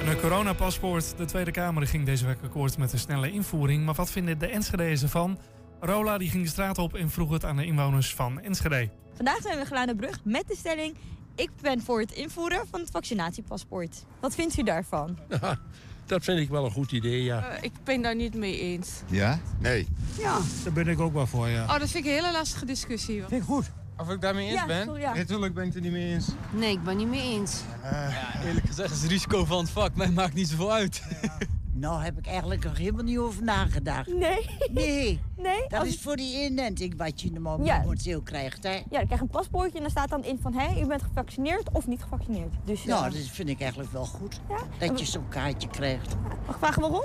Een 0.05 0.19
coronapaspoort. 0.19 1.17
De 1.17 1.25
Tweede 1.25 1.51
Kamer 1.51 1.87
ging 1.87 2.05
deze 2.05 2.25
week 2.25 2.37
akkoord 2.43 2.77
met 2.77 2.93
een 2.93 2.99
snelle 2.99 3.31
invoering. 3.31 3.85
Maar 3.85 3.93
wat 3.93 4.11
vinden 4.11 4.39
de 4.39 4.47
Enschede's 4.47 5.03
ervan? 5.03 5.39
Rola 5.79 6.17
die 6.17 6.29
ging 6.29 6.43
de 6.43 6.49
straat 6.49 6.77
op 6.77 6.93
en 6.95 7.09
vroeg 7.09 7.31
het 7.31 7.45
aan 7.45 7.55
de 7.55 7.65
inwoners 7.65 8.15
van 8.15 8.41
Enschede. 8.41 8.89
Vandaag 9.15 9.41
zijn 9.41 9.57
we 9.57 9.85
de 9.85 9.95
brug 9.95 10.19
met 10.23 10.47
de 10.47 10.55
stelling... 10.55 10.95
ik 11.35 11.49
ben 11.61 11.81
voor 11.81 11.99
het 11.99 12.11
invoeren 12.11 12.67
van 12.67 12.79
het 12.79 12.89
vaccinatiepaspoort. 12.89 14.03
Wat 14.19 14.35
vindt 14.35 14.57
u 14.57 14.63
daarvan? 14.63 15.17
Ja, 15.41 15.59
dat 16.05 16.23
vind 16.23 16.39
ik 16.39 16.49
wel 16.49 16.65
een 16.65 16.71
goed 16.71 16.91
idee, 16.91 17.23
ja. 17.23 17.51
Uh, 17.51 17.63
ik 17.63 17.71
ben 17.83 18.01
daar 18.01 18.15
niet 18.15 18.35
mee 18.35 18.59
eens. 18.59 18.89
Ja? 19.07 19.39
Nee. 19.59 19.87
Ja. 20.17 20.39
Daar 20.63 20.73
ben 20.73 20.87
ik 20.87 20.99
ook 20.99 21.13
wel 21.13 21.27
voor, 21.27 21.47
ja. 21.47 21.63
Oh, 21.63 21.79
dat 21.79 21.89
vind 21.89 22.05
ik 22.05 22.11
een 22.11 22.17
hele 22.17 22.31
lastige 22.31 22.65
discussie. 22.65 23.23
Vind 23.27 23.41
ik 23.41 23.47
goed. 23.47 23.71
Of 24.01 24.09
ik 24.09 24.21
daarmee 24.21 24.45
eens 24.45 24.59
ja, 24.59 24.65
ben? 24.65 24.85
Sorry, 24.85 25.01
ja. 25.01 25.13
Natuurlijk 25.13 25.53
ben 25.53 25.63
ik 25.63 25.73
het 25.73 25.77
er 25.77 25.81
niet 25.81 25.91
mee 25.91 26.13
eens. 26.13 26.27
Nee, 26.51 26.71
ik 26.71 26.83
ben 26.83 26.97
niet 26.97 27.07
mee 27.07 27.21
eens. 27.21 27.61
Uh, 27.83 27.91
ja, 27.91 28.43
eerlijk 28.45 28.65
gezegd 28.65 28.91
is 28.91 29.01
het 29.01 29.11
risico 29.11 29.45
van 29.45 29.57
het 29.57 29.69
vak. 29.69 29.95
Mij 29.95 30.11
maakt 30.11 30.33
niet 30.33 30.49
zoveel 30.49 30.73
uit. 30.73 31.03
Ja. 31.21 31.37
nou, 31.83 32.03
heb 32.03 32.17
ik 32.17 32.27
eigenlijk 32.27 32.63
nog 32.63 32.77
helemaal 32.77 33.03
niet 33.03 33.17
over 33.17 33.43
nagedacht. 33.43 34.07
Nee. 34.07 34.49
Nee. 34.71 35.19
nee 35.37 35.67
dat 35.67 35.85
is 35.85 36.01
voor 36.01 36.15
die 36.15 36.45
inenting 36.45 36.97
wat 36.97 37.21
je 37.21 37.27
in 37.27 37.33
de 37.33 37.39
momenteel 37.39 38.21
krijgt, 38.21 38.63
hè? 38.63 38.73
Ja, 38.73 38.81
dan 38.89 39.05
krijg 39.05 39.09
je 39.09 39.21
een 39.21 39.27
paspoortje 39.27 39.75
en 39.77 39.81
dan 39.81 39.91
staat 39.91 40.09
dan 40.09 40.23
in 40.23 40.39
van... 40.41 40.53
hé, 40.53 40.81
u 40.81 40.85
bent 40.85 41.03
gevaccineerd 41.03 41.69
of 41.71 41.87
niet 41.87 42.01
gevaccineerd. 42.01 42.53
Dus, 42.63 42.83
nou, 42.83 43.07
uh... 43.07 43.13
dat 43.13 43.21
vind 43.21 43.49
ik 43.49 43.61
eigenlijk 43.61 43.91
wel 43.91 44.05
goed. 44.05 44.41
Ja? 44.49 44.87
Dat 44.87 44.99
je 44.99 45.05
zo'n 45.05 45.27
kaartje 45.29 45.67
krijgt. 45.67 46.15
Mag 46.45 46.55
ik 46.55 46.61
vragen 46.61 46.81
waarom? 46.81 47.03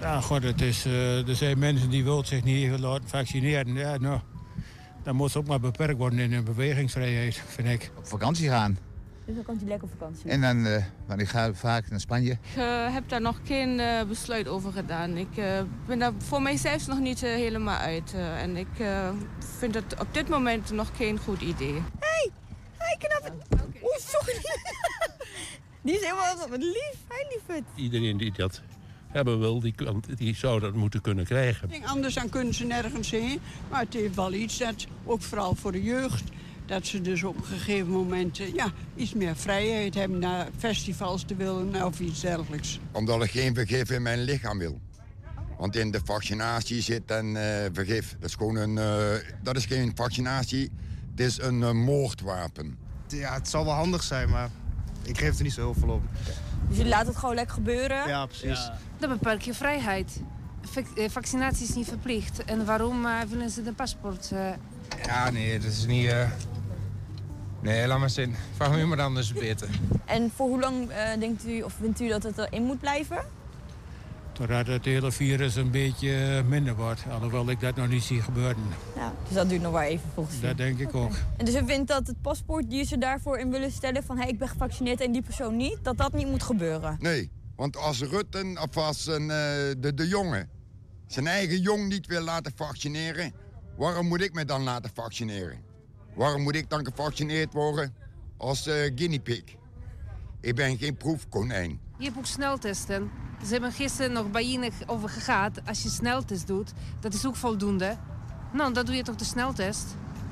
Ja, 0.00 0.20
god, 0.20 0.42
het 0.42 0.60
is, 0.60 0.86
uh, 0.86 1.28
er 1.28 1.36
zijn 1.36 1.58
mensen 1.58 1.90
die 1.90 2.04
willen 2.04 2.26
zich 2.26 2.44
niet 2.44 2.78
laten 2.78 3.08
vaccineren. 3.08 3.74
Ja, 3.74 3.96
nou 3.96 4.20
dan 5.02 5.16
moet 5.16 5.30
ze 5.30 5.38
ook 5.38 5.46
maar 5.46 5.60
beperkt 5.60 5.98
worden 5.98 6.18
in 6.18 6.32
hun 6.32 6.44
bewegingsvrijheid, 6.44 7.42
vind 7.46 7.68
ik. 7.68 7.90
Op 7.96 8.06
vakantie 8.06 8.48
gaan. 8.48 8.78
Dus 9.28 9.36
dan 9.36 9.44
komt 9.44 9.60
hij 9.60 9.68
lekker 9.68 9.88
op 9.88 9.94
vakantie. 9.98 10.30
En 10.30 10.40
dan, 10.40 10.66
uh, 10.66 10.84
want 11.06 11.20
ik 11.20 11.28
ga 11.28 11.54
vaak 11.54 11.90
naar 11.90 12.00
Spanje. 12.00 12.30
Ik 12.30 12.56
uh, 12.58 12.92
heb 12.92 13.08
daar 13.08 13.20
nog 13.20 13.40
geen 13.44 13.78
uh, 13.78 14.02
besluit 14.02 14.48
over 14.48 14.72
gedaan. 14.72 15.16
Ik 15.16 15.34
ben 15.86 15.98
daar 15.98 16.12
voor 16.18 16.42
mijzelf 16.42 16.86
nog 16.86 16.98
niet 16.98 17.20
helemaal 17.20 17.78
uit. 17.78 18.14
en 18.14 18.56
ik 18.56 18.68
vind 19.58 19.74
het 19.74 20.00
op 20.00 20.14
dit 20.14 20.28
moment 20.28 20.70
nog 20.70 20.90
geen 20.96 21.18
goed 21.18 21.40
idee. 21.40 21.82
Hey, 21.98 22.30
hey 22.76 22.96
knap. 22.98 23.32
Oh, 23.32 23.66
okay. 23.68 23.82
Oeh, 23.82 23.96
sorry. 23.96 24.40
die 25.82 25.94
is 25.94 26.00
helemaal 26.00 26.48
wat 26.48 26.62
lief. 26.62 26.96
Hij 27.08 27.26
lief 27.28 27.56
het. 27.56 27.64
Iedereen 27.74 28.16
die 28.16 28.32
dat 28.32 28.62
hebben 29.08 29.38
wil, 29.38 29.60
die, 29.60 29.74
die 30.14 30.34
zou 30.34 30.60
dat 30.60 30.74
moeten 30.74 31.00
kunnen 31.00 31.24
krijgen. 31.24 31.70
Anders 31.84 32.14
dan 32.14 32.28
kunnen 32.28 32.54
ze 32.54 32.64
nergens 32.64 33.10
heen. 33.10 33.40
Maar 33.70 33.80
het 33.80 33.94
heeft 33.94 34.14
wel 34.14 34.32
iets 34.32 34.58
dat, 34.58 34.86
ook 35.04 35.22
vooral 35.22 35.54
voor 35.54 35.72
de 35.72 35.82
jeugd... 35.82 36.24
dat 36.66 36.86
ze 36.86 37.00
dus 37.00 37.22
op 37.22 37.36
een 37.36 37.44
gegeven 37.44 37.90
moment 37.90 38.36
ja, 38.36 38.72
iets 38.96 39.14
meer 39.14 39.36
vrijheid 39.36 39.94
hebben... 39.94 40.18
naar 40.18 40.48
festivals 40.56 41.22
te 41.22 41.36
willen 41.36 41.84
of 41.84 42.00
iets 42.00 42.20
dergelijks. 42.20 42.80
Omdat 42.92 43.24
ik 43.24 43.30
geen 43.30 43.54
vergif 43.54 43.90
in 43.90 44.02
mijn 44.02 44.22
lichaam 44.22 44.58
wil. 44.58 44.80
Want 45.58 45.76
in 45.76 45.90
de 45.90 46.00
vaccinatie 46.04 46.82
zit 46.82 47.02
een 47.06 47.34
uh, 47.34 47.42
vergif. 47.72 48.16
Dat 48.20 48.28
is 48.28 48.34
gewoon 48.34 48.56
een... 48.56 48.76
Uh, 48.76 49.20
dat 49.42 49.56
is 49.56 49.66
geen 49.66 49.92
vaccinatie, 49.94 50.70
het 51.10 51.20
is 51.20 51.40
een 51.40 51.60
uh, 51.60 51.70
moordwapen. 51.70 52.78
Ja, 53.08 53.34
het 53.34 53.48
zal 53.48 53.64
wel 53.64 53.74
handig 53.74 54.02
zijn, 54.02 54.28
maar 54.28 54.50
ik 55.02 55.18
geef 55.18 55.36
er 55.36 55.42
niet 55.42 55.52
zo 55.52 55.60
heel 55.60 55.80
veel 55.80 55.88
op. 55.88 56.02
Dus 56.68 56.76
je 56.76 56.86
laat 56.86 57.06
het 57.06 57.16
gewoon 57.16 57.34
lekker 57.34 57.54
gebeuren? 57.54 58.08
Ja, 58.08 58.26
precies. 58.26 58.66
Ja. 58.66 58.78
Dat 58.98 59.08
beperkt 59.08 59.44
je 59.44 59.54
vrijheid. 59.54 60.20
Eh, 60.94 61.10
vaccinatie 61.10 61.68
is 61.68 61.74
niet 61.74 61.88
verplicht. 61.88 62.44
En 62.44 62.64
waarom 62.64 63.04
uh, 63.04 63.20
willen 63.28 63.50
ze 63.50 63.62
de 63.62 63.72
paspoort? 63.72 64.30
Uh... 64.32 64.48
Ja, 65.04 65.30
nee, 65.30 65.58
dat 65.58 65.70
is 65.70 65.86
niet... 65.86 66.04
Uh... 66.04 66.30
Nee, 67.60 67.86
laat 67.86 67.98
maar 67.98 68.10
zin. 68.10 68.34
Vraag 68.56 68.70
me 68.70 68.84
maar 68.84 69.00
anders 69.00 69.32
beter. 69.32 69.68
En 70.04 70.30
voor 70.34 70.48
hoe 70.48 70.60
lang 70.60 70.88
denkt 71.18 71.46
u, 71.46 71.62
of 71.62 71.72
vindt 71.80 72.00
u 72.00 72.08
dat 72.08 72.22
het 72.22 72.38
erin 72.38 72.62
moet 72.62 72.80
blijven? 72.80 73.24
Totdat 74.38 74.66
het 74.66 74.84
hele 74.84 75.12
virus 75.12 75.54
een 75.54 75.70
beetje 75.70 76.42
minder 76.48 76.76
wordt. 76.76 77.04
Alhoewel 77.10 77.50
ik 77.50 77.60
dat 77.60 77.76
nog 77.76 77.88
niet 77.88 78.02
zie 78.02 78.22
gebeuren. 78.22 78.62
Ja, 78.96 79.14
dus 79.24 79.34
dat 79.34 79.48
duurt 79.48 79.62
nog 79.62 79.72
wel 79.72 79.80
even 79.80 80.10
volgens 80.14 80.36
u? 80.36 80.40
Dat 80.40 80.56
denk 80.56 80.78
ik 80.78 80.88
okay. 80.88 81.00
ook. 81.00 81.12
En 81.36 81.44
dus 81.44 81.54
u 81.54 81.64
vindt 81.66 81.88
dat 81.88 82.06
het 82.06 82.22
paspoort 82.22 82.70
die 82.70 82.84
ze 82.84 82.98
daarvoor 82.98 83.38
in 83.38 83.50
willen 83.50 83.70
stellen... 83.70 84.04
van 84.04 84.18
hey, 84.18 84.28
ik 84.28 84.38
ben 84.38 84.48
gevaccineerd 84.48 85.00
en 85.00 85.12
die 85.12 85.22
persoon 85.22 85.56
niet... 85.56 85.78
dat 85.82 85.96
dat 85.96 86.12
niet 86.12 86.26
moet 86.26 86.42
gebeuren? 86.42 86.96
Nee, 87.00 87.30
Want 87.56 87.76
als 87.76 88.00
Rutten 88.00 88.62
of 88.62 88.76
als 88.76 89.06
een, 89.06 89.30
eh, 89.30 89.36
de, 89.78 89.92
de 89.94 90.08
jongen 90.08 90.48
zijn 91.06 91.26
eigen 91.26 91.60
jong 91.60 91.88
niet 91.88 92.06
wil 92.06 92.22
laten 92.22 92.52
vaccineren, 92.56 93.32
waarom 93.76 94.06
moet 94.06 94.22
ik 94.22 94.32
me 94.32 94.44
dan 94.44 94.62
laten 94.62 94.90
vaccineren? 94.94 95.58
Waarom 96.14 96.42
moet 96.42 96.56
ik 96.56 96.70
dan 96.70 96.84
gevaccineerd 96.84 97.52
worden 97.52 97.94
als 98.36 98.66
eh, 98.66 98.92
guinea 98.94 99.20
pig? 99.20 99.42
Ik 100.40 100.54
ben 100.54 100.78
geen 100.78 100.96
proefkonijn. 100.96 101.80
Je 101.98 102.04
hebt 102.04 102.18
ook 102.18 102.26
sneltesten. 102.26 103.10
Ze 103.44 103.52
hebben 103.52 103.72
gisteren 103.72 104.12
nog 104.12 104.30
bij 104.30 104.48
je 104.48 104.70
over 104.86 105.08
gegaan. 105.08 105.52
Als 105.66 105.82
je 105.82 105.88
sneltest 105.88 106.46
doet, 106.46 106.72
dat 107.00 107.14
is 107.14 107.26
ook 107.26 107.36
voldoende. 107.36 107.96
Nou, 108.52 108.72
dan 108.72 108.86
doe 108.86 108.94
je 108.94 109.02
toch 109.02 109.14
de 109.14 109.24
sneltest 109.24 109.84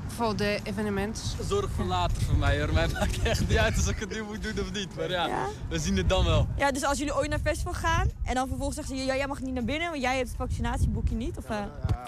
voor 0.07 0.35
de 0.35 0.59
evenement. 0.63 1.35
Zorg 1.47 1.71
voor 1.75 1.85
later 1.85 2.21
voor 2.21 2.35
mij 2.35 2.59
hoor. 2.59 2.73
Mij 2.73 2.87
maakt 2.87 3.21
echt 3.21 3.47
niet 3.47 3.57
uit 3.57 3.75
als 3.75 3.87
ik 3.87 3.99
het 3.99 4.09
nu 4.09 4.23
moet 4.23 4.43
doen 4.43 4.59
of 4.59 4.71
niet. 4.71 4.95
Maar 4.95 5.09
ja, 5.09 5.47
we 5.69 5.79
zien 5.79 5.97
het 5.97 6.09
dan 6.09 6.25
wel. 6.25 6.47
Ja, 6.57 6.71
dus 6.71 6.83
als 6.83 6.97
jullie 6.97 7.15
ooit 7.15 7.29
naar 7.29 7.39
festival 7.39 7.73
gaan 7.73 8.09
en 8.23 8.35
dan 8.35 8.47
vervolgens 8.47 8.77
zeggen 8.77 8.97
ze... 8.97 9.05
Ja, 9.05 9.15
jij 9.15 9.27
mag 9.27 9.41
niet 9.41 9.53
naar 9.53 9.63
binnen, 9.63 9.89
want 9.89 10.01
jij 10.01 10.15
hebt 10.15 10.27
het 10.27 10.37
vaccinatieboekje 10.37 11.15
niet. 11.15 11.37
Of 11.37 11.49
uh, 11.49 11.63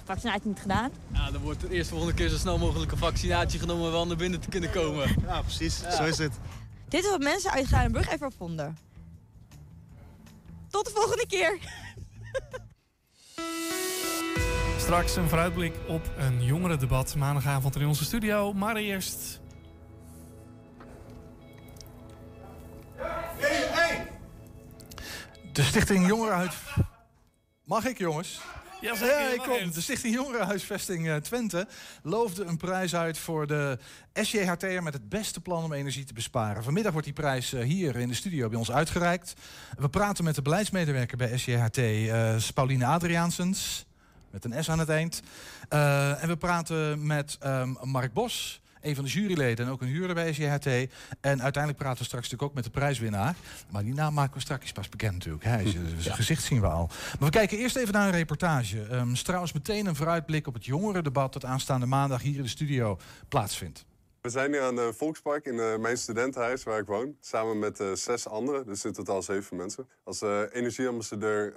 vaccinatie 0.05 0.47
niet 0.47 0.60
gedaan. 0.60 0.91
Ja, 1.14 1.32
dan 1.32 1.41
wordt 1.41 1.64
er 1.64 1.70
eerst 1.70 1.89
volgende 1.89 2.14
keer 2.14 2.30
zo 2.30 2.38
snel 2.38 2.57
mogelijk 2.57 2.91
een 2.91 2.97
vaccinatie 2.97 3.60
genomen... 3.60 3.86
om 3.86 3.91
wel 3.91 4.07
naar 4.07 4.18
binnen 4.18 4.39
te 4.39 4.49
kunnen 4.49 4.72
komen. 4.72 5.16
Ja, 5.28 5.41
precies. 5.41 5.82
Zo 5.97 6.03
is 6.03 6.18
het. 6.18 6.34
Dit 6.88 7.03
is 7.03 7.10
wat 7.10 7.22
mensen 7.22 7.51
uit 7.51 7.68
Granenburg 7.68 8.10
even 8.10 8.32
vonden. 8.38 8.78
Tot 10.70 10.86
de 10.86 10.91
volgende 10.91 11.28
keer. 11.28 11.59
Straks 14.78 15.15
een 15.15 15.30
vooruitblik 15.30 15.74
op 15.88 16.09
een 16.17 16.43
jongerendebat 16.43 17.15
maandagavond 17.15 17.76
in 17.76 17.88
onze 17.88 18.03
studio. 18.03 18.53
Maar 18.53 18.76
eerst... 18.76 19.39
De 25.53 25.63
Stichting 25.63 26.07
Jongerenhuis... 26.07 26.55
Mag 27.63 27.86
ik, 27.86 27.97
jongens? 27.97 28.41
Ja, 28.82 28.96
zeker, 28.96 29.20
Ja, 29.20 29.30
ik 29.30 29.38
mag 29.38 29.48
kom. 29.48 29.72
De 29.72 29.82
Stichting 29.82 30.16
Jongerenhuisvesting 30.16 31.08
eh, 31.08 31.16
Twente 31.16 31.68
loofde 32.04 32.44
een 32.44 32.58
prijs 32.58 32.96
uit 32.96 33.18
voor 33.18 33.48
de 33.48 33.78
SJHT'er 34.14 34.84
met 34.84 34.94
het 34.94 35.10
beste 35.10 35.42
plan 35.42 35.64
om 35.64 35.74
energie 35.74 36.04
te 36.04 36.14
besparen. 36.14 36.64
Vanmiddag 36.64 36.92
wordt 36.92 37.08
die 37.08 37.16
prijs 37.16 37.54
eh, 37.54 37.64
hier 37.64 37.96
in 37.96 38.08
de 38.08 38.14
studio 38.14 38.50
bij 38.50 38.58
ons 38.58 38.72
uitgereikt. 38.72 39.34
We 39.78 39.90
praten 39.90 40.24
met 40.24 40.36
de 40.36 40.42
beleidsmedewerker 40.42 41.18
bij 41.18 41.38
SJHT, 41.38 41.78
eh, 41.78 42.36
Pauline 42.54 42.86
Adriaansens, 42.86 43.86
met 44.30 44.46
een 44.46 44.64
S 44.64 44.70
aan 44.70 44.80
het 44.80 44.90
eind. 44.90 45.22
En 45.70 46.28
we 46.28 46.38
praten 46.38 47.06
met 47.06 47.38
ehm, 47.40 47.74
Mark 47.82 48.14
Bos, 48.14 48.62
een 48.82 48.96
van 48.96 49.04
de 49.04 49.10
juryleden 49.10 49.66
en 49.66 49.72
ook 49.72 49.82
een 49.82 49.88
huurder 49.88 50.16
bij 50.16 50.34
SJHT. 50.34 50.66
En 51.22 51.42
uiteindelijk 51.42 51.78
praten 51.78 52.00
we 52.00 52.06
straks 52.06 52.24
natuurlijk 52.24 52.44
ook 52.44 52.54
met 52.54 52.64
de 52.64 52.70
prijswinnaar. 52.70 53.36
Maar 53.70 53.84
die 53.84 53.94
naam 53.94 54.14
maken 54.14 54.34
we 54.34 54.40
straks 54.40 54.72
pas 54.72 54.90
bekend 54.90 55.14
natuurlijk. 55.14 55.44
Hè. 55.44 55.70
Zijn 55.98 56.16
gezicht 56.16 56.44
zien 56.44 56.62
we 56.62 56.68
al. 56.68 56.88
Maar 56.88 57.30
we 57.30 57.38
kijken 57.38 57.58
eerst 57.58 57.76
even 57.76 57.94
naar 57.94 58.08
een 58.08 58.14
reportage. 58.14 58.82
Ehm 58.82 59.12
is 59.12 59.24
trouwens 59.24 59.54
meteen 59.54 59.86
een 59.86 59.96
vooruitblik 59.96 60.48
op 60.48 60.54
het 60.54 60.66
jongerendebat 60.66 61.34
dat 61.34 61.46
aanstaande 61.46 61.86
maandag 61.86 62.22
hier 62.22 62.38
in 62.38 62.44
de 62.44 62.50
studio 62.50 62.98
plaatsvindt. 63.28 63.86
We 64.22 64.30
zijn 64.30 64.52
hier 64.52 64.62
aan 64.62 64.76
de 64.76 64.94
Volkspark 64.94 65.46
in 65.46 65.60
eh, 65.60 65.78
mijn 65.78 65.98
studentenhuis 65.98 66.64
waar 66.64 66.80
ik 66.80 66.88
woon. 66.88 67.16
Samen 67.20 67.60
met 67.60 67.80
eh, 67.80 67.92
zes 67.92 68.28
anderen, 68.28 68.66
dus 68.66 68.86
in 68.86 68.94
totaal 68.94 69.22
zeven 69.22 69.58
mensen. 69.58 69.88
Als 70.04 70.22
eh, 70.22 70.42
energieambassadeur 70.52 71.54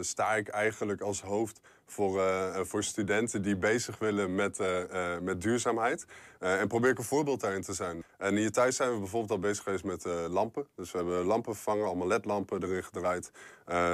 sta 0.00 0.34
ik 0.34 0.48
eigenlijk 0.48 1.00
als 1.00 1.20
hoofd 1.20 1.60
voor, 1.86 2.20
eh, 2.20 2.60
voor 2.62 2.84
studenten 2.84 3.42
die 3.42 3.56
bezig 3.56 3.98
willen 3.98 4.34
met, 4.34 4.60
eh, 4.60 5.14
eh, 5.14 5.20
met 5.20 5.40
duurzaamheid. 5.42 6.06
En 6.38 6.68
probeer 6.68 6.90
ik 6.90 6.98
een 6.98 7.04
voorbeeld 7.04 7.40
daarin 7.40 7.62
te 7.62 7.74
zijn. 7.74 8.04
En 8.18 8.36
hier 8.36 8.52
thuis 8.52 8.76
zijn 8.76 8.92
we 8.92 8.98
bijvoorbeeld 8.98 9.30
al 9.30 9.38
bezig 9.38 9.62
geweest 9.62 9.84
met 9.84 10.04
lampen. 10.28 10.66
Dus 10.76 10.90
we 10.90 10.98
hebben 10.98 11.24
lampen 11.24 11.54
vervangen, 11.54 11.86
allemaal 11.86 12.06
ledlampen 12.06 12.62
erin 12.62 12.84
gedraaid. 12.84 13.30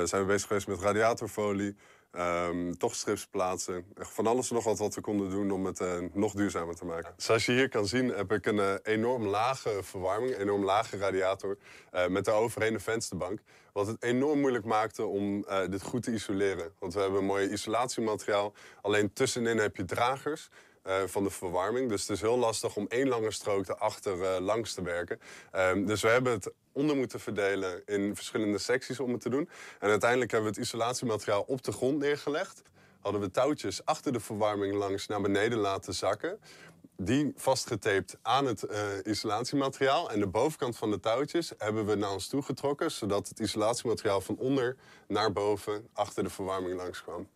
Zijn 0.04 0.22
we 0.22 0.24
bezig 0.24 0.46
geweest 0.46 0.66
met 0.66 0.80
radiatorfolie. 0.80 1.76
Ehm, 2.10 2.72
toch 2.72 2.94
strips 2.94 3.26
plaatsen. 3.26 3.84
Van 3.94 4.26
alles 4.26 4.48
en 4.48 4.54
nog 4.54 4.64
wat 4.64 4.78
wat 4.78 4.94
we 4.94 5.00
konden 5.00 5.30
doen 5.30 5.50
om 5.50 5.64
het 5.64 5.80
eh, 5.80 5.98
nog 6.12 6.32
duurzamer 6.32 6.74
te 6.74 6.84
maken. 6.84 7.14
Zoals 7.16 7.46
je 7.46 7.52
hier 7.52 7.68
kan 7.68 7.86
zien 7.86 8.08
heb 8.08 8.32
ik 8.32 8.46
een 8.46 8.58
eh, 8.58 8.74
enorm 8.82 9.26
lage 9.26 9.80
verwarming, 9.82 10.34
een 10.34 10.40
enorm 10.40 10.64
lage 10.64 10.96
radiator 10.96 11.58
eh, 11.90 12.06
met 12.06 12.24
daaroverheen 12.24 12.74
een 12.74 12.80
vensterbank. 12.80 13.40
Wat 13.72 13.86
het 13.86 14.02
enorm 14.02 14.40
moeilijk 14.40 14.64
maakte 14.64 15.04
om 15.04 15.46
dit 15.70 15.82
goed 15.82 16.02
te 16.02 16.12
isoleren. 16.12 16.72
Want 16.78 16.94
we 16.94 17.00
hebben 17.00 17.18
een 17.18 17.26
mooi 17.26 17.48
isolatiemateriaal. 17.50 18.54
Alleen 18.82 19.12
tussenin 19.12 19.58
heb 19.58 19.76
je 19.76 19.84
dragers. 19.84 20.48
van 21.06 21.24
de 21.24 21.30
verwarming. 21.30 21.88
Dus 21.88 22.00
het 22.00 22.10
is 22.10 22.20
heel 22.20 22.38
lastig 22.38 22.76
om 22.76 22.86
één 22.88 23.08
lange 23.08 23.30
strook 23.30 23.68
erachter 23.68 24.40
langs 24.40 24.74
te 24.74 24.82
werken. 24.82 25.20
Ehm, 25.50 25.84
dus 25.84 26.02
we 26.02 26.08
hebben 26.08 26.32
het 26.32 26.52
onder 26.72 26.96
moeten 26.96 27.20
verdelen 27.20 27.82
in 27.86 28.16
verschillende 28.16 28.58
secties 28.58 29.00
om 29.00 29.12
het 29.12 29.20
te 29.20 29.30
doen. 29.30 29.48
En 29.78 29.90
uiteindelijk 29.90 30.30
hebben 30.30 30.52
we 30.52 30.56
het 30.56 30.66
isolatiemateriaal 30.66 31.44
op 31.46 31.62
de 31.62 31.72
grond 31.72 31.98
neergelegd. 31.98 32.62
Hadden 33.00 33.20
we 33.20 33.30
touwtjes 33.30 33.84
achter 33.84 34.12
de 34.12 34.20
verwarming 34.20 34.74
langs 34.74 35.06
naar 35.06 35.20
beneden 35.20 35.58
laten 35.58 35.94
zakken. 35.94 36.38
Die 36.96 37.32
vastgetaped 37.36 38.18
aan 38.22 38.46
het 38.46 38.62
eh, 38.62 38.82
isolatiemateriaal. 39.04 40.10
En 40.10 40.20
de 40.20 40.26
bovenkant 40.26 40.76
van 40.76 40.90
de 40.90 41.00
touwtjes 41.00 41.52
hebben 41.58 41.86
we 41.86 41.94
naar 41.94 42.12
ons 42.12 42.28
toe 42.28 42.42
getrokken. 42.42 42.90
Zodat 42.90 43.28
het 43.28 43.38
isolatiemateriaal 43.38 44.20
van 44.20 44.36
onder 44.36 44.76
naar 45.08 45.32
boven 45.32 45.88
achter 45.92 46.22
de 46.22 46.30
verwarming 46.30 46.76
langs 46.76 47.02
kwam. 47.02 47.28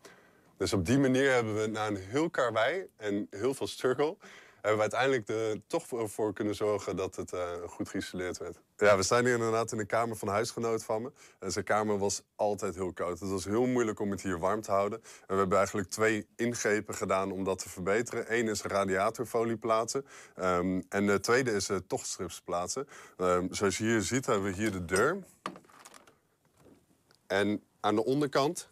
Dus 0.56 0.72
op 0.72 0.86
die 0.86 0.98
manier 0.98 1.32
hebben 1.32 1.60
we 1.60 1.66
na 1.66 1.86
een 1.86 1.96
heel 1.96 2.30
karwei 2.30 2.86
en 2.96 3.26
heel 3.30 3.54
veel 3.54 3.66
struggle... 3.66 4.16
hebben 4.64 4.88
we 4.88 4.96
uiteindelijk 4.96 5.28
er 5.28 5.66
toch 5.66 6.10
voor, 6.10 6.32
kunnen 6.32 6.54
zorgen 6.54 6.96
dat 6.96 7.16
het 7.16 7.32
eh, 7.32 7.52
goed 7.66 7.88
geïsoleerd 7.88 8.38
werd. 8.38 8.60
Ja, 8.76 8.96
we 8.96 9.02
staan 9.02 9.24
hier 9.24 9.34
inderdaad 9.34 9.72
in 9.72 9.78
de 9.78 9.86
kamer 9.86 10.16
van 10.16 10.28
huisgenoot 10.28 10.84
van 10.84 11.02
me. 11.02 11.12
En 11.38 11.52
zijn 11.52 11.64
kamer 11.64 11.98
was 11.98 12.22
altijd 12.36 12.74
heel 12.74 12.92
koud. 12.92 13.20
Het 13.20 13.30
was 13.30 13.44
heel 13.44 13.66
moeilijk 13.66 14.00
om 14.00 14.10
het 14.10 14.22
hier 14.22 14.38
warm 14.38 14.60
te 14.60 14.70
houden. 14.70 15.02
En 15.02 15.26
we 15.26 15.34
hebben 15.34 15.58
eigenlijk 15.58 15.90
twee 15.90 16.26
ingrepen 16.36 16.94
gedaan 16.94 17.32
om 17.32 17.44
dat 17.44 17.58
te 17.58 17.68
verbeteren. 17.68 18.34
Eén 18.34 18.48
is 18.48 18.62
radiatorfolie 18.62 19.56
plaatsen. 19.56 20.06
Ehm, 20.34 20.80
en 20.88 21.06
de 21.06 21.20
tweede 21.20 21.50
is 21.50 21.70
uh, 21.70 21.76
tochtstrips 21.86 22.40
plaatsen. 22.40 22.88
Ehm, 23.16 23.46
zoals 23.50 23.78
je 23.78 23.84
hier 23.84 24.02
ziet 24.02 24.26
hebben 24.26 24.50
we 24.50 24.56
hier 24.56 24.72
de 24.72 24.84
deur. 24.84 25.18
En 27.26 27.62
aan 27.80 27.94
de 27.94 28.04
onderkant 28.04 28.68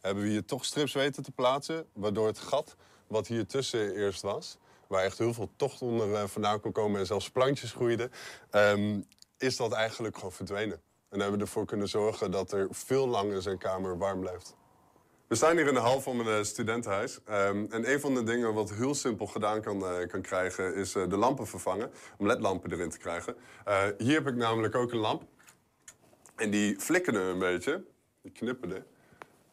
hebben 0.00 0.22
we 0.22 0.28
hier 0.30 0.44
toch 0.44 0.64
strips 0.64 0.92
weten 0.92 1.22
te 1.22 1.32
plaatsen. 1.32 1.86
Waardoor 1.92 2.26
het 2.26 2.38
gat 2.38 2.76
wat 3.06 3.26
hier 3.26 3.46
tussen 3.46 3.94
eerst 3.94 4.22
was... 4.22 4.58
waar 4.88 5.04
echt 5.04 5.18
heel 5.18 5.34
veel 5.34 5.50
tocht 5.56 5.82
onder 5.82 6.14
eh, 6.14 6.24
vandaan 6.26 6.60
kon 6.60 6.72
komen... 6.72 7.00
en 7.00 7.06
zelfs 7.06 7.30
plantjes 7.30 7.72
groeiden... 7.72 8.10
ehm, 8.50 9.00
is 9.38 9.56
dat 9.56 9.72
eigenlijk 9.72 10.16
gewoon 10.16 10.32
verdwenen. 10.32 10.82
En 11.08 11.20
hebben 11.20 11.38
we 11.38 11.44
ervoor 11.44 11.66
kunnen 11.66 11.88
zorgen 11.88 12.30
dat 12.30 12.52
er 12.52 12.68
veel 12.70 13.08
langer 13.08 13.42
zijn 13.42 13.58
kamer 13.58 13.98
warm 13.98 14.20
blijft. 14.20 14.56
We 15.28 15.34
staan 15.34 15.56
hier 15.56 15.66
in 15.66 15.74
de 15.74 15.80
hal 15.80 16.00
van 16.00 16.16
mijn 16.16 16.28
eh, 16.28 16.42
studentenhuis. 16.44 17.20
Ehm, 17.24 17.66
en 17.70 17.92
een 17.92 18.00
van 18.00 18.14
de 18.14 18.22
dingen 18.22 18.54
wat 18.54 18.70
heel 18.70 18.94
simpel 18.94 19.26
gedaan 19.26 19.60
kan, 19.60 19.86
eh, 19.86 20.08
kan 20.08 20.22
krijgen... 20.22 20.74
is 20.74 20.92
de 20.92 21.16
lampen 21.16 21.46
vervangen, 21.46 21.90
om 22.18 22.26
ledlampen 22.26 22.72
erin 22.72 22.90
te 22.90 22.98
krijgen. 22.98 23.36
Hier 23.98 24.14
heb 24.14 24.26
ik 24.26 24.36
namelijk 24.36 24.74
ook 24.74 24.92
een 24.92 24.98
lamp. 24.98 25.22
En 26.36 26.50
die 26.50 26.80
flikkerde 26.80 27.20
een 27.20 27.38
beetje. 27.38 27.84
Die 28.22 28.32
knipperde. 28.32 28.84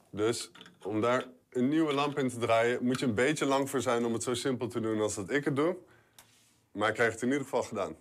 Dus 0.10 0.52
om 0.82 1.02
daar 1.02 1.26
een 1.52 1.68
nieuwe 1.68 1.94
lamp 1.94 2.18
in 2.18 2.30
te 2.30 2.38
draaien... 2.38 2.84
moet 2.84 3.00
je 3.00 3.06
een 3.06 3.16
beetje 3.16 3.46
lang 3.46 3.70
voor 3.70 3.82
zijn 3.82 4.06
om 4.06 4.14
het 4.14 4.24
zo 4.24 4.34
simpel 4.34 4.68
te 4.68 4.80
doen 4.80 5.02
als 5.02 5.16
dat 5.16 5.32
ik 5.32 5.46
het 5.46 5.56
doe. 5.56 5.78
Maar 6.72 6.88
ik 6.88 6.94
krijg 6.94 7.12
het 7.12 7.22
in 7.22 7.28
ieder 7.28 7.44
geval 7.44 7.64
gedaan. 7.64 7.96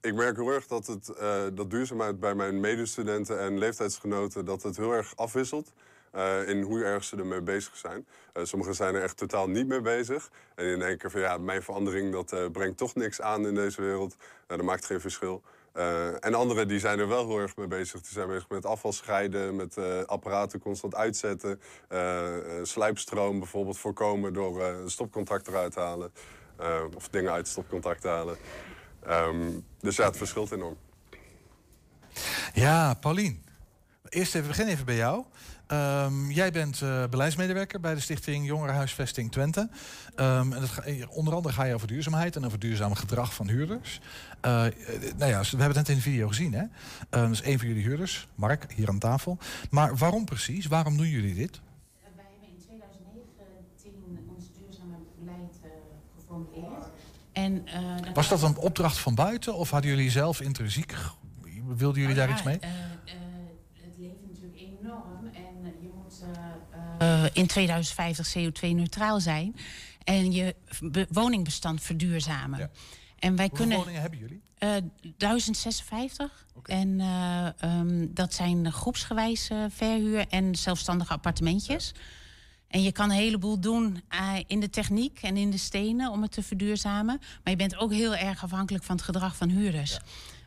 Ik 0.00 0.14
merk 0.14 0.36
heel 0.36 0.50
erg 0.50 0.66
dat, 0.66 0.86
het, 0.86 1.08
eh, 1.08 1.42
dat 1.52 1.70
duurzaamheid 1.70 2.20
bij 2.20 2.34
mijn 2.34 2.60
medestudenten 2.60 3.40
en 3.40 3.58
leeftijdsgenoten... 3.58 4.44
dat 4.44 4.62
het 4.62 4.76
heel 4.76 4.92
erg 4.92 5.16
afwisselt 5.16 5.72
eh, 6.12 6.48
in 6.48 6.62
hoe 6.62 6.84
erg 6.84 7.04
ze 7.04 7.16
ermee 7.16 7.40
bezig 7.40 7.76
zijn. 7.76 8.06
Eh, 8.32 8.44
sommigen 8.44 8.74
zijn 8.74 8.94
er 8.94 9.02
echt 9.02 9.16
totaal 9.16 9.48
niet 9.48 9.66
mee 9.66 9.80
bezig. 9.80 10.30
En 10.54 10.64
die 10.66 10.76
denken 10.76 11.10
van 11.10 11.20
ja, 11.20 11.38
mijn 11.38 11.62
verandering 11.62 12.12
dat, 12.12 12.52
brengt 12.52 12.78
toch 12.78 12.94
niks 12.94 13.20
aan 13.20 13.46
in 13.46 13.54
deze 13.54 13.82
wereld. 13.82 14.16
Dat 14.46 14.62
maakt 14.62 14.84
geen 14.84 15.00
verschil. 15.00 15.42
Eh, 15.78 16.24
en 16.24 16.34
anderen 16.34 16.68
die 16.68 16.78
zijn 16.78 16.98
er 16.98 17.08
wel 17.08 17.26
heel 17.28 17.38
erg 17.38 17.56
mee 17.56 17.66
bezig. 17.66 18.00
Die 18.00 18.12
zijn 18.12 18.28
bezig 18.28 18.48
met 18.48 18.66
afval 18.66 18.92
scheiden, 18.92 19.56
met 19.56 19.76
eh, 19.76 20.02
apparaten 20.02 20.60
constant 20.60 20.94
uitzetten. 20.94 21.60
eh, 21.88 22.34
slijpstroom 22.62 23.38
bijvoorbeeld 23.38 23.78
voorkomen 23.78 24.32
door 24.32 24.62
een 24.62 24.90
stopcontact 24.90 25.48
eruit 25.48 25.72
te 25.72 25.80
halen. 25.80 26.12
Of 26.96 27.08
dingen 27.08 27.32
uit 27.32 27.48
stopcontact 27.48 28.00
te 28.00 28.08
halen. 28.08 28.36
Ehm, 29.02 29.50
dus 29.80 29.96
ja, 29.96 30.04
het 30.04 30.16
verschilt 30.16 30.52
enorm. 30.52 30.76
Ja, 32.54 32.94
Paulien. 32.94 33.44
Eerst 34.08 34.34
even 34.34 34.48
begin 34.48 34.66
even 34.66 34.84
bij 34.84 34.96
jou. 34.96 35.24
Ehm, 35.68 36.30
jij 36.30 36.50
bent 36.50 36.82
eh, 36.82 37.04
beleidsmedewerker 37.10 37.80
bij 37.80 37.94
de 37.94 38.00
Stichting 38.00 38.46
Jongerenhuisvesting 38.46 39.32
Twente. 39.32 39.68
Ehm, 40.14 40.52
en 40.52 40.60
dat 40.60 40.68
ga- 40.68 40.82
eh, 40.82 41.04
onder 41.10 41.34
andere 41.34 41.54
ga 41.54 41.64
je 41.64 41.74
over 41.74 41.86
duurzaamheid 41.88 42.36
en 42.36 42.44
over 42.44 42.58
duurzaam 42.58 42.94
gedrag 42.94 43.34
van 43.34 43.48
huurders. 43.48 44.00
Eh, 44.40 44.50
nou 45.16 45.30
ja, 45.30 45.40
we 45.40 45.46
hebben 45.48 45.66
het 45.66 45.74
net 45.76 45.88
in 45.88 45.94
de 45.94 46.00
video 46.00 46.28
gezien. 46.28 46.52
Hè? 46.52 46.64
Ehm, 47.10 47.22
dat 47.22 47.30
is 47.30 47.42
één 47.42 47.58
van 47.58 47.68
jullie 47.68 47.82
huurders, 47.82 48.28
Mark, 48.34 48.72
hier 48.72 48.88
aan 48.88 48.98
tafel. 48.98 49.38
Maar 49.70 49.96
waarom 49.96 50.24
precies? 50.24 50.66
Waarom 50.66 50.96
doen 50.96 51.08
jullie 51.08 51.34
dit? 51.34 51.60
Wij 52.00 52.10
hebben 52.14 52.48
in 52.48 52.64
2019 52.66 54.28
ons 54.36 54.44
duurzame 54.58 54.96
beleid 55.18 55.54
geformuleerd. 56.16 56.86
En, 57.32 57.64
dat 58.04 58.14
Was 58.14 58.28
dat 58.28 58.42
een 58.42 58.56
opdracht 58.56 58.98
van 58.98 59.14
buiten 59.14 59.54
of 59.54 59.70
hadden 59.70 59.90
jullie 59.90 60.10
zelf 60.10 60.40
intrinsiek? 60.40 60.94
Wilden 61.76 62.00
jullie 62.00 62.16
daar 62.16 62.28
Oh 62.28 62.34
iets 62.34 62.42
mee? 62.42 62.58
ja, 62.60 62.66
eh, 62.66 62.72
eh, 62.72 63.20
het 63.74 63.94
leven 63.98 64.26
eh, 66.98 67.24
in 67.32 67.46
2050 67.46 68.34
CO2-neutraal 68.38 69.20
zijn 69.20 69.56
en 70.04 70.32
je 70.32 70.54
be- 70.80 71.06
woningbestand 71.10 71.82
verduurzamen. 71.82 72.70
En 73.18 73.36
wij 73.36 73.46
Hoeveel 73.48 73.56
kunnen. 73.66 73.76
woningen 73.76 74.00
hebben 74.00 74.18
jullie? 74.18 74.42
Eh, 74.58 74.74
1056. 75.16 76.46
En 76.64 77.00
eh, 77.00 77.46
ehm, 77.62 78.06
dat 78.10 78.34
zijn 78.34 78.72
groepsgewijs 78.72 79.50
verhuur 79.68 80.26
en 80.28 80.54
zelfstandige 80.56 81.12
appartementjes. 81.12 81.92
En 82.68 82.82
je 82.82 82.92
kan 82.92 83.10
een 83.10 83.16
heleboel 83.16 83.60
doen 83.60 84.02
in 84.46 84.60
de 84.60 84.70
techniek 84.70 85.18
en 85.22 85.36
in 85.36 85.50
de 85.50 85.58
stenen 85.58 86.10
om 86.10 86.22
het 86.22 86.32
te 86.32 86.42
verduurzamen. 86.42 87.18
Maar 87.18 87.52
je 87.52 87.56
bent 87.56 87.76
ook 87.76 87.92
heel 87.92 88.16
erg 88.16 88.42
afhankelijk 88.42 88.84
van 88.84 88.96
het 88.96 89.04
gedrag 89.04 89.36
van 89.36 89.48
huurders. 89.48 89.98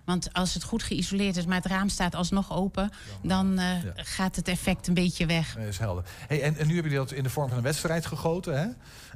Want 0.05 0.33
als 0.33 0.53
het 0.53 0.63
goed 0.63 0.83
geïsoleerd 0.83 1.37
is, 1.37 1.45
maar 1.45 1.55
het 1.55 1.65
raam 1.65 1.89
staat 1.89 2.15
alsnog 2.15 2.51
open, 2.51 2.89
dan 3.21 3.59
eh, 3.59 3.75
gaat 3.95 4.35
het 4.35 4.47
effect 4.47 4.87
een 4.87 4.93
beetje 4.93 5.25
weg. 5.25 5.57
Nee, 5.57 5.67
is 5.67 5.77
helder. 5.77 6.03
Hey, 6.27 6.41
en, 6.41 6.55
en 6.57 6.67
nu 6.67 6.73
hebben 6.73 6.91
jullie 6.91 7.07
dat 7.07 7.11
in 7.11 7.23
de 7.23 7.29
vorm 7.29 7.47
van 7.47 7.57
een 7.57 7.63
wedstrijd 7.63 8.05
gegoten. 8.05 8.59
Hè? 8.59 8.67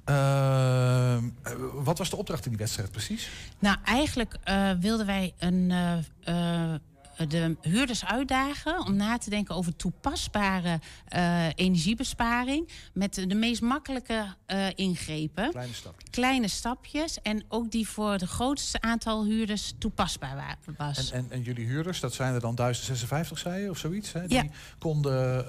Eh, 0.06 1.24
wat 1.74 1.98
was 1.98 2.10
de 2.10 2.16
opdracht 2.16 2.44
in 2.44 2.50
die 2.50 2.60
wedstrijd 2.60 2.92
precies? 2.92 3.30
Nou, 3.60 3.78
eigenlijk 3.86 4.38
eh, 4.44 4.72
wilden 4.80 5.06
wij 5.06 5.34
een, 5.38 5.74
de 7.28 7.57
huurders 7.61 8.05
uitdagen 8.05 8.86
om 8.86 8.95
na 8.95 9.18
te 9.18 9.30
denken 9.30 9.55
over 9.55 9.76
toepasbare 9.76 10.80
eh, 11.07 11.45
energiebesparing 11.55 12.70
met 12.93 13.13
de 13.28 13.36
meest 13.36 13.61
makkelijke 13.61 14.26
eh, 14.45 14.68
ingrepen. 14.76 15.49
Kleine 15.51 15.74
stapjes. 15.74 16.09
Kleine 16.09 16.47
stapjes 16.47 17.22
en 17.22 17.43
ook 17.47 17.72
die 17.72 17.88
voor 17.88 18.11
het 18.11 18.24
grootste 18.24 18.82
aantal 18.82 19.26
huurders 19.26 19.74
toepasbaar 19.78 20.36
wa- 20.36 20.74
was. 20.78 21.11
En, 21.11 21.18
en, 21.24 21.32
en 21.32 21.41
jullie 21.41 21.66
huurders, 21.66 21.99
dat 21.99 22.13
zijn 22.13 22.34
er 22.34 22.39
dan 22.39 22.55
1056, 22.55 23.38
zei 23.38 23.61
je, 23.63 23.70
of 23.70 23.78
zoiets? 23.78 24.11
Hè? 24.13 24.28
Die 24.28 24.38
Ja. 24.38 24.43
konden 24.80 25.45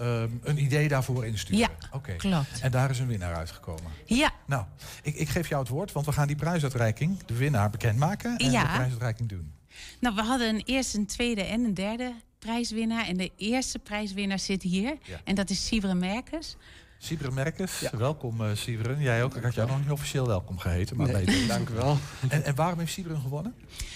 een 0.48 0.62
idee 0.62 0.88
daarvoor 0.88 1.26
insturen. 1.26 1.58
Ja, 1.58 1.68
Oké. 1.90 2.12
klopt. 2.16 2.60
En 2.60 2.70
daar 2.70 2.90
is 2.90 2.98
een 2.98 3.06
winnaar 3.06 3.34
uitgekomen. 3.34 3.92
Ja. 4.04 4.30
Nou, 4.46 4.64
ik, 5.02 5.14
ik 5.14 5.28
geef 5.28 5.48
jou 5.48 5.60
het 5.62 5.70
woord, 5.70 5.92
want 5.92 6.06
we 6.06 6.12
gaan 6.12 6.26
die 6.26 6.36
prijsuitreiking, 6.36 7.24
de 7.24 7.34
winnaar, 7.34 7.70
bekendmaken. 7.70 8.36
En 8.36 8.50
Ja. 8.50 8.62
de 8.62 8.68
prijsuitreiking 8.74 9.28
doen. 9.28 9.52
Nou, 10.00 10.14
we 10.14 10.22
hadden 10.22 10.48
een 10.48 10.62
eerste, 10.64 10.98
een 10.98 11.06
tweede 11.06 11.42
en 11.42 11.64
een 11.64 11.74
derde 11.74 12.12
prijswinnaar. 12.38 13.06
En 13.06 13.16
de 13.16 13.30
eerste 13.36 13.78
prijswinnaar 13.78 14.38
zit 14.38 14.62
hier. 14.62 14.96
Ja. 15.02 15.20
En 15.24 15.34
dat 15.34 15.50
is 15.50 15.66
Siebre 15.66 15.94
Merkers. 15.94 16.56
Sibren 16.98 17.34
Merkes, 17.34 17.82
welkom 17.92 18.40
uh, 18.40 18.50
Sibren. 18.54 19.00
Jij 19.00 19.24
ook. 19.24 19.36
Ik 19.36 19.42
had 19.42 19.54
jou 19.54 19.68
nog 19.68 19.78
niet 19.78 19.90
officieel 19.90 20.26
welkom 20.26 20.58
geheten, 20.58 20.96
maar 20.96 21.06
Nee, 21.06 21.24
beter. 21.24 21.46
dank 21.56 21.68
u 21.68 21.74
wel. 21.74 21.98
En, 22.28 22.44
en 22.44 22.54
waarom 22.54 22.78
heeft 22.78 22.92
Sibren 22.92 23.20
gewonnen? 23.20 23.54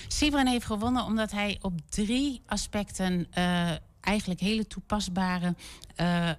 Sibren 0.09 0.47
heeft 0.47 0.66
gewonnen 0.66 1.05
omdat 1.05 1.31
hij 1.31 1.59
op 1.61 1.72
drie 1.89 2.43
aspecten 2.47 3.26
eh, 3.31 3.70
eigenlijk 4.01 4.40
hele 4.40 4.66
toepasbare 4.66 5.55
eh, 5.94 6.28
eh, 6.30 6.34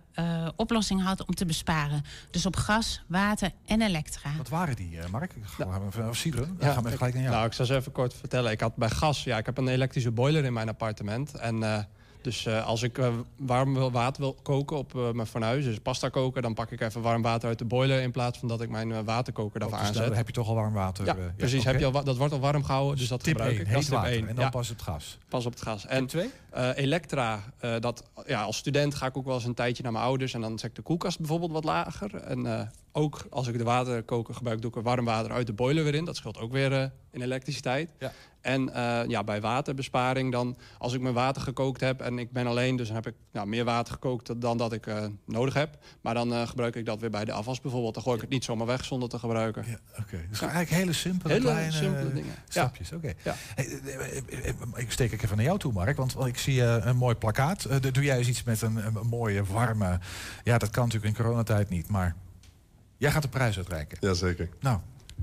oplossingen 0.56 1.06
had 1.06 1.26
om 1.26 1.34
te 1.34 1.46
besparen. 1.46 2.04
Dus 2.32 2.46
op 2.46 2.56
gas, 2.56 3.04
water 3.08 3.52
en 3.66 3.82
elektra. 3.82 4.30
Wat 4.38 4.50
waren 4.50 4.76
die, 4.76 5.00
eh, 5.00 5.10
Mark? 5.10 5.34
Of 6.10 6.18
Sibren? 6.18 6.58
Ja, 6.60 6.74
gaan 6.74 6.84
we 6.84 6.90
ik- 6.90 6.96
gelijk 6.98 7.14
naar 7.14 7.24
jou. 7.24 7.36
Nou, 7.36 7.48
ik 7.48 7.54
zal 7.54 7.66
ze 7.66 7.76
even 7.76 7.92
kort 7.92 8.14
vertellen. 8.14 8.52
Ik 8.52 8.60
had 8.62 8.76
bij 8.76 8.90
gas, 8.90 9.24
ja, 9.24 9.38
ik 9.38 9.46
heb 9.46 9.58
een 9.58 9.68
elektrische 9.68 10.12
boiler 10.12 10.44
in 10.44 10.54
mijn 10.54 10.70
appartement. 10.70 11.36
En 11.36 11.64
eh, 11.64 11.84
dus 12.22 12.46
eh, 12.46 12.66
als 12.66 12.84
ik 12.84 12.98
eh, 12.98 13.14
warm 13.36 13.74
water 13.92 14.22
wil 14.22 14.38
koken 14.42 14.78
op 14.78 14.96
eh, 14.96 15.12
mijn 15.12 15.28
fornuis, 15.28 15.64
dus 15.64 15.80
pasta 15.80 16.10
koken, 16.10 16.42
dan 16.42 16.54
pak 16.54 16.72
ik 16.72 16.82
even 16.82 17.02
warm 17.02 17.22
water 17.22 17.50
uit 17.50 17.60
de 17.60 17.66
boiler 17.66 18.02
in 18.02 18.12
plaats 18.12 18.40
van 18.40 18.48
dat 18.48 18.62
ik 18.62 18.70
mijn 18.70 19.04
waterkoker 19.06 19.60
daarvoor 19.60 19.78
Oh, 19.78 19.84
dus 19.84 19.94
aanzet. 19.94 20.08
daar 20.08 20.18
heb 20.18 20.28
je 20.28 20.34
toch 20.34 20.48
al 20.48 20.56
warm 20.56 20.74
water. 20.74 21.06
Ja, 21.06 21.16
precies. 21.38 21.64
Heb 21.64 21.80
je 21.80 21.86
al, 21.86 22.04
dat 22.04 22.18
wordt 22.18 22.34
al 22.34 22.40
warm 22.40 22.64
gehouden, 22.64 22.98
dus 22.98 23.08
dat 23.08 23.24
Tip 23.24 23.36
gebruik 23.36 23.58
één, 23.58 23.66
ik. 23.66 23.74
Dat 23.74 23.82
is 23.82 23.90
water. 23.90 24.28
En 24.28 24.36
dan 24.36 24.44
Ja. 24.44 24.50
pas 24.50 24.70
op 24.70 24.76
het 24.76 24.86
gas. 24.86 25.18
Pas 25.30 25.46
op 25.46 25.52
het 25.52 25.62
gas. 25.62 25.86
En 25.86 26.06
twee? 26.08 26.32
Elektra, 26.76 27.40
dat, 27.80 28.04
ja, 28.26 28.42
als 28.44 28.58
student 28.58 28.96
ga 28.96 29.06
ik 29.06 29.18
ook 29.18 29.26
wel 29.26 29.36
eens 29.36 29.46
een 29.46 29.54
tijdje 29.54 29.84
naar 29.84 29.92
mijn 29.92 30.04
ouders. 30.04 30.34
En 30.34 30.42
dan 30.42 30.60
zet 30.60 30.70
ik 30.70 30.76
de 30.76 30.82
koelkast 30.82 31.18
bijvoorbeeld 31.18 31.52
wat 31.52 31.64
lager. 31.64 32.16
En 32.16 32.72
ook 32.92 33.26
als 33.30 33.48
ik 33.48 33.58
de 33.58 33.64
waterkoker 33.64 34.34
gebruik, 34.34 34.62
doe 34.62 34.70
ik 34.70 34.76
er 34.76 34.84
warm 34.84 35.06
water 35.06 35.32
uit 35.32 35.48
de 35.48 35.54
boiler 35.54 35.84
weer 35.84 35.96
in. 35.96 36.06
Dat 36.06 36.16
scheelt 36.16 36.38
ook 36.38 36.52
weer 36.52 36.74
eh, 36.74 36.86
in 37.12 37.22
elektriciteit. 37.22 37.94
Ja. 38.00 38.12
En 38.42 38.74
eh, 38.74 39.08
ja, 39.08 39.24
bij 39.24 39.42
waterbesparing 39.42 40.32
dan, 40.32 40.58
als 40.78 40.94
ik 40.94 41.02
mijn 41.02 41.14
water 41.14 41.42
gekookt 41.42 41.82
heb 41.82 42.02
en 42.02 42.20
ik 42.20 42.32
ben 42.32 42.48
alleen, 42.48 42.76
dus 42.76 42.88
dan 42.88 42.96
heb 42.96 43.08
ik 43.08 43.14
nou, 43.32 43.48
meer 43.48 43.64
water 43.64 43.94
gekookt 43.94 44.42
dan 44.42 44.58
dat 44.58 44.74
ik 44.74 44.88
eh, 44.88 45.06
nodig 45.26 45.54
heb. 45.54 45.78
Maar 46.02 46.14
dan 46.14 46.48
gebruik 46.48 46.76
ik 46.76 46.86
dat 46.86 47.00
weer 47.00 47.10
bij 47.10 47.26
de 47.26 47.32
afwas 47.32 47.62
bijvoorbeeld. 47.62 47.94
Dan 47.94 48.04
gooi 48.04 48.16
ik 48.16 48.22
het 48.22 48.32
niet 48.32 48.44
zomaar 48.44 48.68
weg 48.68 48.86
zonder 48.86 49.10
te 49.10 49.20
gebruiken. 49.20 49.66
Oké, 50.00 50.26
dus 50.30 50.42
eigenlijk 50.42 50.72
hele 50.72 50.94
simpele, 50.94 51.34
Hele 51.34 51.46
kleine 51.46 51.72
simpele 51.72 52.14
dingen. 52.14 52.34
stapjes. 52.50 52.92
Oké. 52.92 53.14
Ja. 53.24 53.36
Hey, 53.56 53.80
ik 54.76 54.92
steek 54.92 55.12
ik 55.12 55.24
even 55.24 55.36
naar 55.36 55.46
jou 55.46 55.60
toe, 55.60 55.74
Mark, 55.74 55.98
want, 55.98 56.16
ik 56.26 56.38
zie 56.38 56.64
een 56.64 56.98
mooi 56.98 57.16
plakkaat. 57.16 57.94
Doe 57.94 58.04
jij 58.04 58.18
eens 58.18 58.28
iets 58.28 58.44
met 58.44 58.62
een, 58.62 58.76
een 58.76 59.08
mooie, 59.08 59.44
warme... 59.44 60.00
Ja, 60.44 60.58
dat 60.58 60.70
kan 60.70 60.84
natuurlijk 60.84 61.18
in 61.18 61.24
coronatijd 61.24 61.70
niet, 61.70 61.88
maar 61.88 62.16
jij 63.02 63.12
gaat 63.12 63.22
de 63.22 63.28
prijs 63.30 63.58
uitreiken. 63.58 63.98
Jazeker. 64.02 64.50
Nou, 64.60 64.80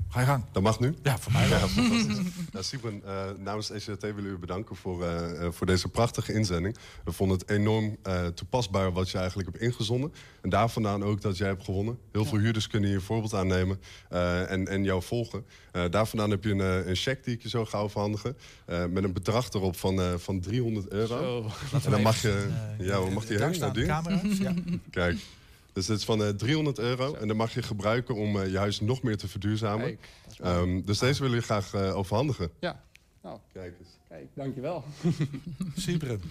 ga 0.09 0.19
je 0.19 0.25
gang. 0.25 0.43
Dat 0.51 0.63
mag 0.63 0.79
nu? 0.79 0.93
Ja, 1.03 1.17
voor 1.17 1.31
mij 1.31 1.49
wel. 1.49 1.67
Ja, 2.51 2.61
Sibren, 2.69 3.01
eh, 3.05 3.25
namens 3.37 3.69
ECT 3.71 4.01
willen 4.01 4.23
we 4.23 4.29
u 4.29 4.37
bedanken 4.37 4.75
voor, 4.75 5.03
eh, 5.03 5.45
eh, 5.45 5.51
voor 5.51 5.65
deze 5.67 5.87
prachtige 5.87 6.33
inzending. 6.33 6.75
We 7.03 7.11
vonden 7.11 7.37
het 7.37 7.49
enorm 7.49 7.97
eh, 8.03 8.25
toepasbaar 8.25 8.91
wat 8.91 9.09
je 9.09 9.17
eigenlijk 9.17 9.49
hebt 9.51 9.63
ingezonden. 9.63 10.13
En 10.41 10.49
daar 10.49 10.69
vandaan 10.69 11.03
ook 11.03 11.21
dat 11.21 11.37
jij 11.37 11.47
hebt 11.47 11.63
gewonnen. 11.63 11.97
Heel 12.11 12.25
veel 12.25 12.37
huurders 12.37 12.67
kunnen 12.67 12.89
hier 12.89 13.01
voorbeeld 13.01 13.33
aan 13.33 13.47
nemen 13.47 13.79
eh, 14.09 14.51
en, 14.51 14.67
en 14.67 14.83
jou 14.83 15.01
volgen. 15.03 15.45
Eh, 15.71 15.83
daar 15.89 16.07
vandaan 16.07 16.29
heb 16.29 16.43
je 16.43 16.51
een, 16.51 16.89
een 16.89 16.95
cheque 16.95 17.23
die 17.23 17.33
ik 17.35 17.41
je 17.41 17.49
zo 17.49 17.65
ga 17.65 17.77
overhandigen. 17.77 18.37
eh, 18.65 18.85
met 18.85 19.03
een 19.03 19.13
bedrag 19.13 19.49
erop 19.49 19.75
van, 19.77 20.01
eh, 20.01 20.13
van 20.17 20.39
300 20.39 20.87
euro. 20.91 21.07
Zo. 21.71 21.77
En 21.83 21.91
dan 21.91 22.01
mag 22.01 22.21
je... 22.21 22.47
ja, 22.79 22.99
hoe 22.99 23.11
mag 23.11 23.25
die 23.25 23.37
heen? 23.43 23.59
Nou, 23.59 23.73
die? 23.73 23.85
camera's, 23.85 24.37
ja. 24.37 24.53
Kijk. 24.89 25.17
Dus 25.73 25.85
dit 25.85 25.97
is 25.97 26.03
van 26.05 26.23
eh, 26.23 26.29
300 26.29 26.79
euro. 26.79 27.13
En 27.13 27.27
dan 27.27 27.37
mag 27.37 27.53
je 27.53 27.61
gebruiken 27.61 28.15
om 28.15 28.39
eh, 28.39 28.51
je 28.51 28.57
huis 28.57 28.79
nog 28.79 29.01
meer 29.01 29.17
te 29.17 29.27
verduurzamen. 29.27 29.85
Kijk, 29.85 30.09
dat. 30.27 30.39
Ehm, 30.39 30.81
dus 30.85 30.99
deze 30.99 31.21
willen 31.21 31.37
we 31.37 31.43
graag 31.43 31.73
eh, 31.73 31.97
overhandigen. 31.97 32.51
Ja. 32.59 32.81
Nou, 33.23 33.37
Kijk 33.53 33.73
eens. 33.79 33.89
kijk, 34.09 34.27
dankjewel. 34.33 34.83
Sibren. 35.75 36.21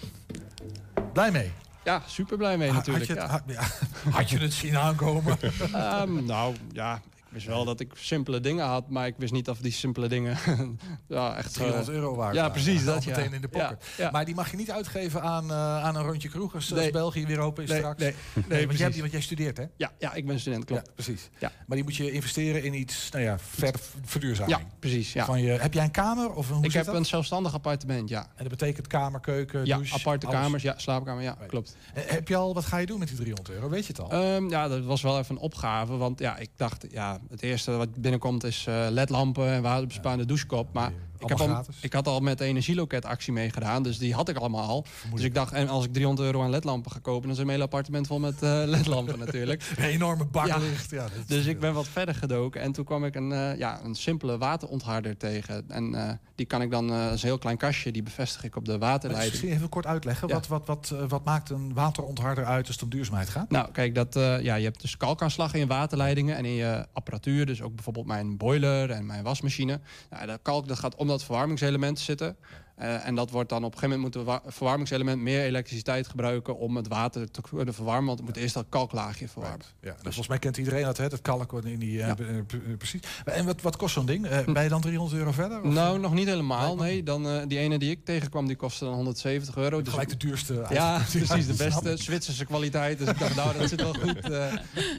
Blij 1.12 1.30
mee? 1.30 1.52
Ja, 1.84 2.02
super 2.06 2.36
blij 2.36 2.58
mee 2.58 2.72
natuurlijk. 2.72 3.06
Had 3.06 3.16
je, 3.16 3.22
het, 3.22 3.46
ja. 3.46 3.62
had, 3.64 3.72
ja, 4.10 4.10
had 4.18 4.30
je 4.30 4.38
het 4.38 4.52
zien 4.52 4.76
aankomen? 4.76 5.38
Ehm, 5.72 6.24
nou, 6.24 6.54
ja, 6.72 7.02
wist 7.28 7.46
wel 7.46 7.64
dat 7.64 7.80
ik 7.80 7.92
simpele 7.96 8.40
dingen 8.40 8.64
had, 8.66 8.88
maar 8.90 9.06
ik 9.06 9.14
wist 9.18 9.32
niet 9.32 9.48
of 9.48 9.58
die 9.58 9.72
simpele 9.72 10.08
dingen 10.08 10.36
ja, 11.08 11.36
echt... 11.36 11.46
eh, 11.46 11.52
300 11.62 11.88
euro 11.88 12.14
waard. 12.14 12.34
Ja, 12.34 12.48
precies. 12.48 12.84
Dat, 12.84 13.04
ja. 13.04 13.16
meteen 13.16 13.32
in 13.32 13.40
de 13.40 13.48
pocket. 13.48 13.84
Ja, 13.96 14.04
ja. 14.04 14.10
Maar 14.10 14.24
die 14.24 14.34
mag 14.34 14.50
je 14.50 14.56
niet 14.56 14.70
uitgeven 14.70 15.22
aan, 15.22 15.50
eh, 15.50 15.84
aan 15.84 15.96
een 15.96 16.02
rondje 16.02 16.28
kroeg 16.28 16.54
als, 16.54 16.70
als 16.70 16.80
Nee. 16.80 16.90
België 16.90 17.26
weer 17.26 17.38
open 17.38 17.62
is 17.62 17.68
Nee, 17.70 17.78
straks. 17.78 18.00
nee, 18.02 18.14
nee, 18.48 18.66
want, 18.66 18.78
jij, 18.78 18.92
want 18.98 19.12
jij 19.12 19.20
studeert, 19.20 19.56
hè? 19.56 19.64
Ja, 19.76 19.92
ja, 19.98 20.14
ik 20.14 20.26
ben 20.26 20.40
student, 20.40 20.64
klopt. 20.64 20.86
Ja, 20.86 20.92
precies. 20.94 21.28
Ja. 21.38 21.52
Maar 21.66 21.76
die 21.76 21.84
moet 21.84 21.96
je 21.96 22.10
investeren 22.12 22.62
in 22.62 22.74
iets, 22.74 23.10
nou 23.10 23.24
ja, 23.24 23.38
verder 23.38 23.80
verduurzaming. 24.04 24.58
Ja, 24.58 24.64
precies. 24.78 25.12
Ja. 25.12 25.24
Van 25.24 25.40
je, 25.42 25.50
heb 25.50 25.74
jij 25.74 25.84
een 25.84 25.90
kamer? 25.90 26.32
Of 26.32 26.50
hoe 26.50 26.64
ik 26.64 26.72
heb 26.72 26.84
dat? 26.84 26.94
een 26.94 27.04
zelfstandig 27.04 27.54
appartement, 27.54 28.08
ja. 28.08 28.22
En 28.22 28.28
dat 28.44 28.48
betekent 28.48 28.86
kamer, 28.86 29.20
keuken, 29.20 29.66
Ja, 29.66 29.76
douche, 29.76 29.94
aparte 29.94 30.26
alles? 30.26 30.40
kamers, 30.40 30.62
ja, 30.62 30.74
slaapkamer, 30.76 31.22
ja, 31.22 31.36
klopt. 31.46 31.76
Eh, 31.94 32.02
Heb 32.06 32.28
je 32.28 32.36
al, 32.36 32.54
wat 32.54 32.64
ga 32.64 32.76
je 32.76 32.86
doen 32.86 32.98
met 32.98 33.08
die 33.08 33.16
300 33.16 33.50
euro? 33.56 33.68
Weet 33.68 33.86
je 33.86 33.92
het 33.92 34.00
al? 34.00 34.10
Ehm, 34.10 34.48
ja, 34.48 34.68
dat 34.68 34.84
was 34.84 35.02
wel 35.02 35.18
even 35.18 35.34
een 35.34 35.40
opgave. 35.40 35.96
Want 35.96 36.18
ja, 36.18 36.36
ik 36.36 36.50
dacht, 36.56 36.86
ja, 36.90 37.17
het 37.30 37.42
eerste 37.42 37.70
wat 37.70 37.94
binnenkomt 37.94 38.44
is 38.44 38.66
eh, 38.66 38.86
ledlampen 38.90 39.52
en 39.52 39.62
waterbesparende 39.62 40.24
douchekop. 40.24 40.72
Maar 40.72 40.92
ik, 41.18 41.28
heb 41.28 41.40
al, 41.40 41.46
gratis. 41.46 41.76
ik 41.80 41.92
had 41.92 42.06
al 42.06 42.20
met 42.20 42.38
de 42.38 42.44
energieloketactie 42.44 43.32
meegedaan, 43.32 43.82
dus 43.82 43.98
die 43.98 44.14
had 44.14 44.28
ik 44.28 44.36
allemaal 44.36 44.68
al. 44.68 44.84
Dus 45.14 45.22
ik 45.22 45.34
dacht, 45.34 45.52
en 45.52 45.68
als 45.68 45.84
ik 45.84 45.92
300 45.92 46.26
euro 46.26 46.42
aan 46.44 46.50
ledlampen 46.50 46.90
ga 46.92 46.98
kopen, 47.02 47.22
dan 47.22 47.30
is 47.30 47.36
mijn 47.36 47.48
hele 47.48 47.62
appartement 47.62 48.06
vol 48.06 48.18
met 48.18 48.42
eh, 48.42 48.62
ledlampen 48.76 49.18
natuurlijk. 49.18 49.62
Een 49.76 49.84
enorme 49.84 50.24
bak 50.24 50.46
Ja. 50.46 50.58
licht. 50.58 50.90
Ja, 50.90 51.02
dat 51.02 51.28
Dus 51.28 51.46
ik 51.46 51.60
ben 51.60 51.74
wat 51.74 51.88
verder 51.88 52.14
gedoken 52.14 52.60
en 52.60 52.72
toen 52.72 52.84
kwam 52.84 53.04
ik 53.04 53.14
een, 53.14 53.32
eh, 53.32 53.58
ja, 53.58 53.80
een 53.84 53.94
simpele 53.94 54.38
waterontharder 54.38 55.16
tegen. 55.16 55.64
En 55.70 55.94
eh, 55.94 56.10
die 56.34 56.46
kan 56.46 56.62
ik 56.62 56.70
dan, 56.70 56.90
eh 56.92 57.10
als 57.10 57.22
een 57.22 57.28
heel 57.28 57.38
klein 57.38 57.56
kastje, 57.56 57.92
die 57.92 58.02
bevestig 58.02 58.44
ik 58.44 58.56
op 58.56 58.64
de 58.64 58.70
Dus 58.70 58.80
waterleiding. 58.80 59.30
misschien 59.32 59.52
even 59.52 59.68
kort 59.68 59.86
uitleggen. 59.86 60.28
Ja. 60.28 60.34
Wat, 60.34 60.46
wat, 60.46 60.66
wat, 60.66 60.90
eh, 60.94 61.08
wat 61.08 61.24
maakt 61.24 61.50
een 61.50 61.74
waterontharder 61.74 62.44
uit 62.44 62.66
als 62.66 62.74
het 62.74 62.84
om 62.84 62.90
duurzaamheid 62.90 63.28
gaat? 63.28 63.50
Nou, 63.50 63.70
kijk, 63.72 63.94
dat, 63.94 64.16
eh, 64.16 64.40
ja, 64.42 64.54
je 64.54 64.64
hebt 64.64 64.80
dus 64.80 64.96
kalkaanslag 64.96 65.52
in 65.54 65.60
je 65.60 65.66
waterleidingen 65.66 66.36
en 66.36 66.44
in 66.44 66.54
je 66.54 66.86
apparatuur. 66.92 67.46
Dus 67.46 67.62
ook 67.62 67.74
bijvoorbeeld 67.74 68.06
mijn 68.06 68.36
boiler 68.36 68.90
en 68.90 69.06
mijn 69.06 69.22
wasmachine. 69.24 69.80
Nou, 70.10 70.26
dat 70.26 70.38
kalk 70.42 70.68
dat 70.68 70.78
gaat 70.78 70.94
om 70.94 71.07
dat 71.08 71.24
verwarmingselement 71.24 71.98
zitten. 71.98 72.36
Eh, 72.78 73.06
en 73.06 73.14
dat 73.14 73.30
wordt 73.30 73.48
dan 73.48 73.64
op 73.64 73.72
een 73.72 73.78
gegeven 73.78 74.00
moment 74.00 74.14
moet 74.14 74.26
het 74.26 74.42
wa- 74.44 74.50
verwarmingselement 74.52 75.20
meer 75.22 75.40
elektriciteit 75.42 76.08
gebruiken 76.08 76.58
om 76.58 76.76
het 76.76 76.88
water 76.88 77.30
te 77.30 77.40
kunnen 77.50 77.74
verwarmen. 77.74 78.06
Want 78.06 78.18
het 78.18 78.28
moet 78.28 78.36
eerst 78.36 78.54
dat 78.54 78.66
kalklaagje 78.68 79.28
verwarmen. 79.28 79.66
Ja, 79.80 79.90
dus 79.92 80.02
volgens 80.02 80.28
mij 80.28 80.38
kent 80.38 80.56
iedereen 80.56 80.82
dat, 80.84 80.96
hè? 80.96 81.08
Dat 81.08 81.22
kalk 81.22 81.52
in 81.64 81.78
die... 81.78 82.00
eh, 82.02 82.06
Ja. 82.06 82.16
eh, 82.18 82.76
precies. 82.78 83.00
En 83.24 83.44
wat, 83.46 83.60
wat 83.62 83.76
kost 83.76 83.94
zo'n 83.94 84.06
ding? 84.06 84.26
Eh, 84.26 84.44
ben 84.44 84.62
je 84.62 84.68
dan 84.68 84.80
300 84.80 85.18
euro 85.18 85.32
verder? 85.32 85.62
Of? 85.62 85.72
Nou, 85.72 85.98
nog 85.98 86.14
niet 86.14 86.26
helemaal. 86.26 86.76
Nee, 86.76 87.02
dan, 87.02 87.48
die 87.48 87.58
ene 87.58 87.78
die 87.78 87.90
ik 87.90 88.04
tegenkwam, 88.04 88.46
die 88.46 88.56
kostte 88.56 88.84
dan 88.84 88.94
170 88.94 89.56
euro. 89.56 89.82
Dus 89.82 89.92
Gelijk 89.92 90.08
de 90.08 90.16
duurste. 90.16 90.64
Ja, 90.70 91.02
precies. 91.12 91.46
De 91.46 91.54
beste. 91.64 91.96
Zwitserse 91.96 92.44
kwaliteit. 92.44 92.98
Dus 92.98 93.08
ik 93.08 93.18
dacht, 93.18 93.34
nou, 93.36 93.58
dat 93.58 93.68
zit 93.68 93.80
wel 93.82 93.94
goed. 94.04 94.28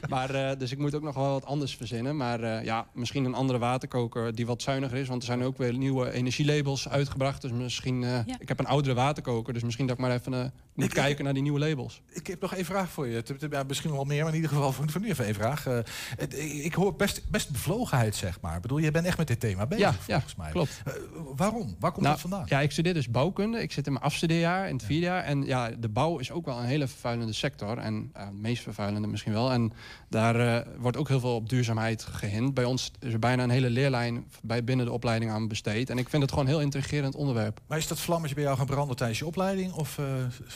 maar, 0.08 0.58
dus 0.58 0.70
ik 0.72 0.78
moet 0.78 0.94
ook 0.94 1.02
nog 1.02 1.14
wel 1.14 1.30
wat 1.32 1.44
anders 1.44 1.76
verzinnen. 1.76 2.16
Maar 2.16 2.64
ja, 2.64 2.86
misschien 2.94 3.24
een 3.24 3.34
andere 3.34 3.58
waterkoker 3.58 4.34
die 4.34 4.46
wat 4.46 4.62
zuiniger 4.62 4.96
is. 4.98 5.08
Want 5.08 5.20
er 5.22 5.28
zijn 5.28 5.42
ook 5.42 5.58
weer 5.58 5.76
nieuwe 5.78 6.12
energielabels 6.12 6.88
uitgebracht. 6.88 7.42
Dus 7.42 7.50
misschien... 7.74 8.04
eh, 8.04 8.26
Ja. 8.26 8.36
Ik 8.38 8.48
heb 8.48 8.58
een 8.58 8.66
oudere 8.66 8.94
waterkoker, 8.94 9.52
dus 9.52 9.62
misschien 9.62 9.86
dat 9.86 9.96
ik 9.96 10.02
maar 10.02 10.12
even 10.12 10.34
eh, 10.34 10.44
moet 10.74 10.92
kijken 10.92 11.24
naar 11.24 11.32
die 11.34 11.42
nieuwe 11.42 11.58
labels. 11.58 12.02
Ik 12.12 12.26
heb 12.26 12.40
nog 12.40 12.54
één 12.54 12.64
vraag 12.64 12.90
voor 12.90 13.06
je. 13.06 13.22
Ja, 13.50 13.62
misschien 13.62 13.88
nog 13.88 13.98
wel 13.98 14.06
meer, 14.08 14.18
maar 14.22 14.28
in 14.28 14.34
ieder 14.34 14.50
geval 14.50 14.72
voor, 14.72 14.90
voor 14.90 15.00
nu 15.00 15.08
even 15.08 15.24
één 15.24 15.34
vraag. 15.34 15.66
Eh, 15.66 16.64
ik 16.64 16.74
hoor 16.74 16.94
best, 16.96 17.30
best 17.30 17.50
bevlogenheid, 17.50 18.14
zeg 18.16 18.40
maar. 18.40 18.56
Ik 18.56 18.62
bedoel, 18.62 18.78
je 18.78 18.90
bent 18.90 19.06
echt 19.06 19.18
met 19.18 19.26
dit 19.26 19.40
thema 19.40 19.66
bezig, 19.66 19.84
Ja, 19.84 19.94
ja, 20.06 20.14
volgens 20.14 20.34
mij. 20.36 20.50
klopt. 20.50 20.82
Eh, 20.84 20.92
waarom? 21.36 21.76
Waar 21.78 21.90
komt 21.92 22.02
Nou, 22.02 22.12
dat 22.12 22.20
vandaan? 22.20 22.44
Ja, 22.48 22.60
ik 22.60 22.70
studeer 22.70 22.94
dus 22.94 23.10
bouwkunde. 23.10 23.62
Ik 23.62 23.72
zit 23.72 23.86
in 23.86 23.92
mijn 23.92 24.04
afstudeerjaar, 24.04 24.68
in 24.68 24.74
het 24.76 24.84
vierde 24.84 25.06
jaar. 25.06 25.22
En 25.24 25.42
ja, 25.44 25.68
de 25.70 25.88
bouw 25.88 26.18
is 26.18 26.30
ook 26.30 26.44
wel 26.44 26.58
een 26.58 26.64
hele 26.64 26.86
vervuilende 26.88 27.32
sector. 27.32 27.78
En 27.78 28.10
eh, 28.12 28.24
het 28.24 28.32
meest 28.34 28.62
vervuilende 28.62 29.08
misschien 29.08 29.32
wel. 29.32 29.52
En 29.52 29.72
daar 30.08 30.40
eh, 30.56 30.66
wordt 30.78 30.96
ook 30.96 31.08
heel 31.08 31.20
veel 31.20 31.34
op 31.34 31.48
duurzaamheid 31.48 32.02
gehind. 32.02 32.54
Bij 32.54 32.64
ons 32.64 32.90
is 33.00 33.12
er 33.12 33.18
bijna 33.18 33.42
een 33.42 33.50
hele 33.50 33.70
leerlijn 33.70 34.24
bij 34.42 34.64
binnen 34.64 34.86
de 34.86 34.92
opleiding 34.92 35.30
aan 35.30 35.48
besteed. 35.48 35.90
En 35.90 35.98
ik 35.98 36.08
vind 36.08 36.22
het 36.22 36.30
gewoon 36.30 36.46
een 36.46 36.52
heel 36.52 36.60
intrigerend 36.62 37.14
onderwerp. 37.14 37.59
Maar 37.66 37.78
is 37.78 37.86
dat 37.88 37.98
vlammetje 38.00 38.34
bij 38.34 38.44
jou 38.44 38.56
gaan 38.56 38.66
branden 38.66 38.96
tijdens 38.96 39.18
je 39.18 39.26
opleiding? 39.26 39.72
Of, 39.72 39.98
eh, 39.98 40.04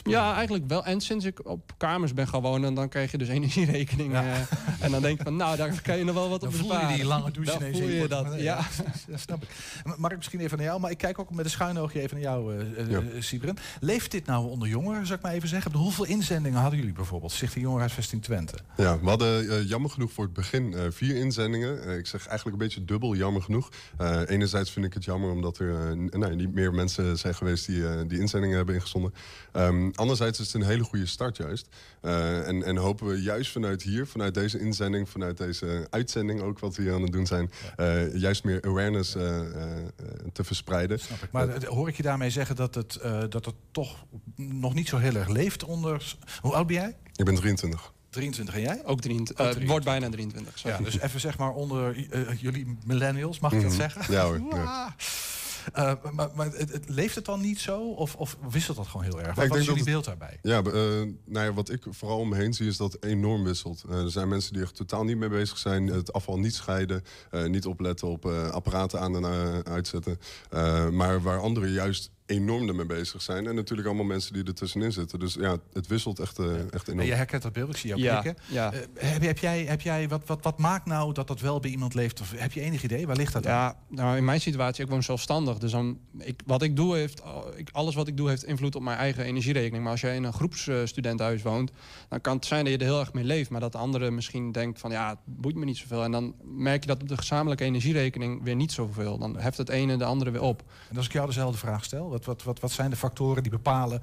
Ja, 0.03 0.33
eigenlijk 0.35 0.67
wel. 0.67 0.85
En 0.85 1.01
sinds 1.01 1.25
ik 1.25 1.45
op 1.47 1.71
kamers 1.77 2.13
ben 2.13 2.27
gaan 2.27 2.41
wonen, 2.41 2.73
dan 2.73 2.89
krijg 2.89 3.11
je 3.11 3.17
dus 3.17 3.27
energierekening. 3.27 4.13
eh, 4.13 4.39
en 4.79 4.91
dan 4.91 5.01
denk 5.01 5.17
ik 5.19 5.23
van, 5.23 5.35
nou, 5.35 5.57
daar 5.57 5.81
kan 5.81 5.97
je 5.97 6.03
nog 6.03 6.15
wel 6.15 6.29
wat 6.29 6.39
Dan 6.41 6.49
op 6.49 6.55
voel 6.55 6.65
je 6.65 6.71
besparen. 6.73 6.95
die 6.95 7.05
lange 7.05 7.31
douche 7.31 7.51
Dan 7.51 7.59
voel 7.71 7.81
in 7.81 7.87
je 7.87 7.93
je 8.01 8.07
dat, 8.07 8.33
ja. 8.41 8.55
dat 9.07 9.19
snap 9.27 9.43
ik. 9.43 9.49
Maar 9.83 9.95
Mark, 9.99 10.15
misschien 10.15 10.39
even 10.39 10.57
naar 10.57 10.65
jou. 10.65 10.79
Maar 10.79 10.91
ik 10.91 10.97
kijk 10.97 11.19
ook 11.19 11.31
met 11.31 11.45
een 11.45 11.51
schuin 11.51 11.77
oogje 11.79 11.99
even 12.01 12.13
naar 12.15 12.25
jou, 12.25 12.55
eh 12.59 12.79
eh, 12.81 12.89
Ja. 12.89 13.01
Sybren. 13.21 13.57
Leeft 13.79 14.11
dit 14.11 14.25
nou 14.25 14.49
onder 14.49 14.67
jongeren, 14.67 15.05
zou 15.05 15.17
ik 15.17 15.23
maar 15.23 15.33
even 15.33 15.49
zeggen? 15.49 15.73
Hoeveel 15.73 16.05
inzendingen 16.05 16.59
hadden 16.59 16.79
jullie 16.79 16.93
bijvoorbeeld? 16.93 17.31
Stichting 17.31 17.61
Jongerenhuisvesting 17.63 18.23
Twente. 18.23 18.57
Ja, 18.77 18.99
we 18.99 19.09
hadden 19.09 19.65
jammer 19.67 19.89
genoeg 19.89 20.11
voor 20.11 20.23
het 20.23 20.33
begin 20.33 20.73
eh, 20.73 20.81
vier 20.89 21.15
inzendingen. 21.15 21.97
Ik 21.97 22.07
zeg 22.07 22.27
eigenlijk 22.27 22.57
een 22.57 22.67
beetje 22.67 22.85
dubbel 22.85 23.15
jammer 23.15 23.41
genoeg. 23.41 23.69
Eh, 23.97 24.21
enerzijds 24.25 24.71
vind 24.71 24.85
ik 24.85 24.93
het 24.93 25.03
jammer 25.03 25.31
omdat 25.31 25.57
er 25.57 25.97
nou, 25.97 26.35
niet 26.35 26.53
meer 26.53 26.73
mensen 26.73 26.94
zijn 27.13 27.35
geweest 27.35 27.65
die 27.65 27.87
eh, 27.87 28.01
die 28.07 28.19
inzendingen 28.19 28.55
hebben 28.57 28.75
ingezonden. 28.75 29.13
Ehm, 29.51 29.89
anderzijds 29.95 30.39
is 30.39 30.45
het 30.53 30.61
een 30.61 30.67
hele 30.67 30.83
goede 30.83 31.05
start 31.05 31.37
juist. 31.37 31.67
Eh, 32.01 32.47
en, 32.47 32.63
en 32.63 32.77
hopen 32.77 33.07
we 33.07 33.21
juist 33.21 33.51
vanuit 33.51 33.81
hier, 33.81 34.07
vanuit 34.07 34.33
deze 34.33 34.59
inzending, 34.59 35.09
vanuit 35.09 35.37
deze 35.37 35.87
uitzending 35.89 36.41
ook 36.41 36.59
wat 36.59 36.75
we 36.75 36.81
hier 36.81 36.93
aan 36.93 37.01
het 37.01 37.11
doen 37.11 37.25
zijn, 37.25 37.51
eh, 37.75 38.15
juist 38.15 38.43
meer 38.43 38.61
awareness 38.61 39.15
eh, 39.15 39.39
eh, 39.39 39.77
eh, 39.77 39.85
te 40.33 40.43
verspreiden. 40.43 40.99
Maar 41.31 41.49
eh, 41.49 41.67
hoor 41.69 41.87
ik 41.87 41.97
je 41.97 42.03
daarmee 42.03 42.29
zeggen 42.29 42.55
dat 42.55 42.75
het, 42.75 42.95
eh, 42.95 43.23
dat 43.29 43.45
het 43.45 43.55
toch 43.71 44.05
nog 44.35 44.73
niet 44.73 44.87
zo 44.87 44.97
heel 44.97 45.15
erg 45.15 45.27
leeft 45.27 45.63
onder... 45.63 46.15
Hoe 46.41 46.53
oud 46.53 46.67
ben 46.67 46.75
jij? 46.75 46.95
Ik 47.15 47.25
ben 47.25 47.35
23. 47.35 47.93
23 48.09 48.55
en 48.55 48.61
jij? 48.61 48.81
Ook 48.85 49.01
23. 49.01 49.57
eh, 49.63 49.67
wordt 49.67 49.85
bijna 49.85 50.09
23. 50.09 50.57
sorry. 50.59 50.77
Ja, 50.77 50.83
dus 50.83 50.99
even 50.99 51.19
zeg 51.19 51.37
maar 51.37 51.51
onder 51.51 52.09
eh, 52.11 52.41
jullie 52.41 52.77
millennials, 52.85 53.39
mag 53.39 53.51
ik 53.51 53.61
dat 53.61 53.67
Mhm. 53.71 53.79
zeggen? 53.79 54.13
Ja 54.13 54.23
hoor, 54.23 54.39
ja. 54.49 54.95
Eh, 55.73 55.93
maar 56.11 56.29
maar 56.35 56.45
het, 56.51 56.71
het- 56.71 56.89
leeft 56.89 57.15
het 57.15 57.25
dan 57.25 57.41
niet 57.41 57.59
zo? 57.59 57.91
Of, 57.91 58.15
of 58.15 58.37
wisselt 58.49 58.77
dat 58.77 58.87
gewoon 58.87 59.05
heel 59.05 59.21
erg? 59.21 59.35
Ja, 59.35 59.47
Wat, 59.47 59.57
is 59.57 59.65
jullie 59.65 59.83
beeld 59.83 60.05
daarbij? 60.05 60.39
Ja, 60.41 60.57
eh, 60.57 60.71
nou 61.25 61.45
ja, 61.45 61.53
wat 61.53 61.69
ik 61.69 61.83
vooral 61.89 62.19
om 62.19 62.29
me 62.29 62.35
heen 62.35 62.53
zie 62.53 62.67
is 62.67 62.77
dat 62.77 62.91
het 62.93 63.03
enorm 63.03 63.43
wisselt. 63.43 63.83
Eh, 63.89 64.03
er 64.03 64.11
zijn 64.11 64.27
mensen 64.27 64.53
die 64.53 64.61
er 64.61 64.71
totaal 64.71 65.03
niet 65.03 65.17
mee 65.17 65.29
bezig 65.29 65.57
zijn. 65.57 65.87
Het 65.87 66.13
afval 66.13 66.39
niet 66.39 66.55
scheiden. 66.55 67.03
niet 67.45 67.65
opletten 67.65 68.07
op 68.07 68.25
apparaten 68.25 68.99
aan 68.99 69.15
en 69.25 69.65
uitzetten. 69.65 70.19
Maar 70.91 71.21
waar 71.21 71.39
anderen 71.39 71.71
juist 71.71 72.11
enorm 72.25 72.67
ermee 72.67 72.85
bezig 72.85 73.21
zijn. 73.21 73.47
En 73.47 73.55
natuurlijk 73.55 73.87
allemaal 73.87 74.05
mensen 74.05 74.33
die 74.33 74.43
er 74.43 74.53
tussenin 74.53 74.91
zitten. 74.91 75.19
Dus 75.19 75.33
ja, 75.33 75.57
het 75.73 75.87
wisselt 75.87 76.19
echt, 76.19 76.39
eh, 76.39 76.45
echt 76.73 76.87
En 76.87 76.93
enorm. 76.93 77.07
je 77.07 77.13
herkent 77.13 77.41
dat 77.43 77.53
beeld, 77.53 77.69
ik 77.69 77.77
zie 77.77 77.89
jou 77.89 78.01
Ja, 78.01 78.19
klikken. 78.21 78.43
ja. 78.49 78.71
Eh, 78.73 78.79
heb, 78.95 79.21
heb 79.21 79.37
jij, 79.37 79.63
heb 79.63 79.81
jij 79.81 80.07
wat, 80.07 80.21
wat, 80.25 80.43
wat 80.43 80.57
maakt 80.59 80.85
nou 80.85 81.13
dat 81.13 81.27
dat 81.27 81.39
wel 81.39 81.59
bij 81.59 81.71
iemand 81.71 81.93
leeft? 81.93 82.21
Of 82.21 82.33
heb 82.35 82.51
je 82.51 82.61
enig 82.61 82.83
idee? 82.83 83.07
Waar 83.07 83.15
ligt 83.15 83.33
dat 83.33 83.47
aan? 83.47 83.53
Ja, 83.53 83.79
nou 83.89 84.17
in 84.17 84.25
mijn 84.25 84.41
situatie, 84.41 84.83
ik 84.83 84.89
woon 84.89 85.03
zelfstandig. 85.03 85.57
Dus 85.57 85.71
dan, 85.71 85.99
ik, 86.17 86.41
wat 86.45 86.61
ik 86.61 86.75
doe 86.75 86.95
heeft, 86.95 87.21
ik, 87.55 87.69
alles 87.71 87.95
wat 87.95 88.07
ik 88.07 88.17
doe 88.17 88.29
heeft 88.29 88.43
invloed 88.45 88.75
op 88.75 88.81
mijn 88.81 88.97
eigen 88.97 89.23
energierekening. 89.23 89.83
Maar 89.83 89.91
als 89.91 90.01
jij 90.01 90.15
in 90.15 90.23
een 90.23 90.33
groepsstudentenhuis 90.33 91.41
woont, 91.41 91.71
dan 92.09 92.21
kan 92.21 92.35
het 92.35 92.45
zijn 92.45 92.63
dat 92.63 92.73
je 92.73 92.79
er 92.79 92.85
heel 92.85 92.99
erg 92.99 93.13
mee 93.13 93.23
leeft. 93.23 93.49
Maar 93.49 93.59
dat 93.61 93.71
de 93.71 93.77
andere 93.77 94.11
misschien 94.11 94.51
denkt 94.51 94.79
van 94.79 94.91
ja, 94.91 95.09
het 95.09 95.19
boeit 95.25 95.55
me 95.55 95.65
niet 95.65 95.77
zoveel. 95.77 96.03
En 96.03 96.11
dan 96.11 96.35
merk 96.43 96.81
je 96.81 96.87
dat 96.87 97.01
op 97.01 97.07
de 97.07 97.17
gezamenlijke 97.17 97.63
energierekening 97.63 98.43
weer 98.43 98.55
niet 98.55 98.71
zoveel. 98.71 99.17
Dan 99.17 99.37
heft 99.37 99.57
het 99.57 99.69
ene 99.69 99.97
de 99.97 100.03
andere 100.05 100.31
weer 100.31 100.41
op. 100.41 100.63
En 100.89 100.97
als 100.97 101.05
ik 101.05 101.11
jou 101.11 101.27
dezelfde 101.27 101.57
vraag 101.57 101.83
stel, 101.83 102.09
wat, 102.15 102.25
wat, 102.25 102.43
wat, 102.43 102.59
wat 102.59 102.71
zijn 102.71 102.89
de 102.89 102.95
factoren 102.95 103.43
die 103.43 103.51
bepalen 103.51 104.01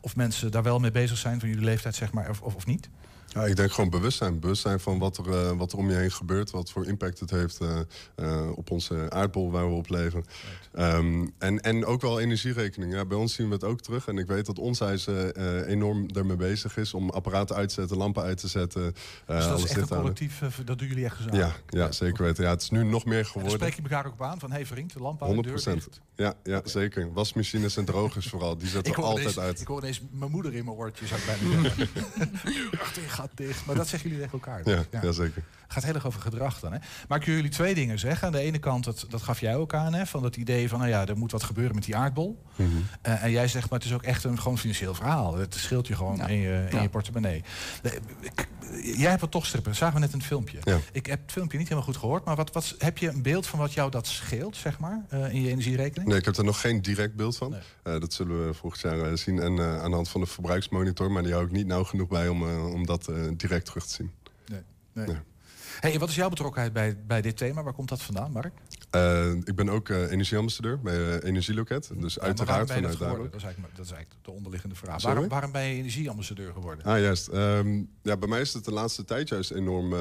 of 0.00 0.16
mensen 0.16 0.50
daar 0.50 0.62
wel 0.62 0.78
mee 0.78 0.90
bezig 0.90 1.18
zijn 1.18 1.40
van 1.40 1.48
jullie 1.48 1.64
leeftijd, 1.64 1.94
zeg 1.94 2.12
maar, 2.12 2.30
of, 2.30 2.40
of, 2.40 2.54
of 2.54 2.66
niet? 2.66 2.88
Ja, 3.34 3.44
ik 3.44 3.56
denk 3.56 3.72
gewoon 3.72 3.90
bewustzijn. 3.90 4.40
Bewustzijn 4.40 4.80
van 4.80 4.98
wat 4.98 5.16
er, 5.16 5.30
eh, 5.30 5.56
wat 5.56 5.72
er 5.72 5.78
om 5.78 5.90
je 5.90 5.96
heen 5.96 6.10
gebeurt. 6.10 6.50
Wat 6.50 6.70
voor 6.70 6.86
impact 6.86 7.20
het 7.20 7.30
heeft 7.30 7.60
eh, 7.60 7.80
eh, 8.14 8.56
op 8.56 8.70
onze 8.70 9.10
aardbol 9.10 9.50
waar 9.50 9.68
we 9.68 9.74
op 9.74 9.88
leven. 9.88 10.24
Ehm, 10.72 11.26
en, 11.38 11.60
en 11.60 11.84
ook 11.84 12.00
wel 12.00 12.20
energierekening. 12.20 12.92
Ja, 12.92 13.04
bij 13.04 13.16
ons 13.16 13.34
zien 13.34 13.46
we 13.48 13.52
het 13.52 13.64
ook 13.64 13.80
terug. 13.80 14.06
En 14.06 14.18
ik 14.18 14.26
weet 14.26 14.46
dat 14.46 14.58
ons 14.58 14.78
huis 14.78 15.06
enorm 15.66 16.06
ermee 16.12 16.36
bezig 16.36 16.76
is. 16.76 16.94
Om 16.94 17.10
apparaten 17.10 17.56
uit 17.56 17.68
te 17.68 17.74
zetten, 17.74 17.96
lampen 17.96 18.22
uit 18.22 18.38
te 18.38 18.48
zetten. 18.48 18.82
dus 18.82 18.94
dat 19.26 19.44
alles 19.44 19.64
is 19.64 19.70
echt 19.70 19.90
een 19.90 19.96
collectief, 19.96 20.42
dat 20.64 20.78
doen 20.78 20.88
jullie 20.88 21.04
echt 21.04 21.16
gezamenlijk? 21.16 21.62
Ja, 21.66 21.78
ja, 21.78 21.92
zeker 21.92 22.24
weten. 22.24 22.44
Ja, 22.44 22.50
het 22.50 22.62
is 22.62 22.70
nu 22.70 22.84
nog 22.84 23.04
meer 23.04 23.18
En 23.18 23.26
geworden. 23.26 23.52
spreek 23.52 23.74
je 23.74 23.82
elkaar 23.82 24.06
ook 24.06 24.12
op 24.12 24.22
aan 24.22 24.38
van, 24.38 24.50
hé 24.50 24.56
hey 24.56 24.66
vriend, 24.66 24.92
de 24.92 25.00
lamp 25.00 25.22
uit, 25.22 25.34
100 25.34 25.56
de 25.56 25.64
deur 25.64 25.74
dicht. 25.74 26.00
Ja, 26.16 26.34
ja 26.42 26.60
zeker. 26.64 27.12
Wasmachines 27.12 27.76
en 27.76 27.84
drogers 27.84 28.28
vooral. 28.28 28.56
Die 28.58 28.68
zetten 28.68 28.94
altijd 28.94 29.38
uit. 29.38 29.60
ik 29.60 29.66
hoor 29.66 29.78
ineens 29.78 30.02
mijn 30.10 30.30
moeder 30.30 30.54
in 30.54 30.64
mijn 30.64 30.76
oortjes, 30.76 31.08
zou 31.08 31.20
gaat 33.28 33.36
dicht. 33.36 33.66
Maar 33.66 33.74
dat 33.74 33.88
zeggen 33.88 34.10
jullie 34.10 34.24
tegen 34.24 34.40
elkaar. 34.40 34.62
dus. 34.62 34.84
Ja, 34.90 35.00
ja, 35.02 35.12
zeker. 35.12 35.42
gaat 35.68 35.84
heel 35.84 35.94
erg 35.94 36.06
over 36.06 36.20
gedrag 36.20 36.60
dan. 36.60 36.72
Hè? 36.72 36.78
Maar 37.08 37.18
ik 37.18 37.24
wil 37.24 37.34
jullie 37.34 37.50
twee 37.50 37.74
dingen 37.74 37.98
zeggen. 37.98 38.26
Aan 38.26 38.32
de 38.32 38.38
ene 38.38 38.58
kant, 38.58 38.84
dat, 38.84 39.06
dat 39.08 39.22
gaf 39.22 39.40
jij 39.40 39.56
ook 39.56 39.74
aan, 39.74 39.94
hè, 39.94 40.06
van 40.06 40.22
dat 40.22 40.36
idee 40.36 40.68
van, 40.68 40.78
nou 40.78 40.90
ja, 40.90 41.06
er 41.06 41.16
moet 41.16 41.32
wat 41.32 41.42
gebeuren 41.42 41.74
met 41.74 41.84
die 41.84 41.96
aardbol. 41.96 42.42
Mhm. 42.56 42.68
Eh, 43.02 43.22
en 43.22 43.30
jij 43.30 43.48
zegt, 43.48 43.70
maar 43.70 43.78
het 43.78 43.88
is 43.88 43.94
ook 43.94 44.02
echt 44.02 44.24
een 44.24 44.38
gewoon 44.40 44.58
financieel 44.58 44.94
verhaal. 44.94 45.36
Het 45.36 45.54
scheelt 45.54 45.86
je 45.86 45.96
gewoon 45.96 46.28
in, 46.28 46.36
je, 46.36 46.66
in 46.70 46.76
Ja. 46.76 46.82
je 46.82 46.88
portemonnee. 46.88 47.42
Jij 48.82 49.08
hebt 49.08 49.20
wat 49.20 49.30
toch 49.30 49.46
strippen, 49.46 49.74
zagen 49.74 49.94
we 49.94 50.00
net 50.00 50.12
in 50.12 50.18
het 50.18 50.26
filmpje. 50.26 50.58
Ja. 50.62 50.78
Ik 50.92 51.06
heb 51.06 51.20
het 51.22 51.32
filmpje 51.32 51.58
niet 51.58 51.68
helemaal 51.68 51.88
goed 51.88 52.00
gehoord, 52.00 52.24
maar 52.24 52.36
wat, 52.36 52.52
wat, 52.52 52.74
heb 52.78 52.98
je 52.98 53.08
een 53.08 53.22
beeld 53.22 53.46
van 53.46 53.58
wat 53.58 53.72
jou 53.72 53.90
dat 53.90 54.06
scheelt, 54.06 54.56
zeg 54.56 54.78
maar, 54.78 55.04
eh, 55.08 55.34
in 55.34 55.42
je 55.42 55.48
energierekening? 55.48 56.08
Nee, 56.08 56.18
ik 56.18 56.24
heb 56.24 56.36
er 56.36 56.44
nog 56.44 56.60
geen 56.60 56.82
direct 56.82 57.14
beeld 57.14 57.36
van. 57.36 57.54
Eh, 57.54 58.00
dat 58.00 58.12
zullen 58.12 58.46
we 58.46 58.54
volgend 58.54 58.82
jaar 58.82 59.10
eh, 59.10 59.16
zien. 59.16 59.38
En 59.38 59.60
aan 59.60 59.90
de 59.90 59.96
hand 59.96 60.08
van 60.08 60.20
de 60.20 60.26
verbruiksmonitor. 60.26 61.10
Maar 61.10 61.22
die 61.22 61.32
hou 61.32 61.44
ik 61.44 61.52
niet 61.52 61.66
nauw 61.66 61.84
genoeg 61.84 62.08
bij 62.08 62.28
om, 62.28 62.42
om 62.64 62.86
dat 62.86 63.10
direct 63.36 63.66
terug 63.66 63.86
te 63.86 63.94
zien. 63.94 64.10
Nee. 64.46 65.06
nee. 65.06 65.16
Hey, 65.84 65.98
wat 65.98 66.08
is 66.08 66.14
jouw 66.14 66.28
betrokkenheid 66.28 66.72
bij, 66.72 66.96
bij 67.06 67.20
dit 67.20 67.36
thema? 67.36 67.62
Waar 67.62 67.72
komt 67.72 67.88
dat 67.88 68.02
vandaan, 68.02 68.32
Mark? 68.32 68.52
Eh, 68.90 69.32
ik 69.32 69.54
ben 69.54 69.68
ook 69.68 69.88
eh, 69.88 70.10
energieambassadeur 70.10 70.80
bij 70.80 70.94
eh, 70.94 71.28
Energieloket. 71.28 71.90
Dus 71.96 72.14
Ja, 72.14 72.20
uiteraard 72.20 72.48
waarom 72.48 72.66
ben 72.66 72.90
je 72.90 72.96
vanuit 72.96 72.98
dat 72.98 73.08
daar. 73.08 73.30
Dat 73.30 73.40
is, 73.40 73.44
eigenlijk, 73.44 73.76
dat 73.76 73.84
is 73.84 73.92
eigenlijk 73.92 74.24
de 74.24 74.30
onderliggende 74.30 74.74
vraag. 74.74 75.02
Waarom, 75.02 75.28
waarom 75.28 75.52
ben 75.52 75.62
je 75.62 75.74
energieambassadeur 75.74 76.52
geworden? 76.52 76.84
Ah, 76.84 77.00
juist. 77.00 77.28
Ehm, 77.28 77.82
ja, 78.02 78.16
bij 78.16 78.28
mij 78.28 78.40
is 78.40 78.52
het 78.52 78.64
de 78.64 78.72
laatste 78.72 79.04
tijd 79.04 79.28
juist 79.28 79.50
enorm 79.50 79.94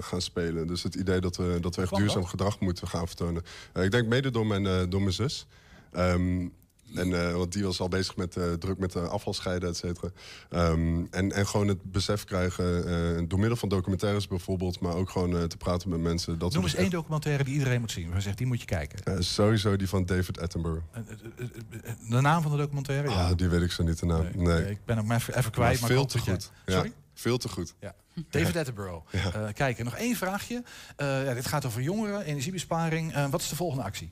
gaan 0.00 0.20
spelen. 0.20 0.66
Dus 0.66 0.82
het 0.82 0.94
idee 0.94 1.20
dat 1.20 1.36
we, 1.36 1.58
dat 1.60 1.76
we 1.76 1.82
echt 1.82 1.96
duurzaam 1.96 2.24
gedrag 2.24 2.60
moeten 2.60 2.88
gaan 2.88 3.06
vertonen. 3.06 3.42
Ik 3.74 3.90
denk 3.90 4.06
mede 4.06 4.30
door 4.30 4.46
mijn, 4.46 4.90
door 4.90 5.00
mijn 5.00 5.12
zus. 5.12 5.46
Ehm, 5.92 6.48
en, 6.94 7.26
eh, 7.28 7.32
want 7.34 7.52
die 7.52 7.64
was 7.64 7.80
al 7.80 7.88
bezig 7.88 8.16
met 8.16 8.36
eh, 8.36 8.52
druk 8.52 8.78
met 8.78 8.94
uh, 8.94 9.08
afval 9.08 9.34
scheiden, 9.34 9.68
et 9.68 9.76
cetera. 9.76 10.10
Ehm, 10.50 11.04
en, 11.10 11.32
en 11.32 11.46
gewoon 11.46 11.68
het 11.68 11.82
besef 11.92 12.24
krijgen, 12.24 12.86
eh, 13.18 13.22
door 13.28 13.38
middel 13.38 13.56
van 13.56 13.68
documentaires 13.68 14.26
bijvoorbeeld... 14.28 14.80
maar 14.80 14.94
ook 14.94 15.10
gewoon 15.10 15.36
eh, 15.36 15.42
te 15.44 15.56
praten 15.56 15.88
met 15.88 16.00
mensen. 16.00 16.38
Dat 16.38 16.52
Noem 16.52 16.62
eens 16.62 16.74
één 16.74 16.90
documentaire 16.90 17.44
die 17.44 17.52
iedereen 17.52 17.80
moet 17.80 17.92
zien. 17.92 18.10
Waar 18.10 18.22
zegt, 18.22 18.38
die 18.38 18.46
moet 18.46 18.60
je 18.60 18.66
kijken. 18.66 18.98
eh, 19.04 19.14
sowieso 19.18 19.76
die 19.76 19.88
van 19.88 20.04
David 20.06 20.40
Attenborough. 20.40 20.82
Eh, 20.92 21.00
eh, 21.00 21.44
eh, 21.84 22.10
De 22.10 22.20
naam 22.20 22.42
van 22.42 22.50
de 22.50 22.56
documentaire? 22.56 23.08
Ah, 23.08 23.30
die 23.36 23.48
weet 23.48 23.62
ik 23.62 23.72
zo 23.72 23.82
niet 23.82 23.98
de 24.00 24.06
naam. 24.06 24.22
Nee, 24.34 24.46
Nee, 24.46 24.70
ik 24.70 24.78
ben 24.84 24.96
hem 24.96 25.12
even, 25.12 25.36
even 25.38 25.50
kwijt. 25.50 25.80
Maar 25.80 25.90
veel 25.90 26.06
te 26.06 26.18
jij- 26.24 26.32
goed. 26.34 26.50
Ja, 26.66 26.72
Sorry? 26.72 26.92
veel 27.14 27.38
te 27.38 27.48
goed. 27.48 27.74
Ja. 27.80 27.94
David 28.30 28.56
Attenborough. 28.56 29.12
Ja. 29.12 29.32
Eh, 29.32 29.52
kijk, 29.54 29.78
en 29.78 29.84
nog 29.84 29.94
één 29.96 30.16
vraagje. 30.16 30.62
Eh, 30.96 31.24
ja, 31.24 31.34
dit 31.34 31.46
gaat 31.46 31.64
over 31.64 31.82
jongeren, 31.82 32.22
energiebesparing. 32.24 33.12
Eh, 33.14 33.28
wat 33.30 33.40
is 33.40 33.48
de 33.48 33.56
volgende 33.56 33.84
actie? 33.84 34.10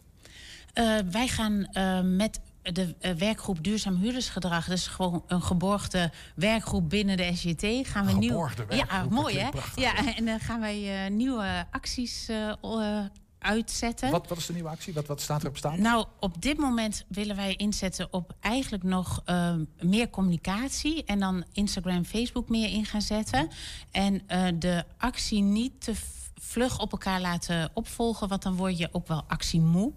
Eh, 0.72 0.99
wij 1.11 1.29
gaan 1.29 1.64
eh, 1.72 2.01
met 2.03 2.41
de 2.73 2.95
eh, 3.01 3.12
werkgroep 3.12 3.64
Duurzaam 3.64 3.97
Huurdersgedrag, 3.97 4.67
dus 4.67 4.87
gewoon 4.87 5.25
een 5.27 5.43
geborgde 5.43 6.12
werkgroep 6.35 6.89
binnen 6.89 7.17
de 7.17 7.31
SJT, 7.37 7.89
gaan 7.89 8.07
we 8.07 8.12
nieuw. 8.12 8.49
Ja, 8.49 8.64
werkgroep, 8.67 9.11
mooi 9.11 9.39
hè? 9.39 9.49
Ja, 9.75 10.14
en 10.17 10.25
dan 10.25 10.41
gaan 10.41 10.61
wij 10.61 11.05
eh, 11.05 11.11
nieuwe 11.11 11.67
acties 11.71 12.29
eh, 12.29 12.49
eh, 12.62 13.05
uitzetten. 13.39 14.11
Wat, 14.11 14.29
wat 14.29 14.39
is 14.39 14.47
de 14.47 14.53
nieuwe 14.53 14.69
actie? 14.69 14.95
Wat, 14.95 15.07
wat 15.07 15.21
staat 15.21 15.43
er 15.43 15.49
op 15.49 15.57
staan? 15.57 15.81
Nou, 15.81 16.07
op 16.21 16.43
dit 16.43 16.57
moment 16.59 17.05
willen 17.09 17.37
wij 17.37 17.55
inzetten 17.55 18.12
op 18.12 18.35
eigenlijk 18.41 18.83
nog 18.83 19.23
eh, 19.25 19.55
meer 19.81 20.11
communicatie. 20.11 21.05
En 21.05 21.21
dan 21.21 21.45
Instagram, 21.53 22.05
Facebook 22.05 22.49
meer 22.49 22.69
in 22.69 22.85
gaan 22.85 23.03
zetten. 23.03 23.49
En 23.91 24.23
eh, 24.27 24.47
de 24.59 24.85
actie 24.99 25.43
niet 25.43 25.81
te 25.81 25.95
vlug 26.41 26.81
op 26.81 26.93
elkaar 26.93 27.21
laten 27.21 27.71
opvolgen. 27.75 28.29
Want 28.29 28.43
dan 28.43 28.57
word 28.57 28.79
je 28.79 28.89
ook 28.93 29.07
wel 29.09 29.25
actiemoe. 29.29 29.93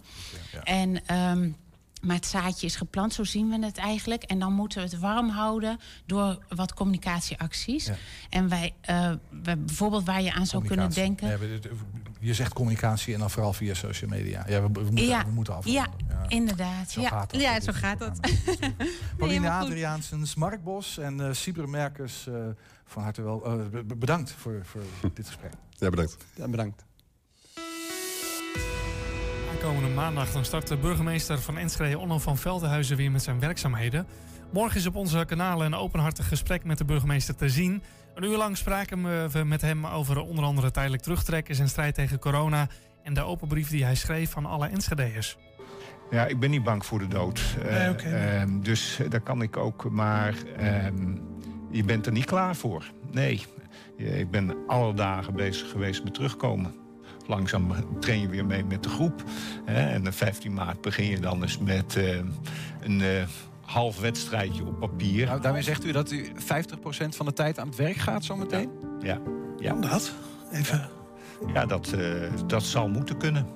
En... 0.64 1.06
ehm, 1.06 1.52
maar 2.02 2.16
het 2.16 2.26
zaadje 2.26 2.66
is 2.66 2.76
geplant, 2.76 3.14
zo 3.14 3.24
zien 3.24 3.50
we 3.50 3.66
het 3.66 3.78
eigenlijk. 3.78 4.24
En 4.24 4.40
dan 4.40 4.54
moeten 4.54 4.78
we 4.84 4.90
het 4.90 5.00
warm 5.00 5.30
houden 5.30 5.80
door 6.06 6.38
wat 6.56 6.74
communicatieacties. 6.74 7.86
Ja. 7.86 7.96
En 8.30 8.50
wij, 8.50 8.74
eh, 8.82 9.12
wij- 9.44 9.60
bijvoorbeeld 9.60 10.06
waar 10.06 10.22
je 10.22 10.34
aan 10.34 10.46
zou 10.46 10.66
kunnen 10.66 10.92
denken. 10.94 11.40
Nee, 11.40 11.60
je 12.20 12.34
zegt 12.34 12.54
communicatie 12.54 13.14
en 13.14 13.20
dan 13.20 13.30
vooral 13.30 13.54
via 13.54 13.74
social 13.74 14.10
media. 14.10 14.46
Ja, 14.48 14.62
we, 14.62 14.68
we 14.72 14.82
moeten, 14.84 15.06
ja, 15.06 15.26
we 15.26 15.32
moeten 15.32 15.56
af. 15.56 15.66
ja, 15.66 15.88
inderdaad. 16.28 16.92
Zo 16.92 17.02
ja. 17.02 17.10
gaat 17.10 17.32
dat. 17.32 17.42
ja, 17.42 17.60
zo 17.60 17.72
gaat 17.72 18.00
dat. 18.00 18.20
Pauline 19.18 19.52
goed. 19.52 19.68
Adriaansens, 19.68 20.36
Mark 20.36 20.64
Bos 20.64 20.98
en 20.98 21.20
eh 21.28 21.34
Sieber 21.34 21.70
Merkers, 21.70 22.28
eh, 22.28 22.36
van 22.86 23.04
harte 23.04 23.22
wel. 23.22 23.46
eh, 23.46 23.56
be- 23.70 23.84
be- 23.84 23.96
bedankt 23.96 24.32
voor, 24.32 24.62
voor 24.66 24.82
dit 25.14 25.28
gesprek. 25.28 25.52
Ja, 25.78 25.90
bedankt. 25.90 26.18
Ja, 26.36 26.48
bedankt. 26.48 26.86
Aankomende 29.60 29.96
maandag 29.96 30.32
dan 30.32 30.46
start 30.46 30.68
de 30.68 30.78
burgemeester 30.78 31.40
van 31.40 31.58
Enschede 31.58 32.00
Onno 32.00 32.20
van 32.20 32.38
Veldenhuizen 32.38 32.98
weer 32.98 33.12
met 33.12 33.24
zijn 33.24 33.40
werkzaamheden. 33.40 34.08
Morgen 34.54 34.80
is 34.80 34.86
op 34.86 34.96
onze 34.96 35.26
kanalen 35.28 35.66
een 35.66 35.76
openhartig 35.80 36.28
gesprek 36.28 36.64
met 36.64 36.78
de 36.78 36.86
burgemeester 36.86 37.36
te 37.36 37.50
zien. 37.50 37.84
Een 38.16 38.24
uur 38.24 38.38
lang 38.38 38.58
spraken 38.58 39.30
we 39.30 39.44
met 39.44 39.62
hem 39.62 39.86
over 39.86 40.20
onder 40.20 40.44
andere 40.44 40.72
tijdelijk 40.72 41.02
terugtrekken, 41.04 41.56
zijn 41.56 41.68
strijd 41.70 41.96
tegen 41.96 42.20
corona 42.20 42.68
en 43.04 43.14
de 43.14 43.22
open 43.22 43.48
brief 43.48 43.70
die 43.70 43.84
hij 43.84 43.96
schreef 43.96 44.38
aan 44.38 44.46
alle 44.46 44.68
Enschedeërs. 44.68 45.38
Ja, 46.12 46.26
ik 46.26 46.40
ben 46.40 46.50
niet 46.50 46.64
bang 46.64 46.86
voor 46.86 47.00
de 47.00 47.08
dood. 47.08 47.56
Eh, 47.64 47.72
Nee, 47.72 47.90
oké, 47.90 48.10
nee. 48.10 48.38
ehm, 48.38 48.60
dus 48.60 49.00
daar 49.10 49.22
kan 49.22 49.42
ik 49.42 49.58
ook, 49.58 49.90
maar 49.90 50.34
ehm, 50.58 51.16
je 51.72 51.84
bent 51.84 52.06
er 52.06 52.12
niet 52.12 52.26
klaar 52.26 52.56
voor. 52.56 52.92
Nee, 53.12 53.46
ik 53.98 54.32
ben 54.32 54.56
alle 54.68 54.94
dagen 54.94 55.34
bezig 55.36 55.70
geweest 55.70 56.04
met 56.04 56.14
terugkomen. 56.14 56.79
Langzaam 57.30 57.72
train 58.00 58.20
je 58.20 58.28
weer 58.30 58.46
mee 58.46 58.64
met 58.64 58.84
de 58.84 58.90
groep. 58.90 59.24
Hè, 59.66 59.90
en 59.90 60.04
de 60.04 60.12
15 60.12 60.54
maart 60.54 60.82
begin 60.82 61.06
je 61.06 61.20
dan 61.20 61.42
eens 61.42 61.58
met 61.58 61.96
eh, 61.96 62.18
een 62.82 63.02
eh, 63.02 63.28
half 63.66 64.00
wedstrijdje 64.00 64.66
op 64.66 64.80
papier. 64.80 65.26
Nou, 65.26 65.42
daarmee 65.42 65.62
zegt 65.62 65.86
u 65.86 65.92
dat 65.92 66.12
u 66.12 66.32
50% 66.36 66.36
van 67.10 67.26
de 67.26 67.34
tijd 67.34 67.60
aan 67.60 67.68
het 67.68 67.76
werk 67.76 67.96
gaat 67.96 68.24
zometeen? 68.26 68.70
Ja. 69.02 69.22
ja. 69.60 69.74
dat? 69.74 70.14
Even. 70.52 70.90
Ja, 71.54 71.66
dat, 71.66 71.94
eh, 71.94 72.32
dat 72.48 72.64
zal 72.64 72.90
moeten 72.90 73.18
kunnen. 73.18 73.48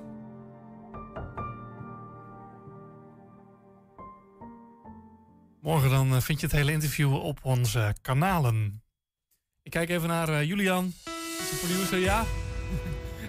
Morgen 5.60 5.90
dan 5.90 6.22
vind 6.22 6.40
je 6.40 6.46
het 6.46 6.54
hele 6.54 6.72
interview 6.72 7.14
op 7.14 7.38
onze 7.42 7.94
kanalen. 8.02 8.82
Ik 9.62 9.70
kijk 9.70 9.88
even 9.88 10.08
naar 10.08 10.28
eh, 10.28 10.42
Julian, 10.42 10.92
onze 11.40 11.56
producer. 11.60 11.98
Ja? 11.98 12.24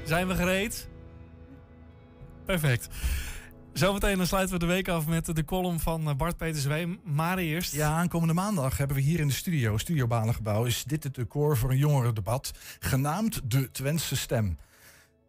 Zijn 0.05 0.27
we 0.27 0.35
gereed? 0.35 0.87
Perfect. 2.45 2.87
Zometeen 3.73 4.17
dan 4.17 4.27
sluiten 4.27 4.53
we 4.53 4.65
de 4.65 4.71
week 4.71 4.87
af 4.87 5.07
met 5.07 5.35
de 5.35 5.45
column 5.45 5.79
van 5.79 6.09
eh, 6.09 6.15
Bart 6.15 6.37
Peter 6.37 6.61
Zweem. 6.61 6.99
Maar 7.03 7.37
eerst... 7.37 7.73
Ja, 7.73 7.89
aankomende 7.89 8.33
maandag 8.33 8.77
hebben 8.77 8.95
we 8.95 9.01
hier 9.01 9.19
in 9.19 9.27
de 9.27 9.33
studio, 9.33 9.77
Studio 9.77 10.07
Balengebouw, 10.07 10.65
is 10.65 10.83
dit 10.83 11.03
het 11.03 11.15
decor 11.15 11.57
voor 11.57 11.71
een 11.71 11.77
jongerendebat, 11.77 12.51
genaamd 12.79 13.41
De 13.51 13.71
Twentse 13.71 14.15
Stem. 14.15 14.57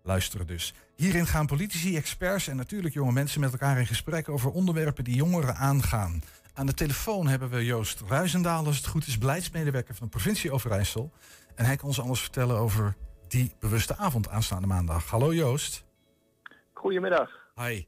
Luisteren 0.02 0.46
dus. 0.46 0.74
Hierin 0.96 1.26
gaan 1.26 1.46
politici, 1.46 1.96
experts 1.96 2.48
en 2.48 2.56
natuurlijk 2.56 2.94
jonge 2.94 3.12
mensen 3.12 3.40
met 3.40 3.52
elkaar 3.52 3.78
in 3.78 3.86
gesprek 3.86 4.28
over 4.28 4.50
onderwerpen 4.50 5.04
die 5.04 5.16
jongeren 5.16 5.56
aangaan. 5.56 6.22
Aan 6.54 6.66
de 6.66 6.74
telefoon 6.74 7.26
hebben 7.26 7.50
we 7.50 7.64
Joost 7.64 8.02
Ruizendaal, 8.08 8.66
als 8.66 8.76
het 8.76 8.86
goed 8.86 9.06
is, 9.06 9.18
beleidsmedewerker 9.18 9.94
van 9.94 10.06
de 10.06 10.12
provincie 10.12 10.52
Overijssel. 10.52 11.12
En 11.54 11.64
hij 11.64 11.76
kan 11.76 11.88
ons 11.88 12.00
alles 12.00 12.20
vertellen 12.20 12.58
over 12.58 12.96
die 13.28 13.52
bewuste 13.60 13.96
avond 13.96 14.28
aanstaande 14.28 14.66
maandag. 14.66 15.10
Hallo 15.10 15.34
Joost. 15.34 15.84
Goedemiddag. 16.72 17.30
Hi. 17.54 17.84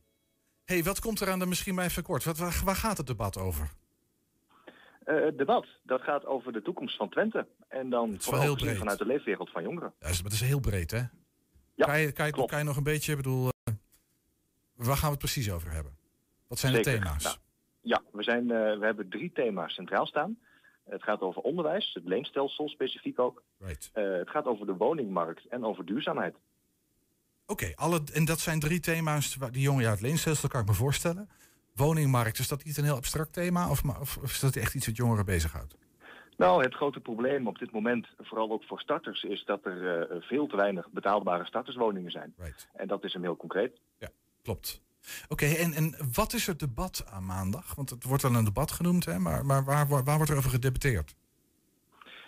hey, 0.64 0.82
wat 0.82 1.01
komt 1.01 1.20
er 1.20 1.30
aan 1.30 1.39
de 1.39 1.47
misschien 1.47 1.74
maar 1.74 1.84
even 1.84 2.03
kort? 2.03 2.24
Wat, 2.24 2.39
waar, 2.39 2.61
waar 2.64 2.76
gaat 2.76 2.97
het 2.97 3.07
debat 3.07 3.39
over? 3.39 3.70
Eh, 5.05 5.24
het 5.24 5.39
debat, 5.39 5.66
dat 5.82 6.01
gaat 6.01 6.26
over 6.26 6.53
de 6.53 6.62
toekomst 6.62 6.97
van 6.97 7.09
Twente. 7.09 7.47
En 7.68 7.91
dan 7.91 8.14
vooral 8.18 8.57
vanuit 8.57 8.99
de 8.99 9.07
leefwereld 9.07 9.51
van 9.51 9.62
jongeren. 9.62 9.93
Ja, 10.01 10.09
dat 10.22 10.32
is 10.32 10.41
heel 10.41 10.61
breed, 10.61 10.91
hè? 10.91 11.03
Ja, 11.74 11.86
kan, 11.86 12.01
je, 12.01 12.12
kan, 12.12 12.26
je, 12.26 12.47
kan 12.47 12.59
je 12.59 12.64
nog 12.64 12.76
een 12.76 12.82
beetje, 12.82 13.16
bedoel, 13.16 13.49
eh, 13.64 13.74
waar 14.74 14.97
gaan 14.97 15.05
we 15.05 15.11
het 15.11 15.18
precies 15.18 15.51
over 15.51 15.70
hebben? 15.70 15.97
Wat 16.47 16.59
zijn 16.59 16.72
de 16.72 16.80
thema's? 16.80 17.24
Nou, 17.24 17.36
ja, 17.80 18.03
we, 18.12 18.22
zijn, 18.22 18.51
eh, 18.51 18.78
we 18.78 18.84
hebben 18.84 19.09
drie 19.09 19.32
thema's 19.32 19.74
centraal 19.74 20.07
staan. 20.07 20.39
Het 20.89 21.03
gaat 21.03 21.20
over 21.20 21.43
onderwijs, 21.43 21.91
het 21.95 22.05
leenstelsel 22.05 22.68
specifiek 22.68 23.18
ook. 23.18 23.43
Right. 23.59 23.91
Eh, 23.93 24.12
het 24.12 24.30
gaat 24.30 24.47
over 24.47 24.66
de 24.66 24.76
woningmarkt 24.76 25.47
en 25.49 25.64
over 25.64 25.84
duurzaamheid. 25.84 26.36
Oké, 27.47 27.72
alle 27.74 28.01
en 28.12 28.24
dat 28.24 28.41
zijn 28.41 28.61
drie 28.61 28.80
thema's 28.80 29.36
waar 29.36 29.53
die 29.53 29.62
jongen 29.62 29.82
ja, 29.82 29.91
het 29.91 30.01
leenstelsel 30.01 30.49
kan 30.49 30.61
ik 30.61 30.66
me 30.66 30.74
voorstellen. 30.74 31.28
Woningmarkt, 31.74 32.39
is 32.39 32.49
dat 32.49 32.64
niet 32.64 32.76
een 32.76 32.84
heel 32.84 32.97
abstract 32.97 33.32
thema 33.32 33.70
of, 33.70 33.82
of, 34.01 34.16
of 34.16 34.30
is 34.30 34.41
dat 34.41 34.57
echt 34.57 34.74
iets 34.74 34.86
wat 34.86 34.97
jongeren 34.97 35.24
bezighoudt? 35.24 35.76
Nou, 36.36 36.62
het 36.62 36.74
grote 36.74 37.01
probleem 37.01 37.47
op 37.47 37.59
dit 37.59 37.70
moment, 37.70 38.07
vooral 38.18 38.51
ook 38.51 38.64
voor 38.64 38.80
starters, 38.80 39.22
is 39.22 39.45
dat 39.45 39.64
er 39.64 40.01
eh, 40.01 40.16
veel 40.20 40.47
te 40.47 40.57
weinig 40.57 40.91
betaalbare 40.91 41.45
starterswoningen 41.45 42.11
zijn. 42.11 42.34
En 42.72 42.89
dat 42.89 43.05
is 43.05 43.12
hem 43.12 43.22
heel 43.22 43.36
concreet. 43.36 43.80
Klopt. 44.43 44.82
Oké, 45.29 45.47
en, 45.47 45.73
en 45.73 45.95
wat 46.15 46.33
is 46.33 46.47
het 46.47 46.59
debat 46.59 47.07
aan 47.11 47.27
maandag? 47.27 47.75
Want 47.75 47.91
het 47.91 48.05
wordt 48.05 48.23
wel 48.23 48.35
een 48.35 48.45
debat 48.45 48.71
genoemd, 48.71 49.05
hè? 49.05 49.19
maar, 49.19 49.47
maar 49.47 49.65
waar, 49.65 49.89
waar, 49.89 50.05
waar 50.05 50.17
wordt 50.17 50.31
er 50.31 50.37
over 50.37 50.51
gedebatteerd? 50.51 51.15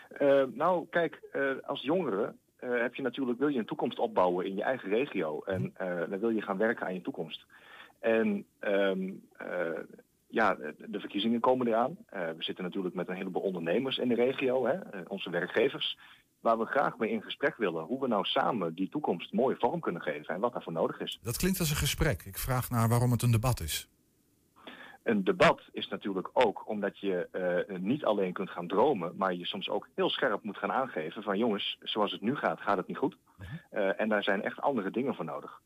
Eh, 0.08 0.42
nou, 0.52 0.86
kijk, 0.90 1.20
eh, 1.32 1.42
als 1.62 1.82
jongere 1.82 2.34
eh, 2.60 2.80
heb 2.80 2.94
je 2.94 3.02
natuurlijk, 3.02 3.38
wil 3.38 3.48
je 3.48 3.58
een 3.58 3.64
toekomst 3.64 3.98
opbouwen 3.98 4.46
in 4.46 4.54
je 4.54 4.62
eigen 4.62 4.88
regio. 4.88 5.42
En 5.42 5.72
eh, 5.76 6.00
dan 6.08 6.18
wil 6.18 6.30
je 6.30 6.42
gaan 6.42 6.58
werken 6.58 6.86
aan 6.86 6.94
je 6.94 7.00
toekomst. 7.00 7.46
En 7.98 8.44
ehm, 8.58 9.10
eh, 9.36 9.78
ja, 10.26 10.54
de, 10.86 11.00
verkiezingen 11.00 11.40
komen 11.40 11.66
eraan. 11.66 11.96
We 12.10 12.34
zitten 12.38 12.64
natuurlijk 12.64 12.94
met 12.94 13.08
een 13.08 13.14
heleboel 13.14 13.42
ondernemers 13.42 13.98
in 13.98 14.08
de 14.08 14.14
regio, 14.14 14.66
hè, 14.66 14.78
onze 15.08 15.30
werkgevers. 15.30 15.98
Waar 16.40 16.58
we 16.58 16.64
graag 16.66 16.98
mee 16.98 17.10
in 17.10 17.22
gesprek 17.22 17.56
willen. 17.56 17.84
Hoe 17.84 18.00
we 18.00 18.08
nou 18.08 18.24
samen 18.24 18.74
die 18.74 18.88
toekomst 18.88 19.32
mooie 19.32 19.56
vorm 19.58 19.80
kunnen 19.80 20.02
geven 20.02 20.34
en 20.34 20.40
wat 20.40 20.52
daarvoor 20.52 20.72
nodig 20.72 21.00
is. 21.00 21.18
Dat 21.22 21.36
klinkt 21.36 21.58
als 21.58 21.70
een 21.70 21.76
gesprek. 21.76 22.22
Ik 22.22 22.38
vraag 22.38 22.70
naar 22.70 22.88
waarom 22.88 23.10
het 23.10 23.22
een 23.22 23.30
debat 23.30 23.60
is. 23.60 23.88
Een 25.02 25.24
debat 25.24 25.60
is 25.72 25.88
natuurlijk 25.88 26.30
ook 26.32 26.68
omdat 26.68 26.98
je 26.98 27.28
eh, 27.32 27.78
niet 27.78 28.04
alleen 28.04 28.32
kunt 28.32 28.50
gaan 28.50 28.66
dromen, 28.66 29.16
maar 29.16 29.34
je 29.34 29.46
soms 29.46 29.68
ook 29.68 29.88
heel 29.94 30.10
scherp 30.10 30.42
moet 30.42 30.58
gaan 30.58 30.72
aangeven 30.72 31.22
van 31.22 31.38
jongens, 31.38 31.78
zoals 31.82 32.12
het 32.12 32.20
nu 32.20 32.36
gaat, 32.36 32.60
gaat 32.60 32.76
het 32.76 32.86
niet 32.86 32.96
goed. 32.96 33.16
Eh, 33.70 34.00
en 34.00 34.08
daar 34.08 34.22
zijn 34.22 34.42
echt 34.42 34.60
andere 34.60 34.90
dingen 34.90 35.14
voor 35.14 35.24
nodig. 35.24 35.60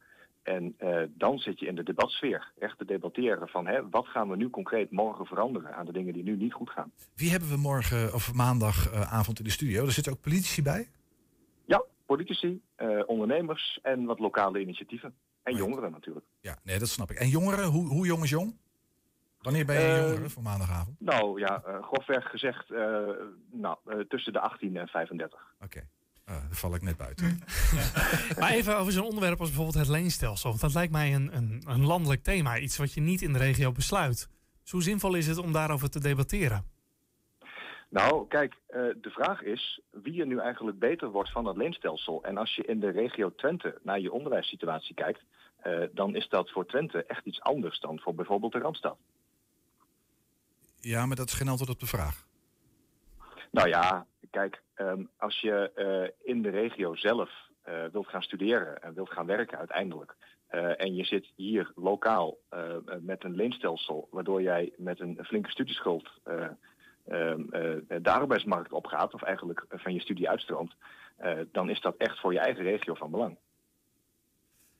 En 0.44 0.74
eh, 0.78 1.02
dan 1.10 1.38
zit 1.38 1.58
je 1.60 1.66
in 1.66 1.74
de 1.74 1.82
debatsfeer, 1.82 2.52
echt 2.58 2.78
te 2.78 2.84
debatteren 2.84 3.48
van 3.48 3.66
hè, 3.66 3.88
wat 3.88 4.06
gaan 4.06 4.28
we 4.28 4.36
nu 4.36 4.50
concreet 4.50 4.90
morgen 4.90 5.26
veranderen 5.26 5.74
aan 5.74 5.86
de 5.86 5.92
dingen 5.92 6.12
die 6.12 6.22
nu 6.22 6.36
niet 6.36 6.52
goed 6.52 6.70
gaan. 6.70 6.92
Wie 7.14 7.30
hebben 7.30 7.48
we 7.48 7.56
morgen 7.56 8.14
of 8.14 8.32
maandagavond 8.32 9.38
in 9.38 9.44
de 9.44 9.50
studio? 9.50 9.84
Er 9.84 9.92
zitten 9.92 10.12
ook 10.12 10.20
politici 10.20 10.62
bij? 10.62 10.88
Ja, 11.64 11.84
politici, 12.06 12.60
eh, 12.74 13.02
ondernemers 13.06 13.78
en 13.82 14.04
wat 14.04 14.18
lokale 14.18 14.60
initiatieven. 14.60 15.14
En 15.42 15.56
jongeren 15.56 15.90
natuurlijk. 15.90 16.26
Ja, 16.40 16.58
nee, 16.62 16.78
dat 16.78 16.88
snap 16.88 17.10
ik. 17.10 17.18
En 17.18 17.28
jongeren, 17.28 17.64
hoe, 17.64 17.86
hoe 17.86 18.06
jong 18.06 18.22
is 18.22 18.30
jong? 18.30 18.56
Wanneer 19.40 19.64
ben 19.66 19.80
je 19.80 19.86
Eh, 19.86 20.08
jongere 20.08 20.28
voor 20.30 20.42
maandagavond? 20.42 21.00
Nou 21.00 21.40
ja, 21.40 21.62
eh, 21.66 21.82
grofweg 21.82 22.30
gezegd, 22.30 22.70
eh, 22.70 22.78
nou, 23.50 23.76
eh, 23.86 23.98
tussen 24.08 24.32
de 24.32 24.40
18 24.40 24.76
en 24.76 24.88
35. 24.88 25.54
Oké. 25.64 25.86
Ah, 26.24 26.34
daar 26.34 26.48
val 26.50 26.74
ik 26.74 26.82
net 26.82 26.96
buiten. 26.96 27.38
Maar 28.38 28.50
even 28.50 28.76
over 28.76 28.92
zo'n 28.92 29.04
onderwerp 29.04 29.40
als 29.40 29.48
bijvoorbeeld 29.48 29.78
het 29.78 29.88
leenstelsel. 29.88 30.48
Want 30.48 30.60
dat 30.60 30.74
lijkt 30.74 30.92
mij 30.92 31.14
een, 31.14 31.36
een, 31.36 31.62
een 31.66 31.84
landelijk 31.84 32.22
thema. 32.22 32.58
Iets 32.58 32.76
wat 32.76 32.92
je 32.92 33.00
niet 33.00 33.22
in 33.22 33.32
de 33.32 33.38
regio 33.38 33.72
besluit. 33.72 34.28
Dus 34.62 34.70
hoe 34.70 34.82
zinvol 34.82 35.14
is 35.14 35.26
het 35.26 35.38
om 35.38 35.52
daarover 35.52 35.90
te 35.90 36.00
debatteren? 36.00 36.64
Nou, 37.88 38.28
kijk, 38.28 38.54
eh, 38.66 38.80
de 38.80 39.10
vraag 39.10 39.42
is 39.42 39.80
wie 39.90 40.20
er 40.20 40.26
nu 40.26 40.38
eigenlijk 40.38 40.78
beter 40.78 41.10
wordt 41.10 41.30
van 41.30 41.44
dat 41.44 41.56
leenstelsel. 41.56 42.24
En 42.24 42.36
als 42.36 42.54
je 42.54 42.64
in 42.64 42.80
de 42.80 42.90
regio 42.90 43.34
Twente 43.34 43.78
naar 43.82 44.00
je 44.00 44.12
onderwijssituatie 44.12 44.94
kijkt, 44.94 45.20
eh, 45.56 45.82
dan 45.92 46.16
is 46.16 46.28
dat 46.28 46.50
voor 46.50 46.66
Twente 46.66 47.04
echt 47.04 47.26
iets 47.26 47.40
anders 47.40 47.80
dan 47.80 48.00
voor 48.00 48.14
bijvoorbeeld 48.14 48.52
de 48.52 48.58
Randstad. 48.58 48.96
Ja, 50.80 51.06
maar 51.06 51.16
dat 51.16 51.28
is 51.28 51.34
geen 51.34 51.48
antwoord 51.48 51.70
op 51.70 51.80
de 51.80 51.86
vraag. 51.86 52.26
Nou 53.50 53.68
ja, 53.68 54.06
kijk, 54.30 54.62
ehm, 54.74 55.04
als 55.16 55.40
je 55.40 55.70
eh, 55.74 56.32
in 56.32 56.42
de 56.42 56.50
regio 56.50 56.94
zelf 56.94 57.30
eh, 57.62 57.84
wilt 57.92 58.08
gaan 58.08 58.22
studeren 58.22 58.82
en 58.82 58.94
wilt 58.94 59.10
gaan 59.10 59.26
werken 59.26 59.58
uiteindelijk. 59.58 60.14
eh, 60.54 60.80
en 60.80 60.94
je 60.94 61.04
zit 61.04 61.32
hier 61.36 61.72
lokaal 61.74 62.38
met 63.00 63.24
een 63.24 63.34
leenstelsel, 63.34 64.08
waardoor 64.10 64.42
jij 64.42 64.72
met 64.76 65.00
een 65.00 65.18
flinke 65.22 65.50
studieschuld 65.50 66.08
eh, 66.24 66.46
ehm, 67.06 67.40
eh, 67.50 68.02
de 68.02 68.10
arbeidsmarkt 68.10 68.72
opgaat, 68.72 69.14
of 69.14 69.22
eigenlijk 69.22 69.64
van 69.68 69.94
je 69.94 70.00
studie 70.00 70.28
uitstroomt, 70.28 70.74
dan 71.52 71.70
is 71.70 71.80
dat 71.80 71.96
echt 71.96 72.20
voor 72.20 72.32
je 72.32 72.38
eigen 72.38 72.62
regio 72.62 72.94
van 72.94 73.10
belang. 73.10 73.36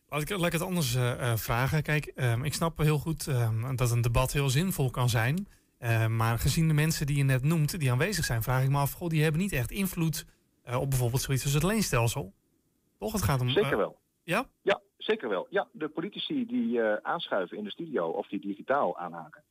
Laat 0.09 0.23
ik, 0.23 0.31
laat 0.31 0.47
ik 0.47 0.53
het 0.53 0.63
anders 0.63 0.99
vragen. 1.35 1.83
Kijk, 1.83 2.07
ehm, 2.07 2.45
ik 2.45 2.55
snap 2.55 2.79
heel 2.79 2.99
goed 2.99 3.25
dat 3.77 3.91
een 3.91 4.01
debat 4.01 4.33
heel 4.33 4.49
zinvol 4.49 4.91
kan 4.91 5.09
zijn. 5.09 5.49
Eh, 5.85 6.07
maar 6.07 6.39
gezien 6.39 6.69
de 6.69 6.75
mensen 6.75 7.07
die 7.07 7.17
je 7.17 7.23
net 7.25 7.43
noemt, 7.43 7.79
die 7.81 7.91
aanwezig 7.91 8.25
zijn, 8.25 8.43
vraag 8.43 8.63
ik 8.63 8.71
me 8.71 8.79
af, 8.79 8.93
goh, 8.93 9.09
die 9.09 9.23
hebben 9.23 9.41
niet 9.41 9.53
echt 9.53 9.71
invloed 9.71 10.27
eh, 10.63 10.81
op 10.81 10.91
bijvoorbeeld 10.91 11.23
zoiets 11.23 11.45
als 11.45 11.53
het 11.53 11.63
leenstelsel. 11.63 12.33
Toch? 12.99 13.13
Het 13.13 13.23
gaat 13.23 13.41
om. 13.41 13.49
Zeker 13.49 13.73
eh, 13.73 13.77
wel. 13.77 13.99
Ja? 14.23 14.45
Ja, 14.63 14.81
zeker 14.97 15.29
wel. 15.29 15.47
Ja, 15.51 15.69
de 15.73 15.89
politici 15.89 16.47
die 16.47 16.83
aanschuiven 16.83 17.57
in 17.57 17.65
de 17.65 17.71
studio 17.71 18.09
of 18.09 18.29
die 18.29 18.41
digitaal 18.41 18.99
aanhaken, 18.99 19.43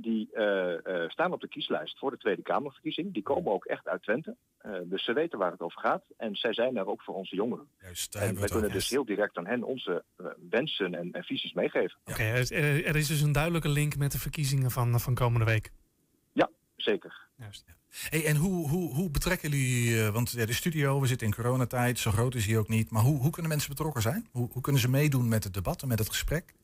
die 0.00 0.28
eh, 0.32 0.86
eh, 0.86 1.10
staan 1.10 1.32
op 1.32 1.40
de 1.40 1.48
kieslijst 1.48 1.98
voor 1.98 2.10
de 2.10 2.16
Tweede 2.16 2.42
Kamerverkiezing. 2.42 3.12
Die 3.12 3.22
komen 3.22 3.52
ook 3.52 3.64
echt 3.64 3.88
uit 3.88 4.02
Twente. 4.02 4.36
Eh, 4.58 4.72
dus 4.84 5.04
ze 5.04 5.12
weten 5.12 5.38
waar 5.38 5.50
het 5.50 5.60
over 5.60 5.80
gaat. 5.80 6.02
En 6.16 6.34
zij 6.36 6.54
zijn 6.54 6.76
er 6.76 6.86
ook 6.86 7.02
voor 7.02 7.14
onze 7.14 7.34
jongeren. 7.36 7.66
Juist, 7.80 8.14
en 8.14 8.38
wij 8.38 8.48
kunnen 8.48 8.72
dus 8.72 8.88
heel 8.90 9.04
direct 9.04 9.36
aan 9.36 9.46
hen 9.46 9.62
onze 9.62 10.04
wensen 10.50 10.94
en, 10.94 11.12
en 11.12 11.24
visies 11.24 11.52
meegeven. 11.52 11.98
Oké, 12.04 12.22
er, 12.22 12.52
er- 12.52 12.84
er 12.84 12.96
is 12.96 13.06
dus 13.08 13.20
een 13.20 13.32
duidelijke 13.32 13.68
link 13.68 13.96
met 13.96 14.12
de 14.12 14.18
verkiezingen 14.18 14.70
van, 14.70 15.00
van 15.00 15.14
komende 15.14 15.46
week. 15.46 15.72
Ja, 16.32 16.50
zeker. 16.76 17.28
Juist. 17.36 17.64
Hey, 18.08 18.26
en 18.26 18.36
hoe, 18.36 18.68
hoe, 18.68 18.94
hoe 18.94 19.10
betrekken 19.10 19.50
jullie, 19.50 20.10
want 20.10 20.30
ja, 20.30 20.46
de 20.46 20.52
studio, 20.52 21.00
we 21.00 21.06
zitten 21.06 21.26
in 21.26 21.34
coronatijd, 21.34 21.98
zo 21.98 22.10
groot 22.10 22.34
is 22.34 22.46
hij 22.46 22.58
ook 22.58 22.68
niet. 22.68 22.90
Maar 22.90 23.02
hoe, 23.02 23.18
hoe 23.18 23.30
kunnen 23.30 23.50
mensen 23.50 23.70
betrokken 23.70 24.02
zijn? 24.02 24.28
Hoe, 24.32 24.48
hoe 24.52 24.62
kunnen 24.62 24.80
ze 24.80 24.88
meedoen 24.90 25.28
met 25.28 25.44
het 25.44 25.54
debat 25.54 25.82
en 25.82 25.88
met 25.88 25.98
het 25.98 26.08
gesprek? 26.08 26.54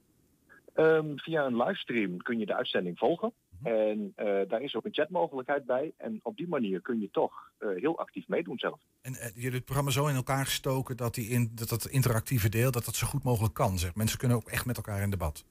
Ehm, 0.77 1.17
via 1.17 1.45
een 1.45 1.57
livestream 1.57 2.17
kun 2.23 2.39
je 2.39 2.47
de 2.47 2.55
uitzending 2.55 2.99
volgen. 2.99 3.33
En 3.63 4.13
eh, 4.17 4.27
daar 4.49 4.63
is 4.63 4.75
ook 4.75 4.85
een 4.85 4.95
chatmogelijkheid 4.95 5.67
bij. 5.67 5.93
En 5.97 6.21
op 6.23 6.37
die 6.37 6.49
manier 6.49 6.81
kun 6.81 7.01
je 7.01 7.11
toch 7.11 7.51
eh, 7.59 7.69
heel 7.77 7.99
actief 7.99 8.29
meedoen 8.29 8.59
zelf. 8.59 8.81
En 9.01 9.15
eh, 9.15 9.31
jullie 9.35 9.57
het 9.57 9.65
programma 9.65 9.91
zo 9.91 10.07
in 10.07 10.15
elkaar 10.15 10.45
gestoken 10.45 10.97
dat, 10.97 11.15
die 11.15 11.29
in, 11.29 11.51
dat 11.55 11.69
dat 11.69 11.87
interactieve 11.87 12.49
deel 12.49 12.71
dat 12.71 12.85
dat 12.85 12.95
zo 12.95 13.07
goed 13.07 13.23
mogelijk 13.23 13.55
kan. 13.55 13.79
Zeg. 13.79 13.95
Mensen 13.95 14.19
kunnen 14.19 14.37
ook 14.37 14.49
echt 14.49 14.67
met 14.67 14.77
elkaar 14.77 15.03
in 15.03 15.11
debat. 15.11 15.45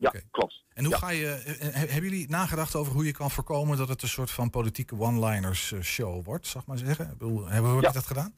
Ja, 0.00 0.12
klopt. 0.30 0.64
En 0.74 0.84
hoe 0.84 0.94
ga 0.94 1.10
je, 1.10 1.26
hebben 1.70 2.02
jullie 2.10 2.28
nagedacht 2.28 2.74
over 2.74 2.92
hoe 2.92 3.04
je 3.04 3.12
kan 3.12 3.30
voorkomen 3.30 3.76
dat 3.76 3.88
het 3.88 4.02
een 4.02 4.08
soort 4.08 4.30
van 4.30 4.50
politieke 4.50 4.98
one-liners 4.98 5.74
show 5.80 6.24
wordt, 6.24 6.46
zeg 6.46 6.66
maar 6.66 6.78
zeggen? 6.78 7.04
Ik 7.04 7.18
bedoel, 7.18 7.46
Hebben 7.46 7.76
we 7.76 7.82
Ja. 7.82 7.90
dat 7.90 8.06
gedaan? 8.06 8.34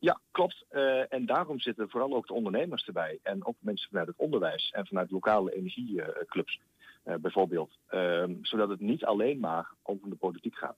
Ja, 0.00 0.20
klopt. 0.30 0.64
Eh, 0.68 1.12
en 1.12 1.26
daarom 1.26 1.60
zitten 1.60 1.90
vooral 1.90 2.14
ook 2.14 2.26
de 2.26 2.32
ondernemers 2.32 2.86
erbij. 2.86 3.18
En 3.22 3.46
ook 3.46 3.56
mensen 3.58 3.88
vanuit 3.88 4.06
het 4.06 4.16
onderwijs 4.16 4.70
en 4.70 4.86
vanuit 4.86 5.10
lokale 5.10 5.54
energieclubs 5.54 6.60
eh, 7.02 7.14
bijvoorbeeld. 7.14 7.78
Ehm, 7.88 8.34
zodat 8.42 8.68
het 8.68 8.80
niet 8.80 9.04
alleen 9.04 9.40
maar 9.40 9.74
over 9.82 10.10
de 10.10 10.16
politiek 10.16 10.56
gaat. 10.56 10.76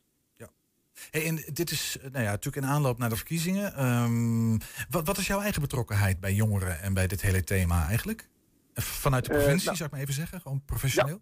Hey, 1.11 1.27
en 1.27 1.37
dit 1.53 1.71
is 1.71 1.99
eh, 1.99 2.11
nou 2.11 2.25
ja, 2.25 2.31
natuurlijk 2.31 2.65
in 2.65 2.73
aanloop 2.73 2.99
naar 2.99 3.09
de 3.09 3.17
verkiezingen. 3.17 3.75
Ehm, 3.75 4.59
wat, 4.91 5.07
wat 5.07 5.19
is 5.19 5.27
jouw 5.27 5.41
eigen 5.41 5.61
betrokkenheid 5.61 6.21
bij 6.21 6.33
jongeren 6.33 6.81
en 6.81 6.95
bij 6.95 7.07
dit 7.07 7.23
hele 7.23 7.45
thema 7.45 7.87
eigenlijk? 7.87 8.29
Vanuit 8.75 9.25
de 9.25 9.31
provincie, 9.31 9.65
nou. 9.65 9.77
zou 9.77 9.89
ik 9.89 9.95
maar 9.95 10.01
even 10.01 10.15
zeggen, 10.15 10.41
gewoon 10.41 10.63
professioneel? 10.65 11.21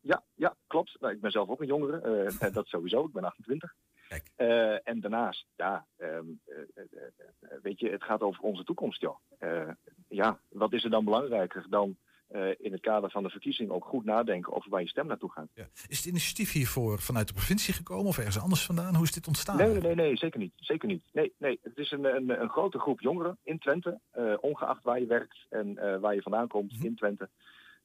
Ja, 0.00 0.24
ja 0.34 0.56
klopt. 0.66 0.96
Nou, 1.00 1.14
ik 1.14 1.20
ben 1.20 1.30
zelf 1.30 1.48
ook 1.48 1.60
een 1.60 1.66
jongere. 1.66 2.30
dat 2.52 2.66
sowieso. 2.66 3.04
Ik 3.04 3.12
ben 3.12 3.24
28. 3.24 3.74
Eh, 4.36 4.88
en 4.88 5.00
daarnaast, 5.00 5.46
ja, 5.56 5.86
ehm, 5.96 6.24
eh, 6.44 6.56
eh, 6.74 7.48
weet 7.62 7.80
je, 7.80 7.90
het 7.90 8.02
gaat 8.04 8.20
over 8.20 8.42
onze 8.42 8.64
toekomst, 8.64 9.00
joh. 9.00 9.16
Ja, 10.08 10.38
wat 10.48 10.72
is 10.72 10.84
er 10.84 10.90
dan 10.90 11.04
belangrijker 11.04 11.66
dan 11.68 11.96
in 12.58 12.72
het 12.72 12.80
kader 12.80 13.10
van 13.10 13.22
de 13.22 13.28
verkiezing 13.30 13.70
ook 13.70 13.84
goed 13.84 14.04
nadenken 14.04 14.52
over 14.52 14.70
waar 14.70 14.80
je 14.80 14.88
stem 14.88 15.06
naartoe 15.06 15.30
gaat? 15.32 15.48
Is 15.88 15.96
het 15.96 16.06
initiatief 16.06 16.52
hiervoor 16.52 16.98
vanuit 16.98 17.26
de 17.28 17.32
provincie 17.34 17.74
gekomen 17.74 18.06
of 18.06 18.18
ergens 18.18 18.38
anders 18.40 18.64
vandaan? 18.64 18.94
Hoe 18.94 19.04
is 19.04 19.12
dit 19.12 19.26
ontstaan? 19.26 19.56
Nee, 19.56 19.68
nee, 19.68 19.80
nee, 19.80 19.94
nee, 19.94 20.16
zeker 20.16 20.38
niet. 20.40 20.52
Zeker 20.56 20.88
niet. 20.88 21.02
Nee, 21.12 21.32
nee. 21.38 21.58
Het 21.62 21.76
is 21.78 21.90
een, 21.90 22.04
een, 22.04 22.40
een 22.40 22.48
grote 22.48 22.78
groep 22.78 23.00
jongeren 23.00 23.38
in 23.42 23.58
Twente, 23.58 24.00
ongeacht 24.40 24.82
waar 24.82 25.00
je 25.00 25.06
werkt 25.06 25.46
en 25.48 26.00
waar 26.00 26.14
je 26.14 26.22
vandaan 26.22 26.48
komt 26.48 26.72
Mhm. 26.72 26.84
in 26.86 26.96
Twente. 26.96 27.28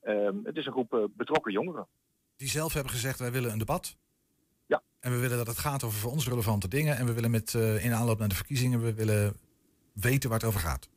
Ehm, 0.01 0.35
het 0.43 0.57
is 0.57 0.65
een 0.65 0.71
groep 0.71 1.09
betrokken 1.17 1.51
jongeren. 1.51 1.87
Die 2.35 2.49
zelf 2.49 2.73
hebben 2.73 2.91
gezegd, 2.91 3.19
wij 3.19 3.31
willen 3.31 3.51
een 3.51 3.57
debat. 3.57 3.97
En 5.01 5.11
we 5.11 5.17
willen 5.17 5.37
dat 5.37 5.47
het 5.47 5.57
gaat 5.57 5.83
over 5.83 5.99
voor 5.99 6.11
ons 6.11 6.27
relevante 6.27 6.67
dingen. 6.67 6.97
En 6.97 7.05
we 7.05 7.13
willen 7.13 7.31
met, 7.31 7.53
eh, 7.55 7.85
in 7.85 7.93
aanloop 7.93 8.19
naar 8.19 8.29
de 8.29 8.35
verkiezingen, 8.35 8.81
we 8.81 8.93
willen 8.93 9.33
weten 9.93 10.29
waar 10.29 10.39
het 10.39 10.47
over 10.47 10.59
gaat. 10.59 10.89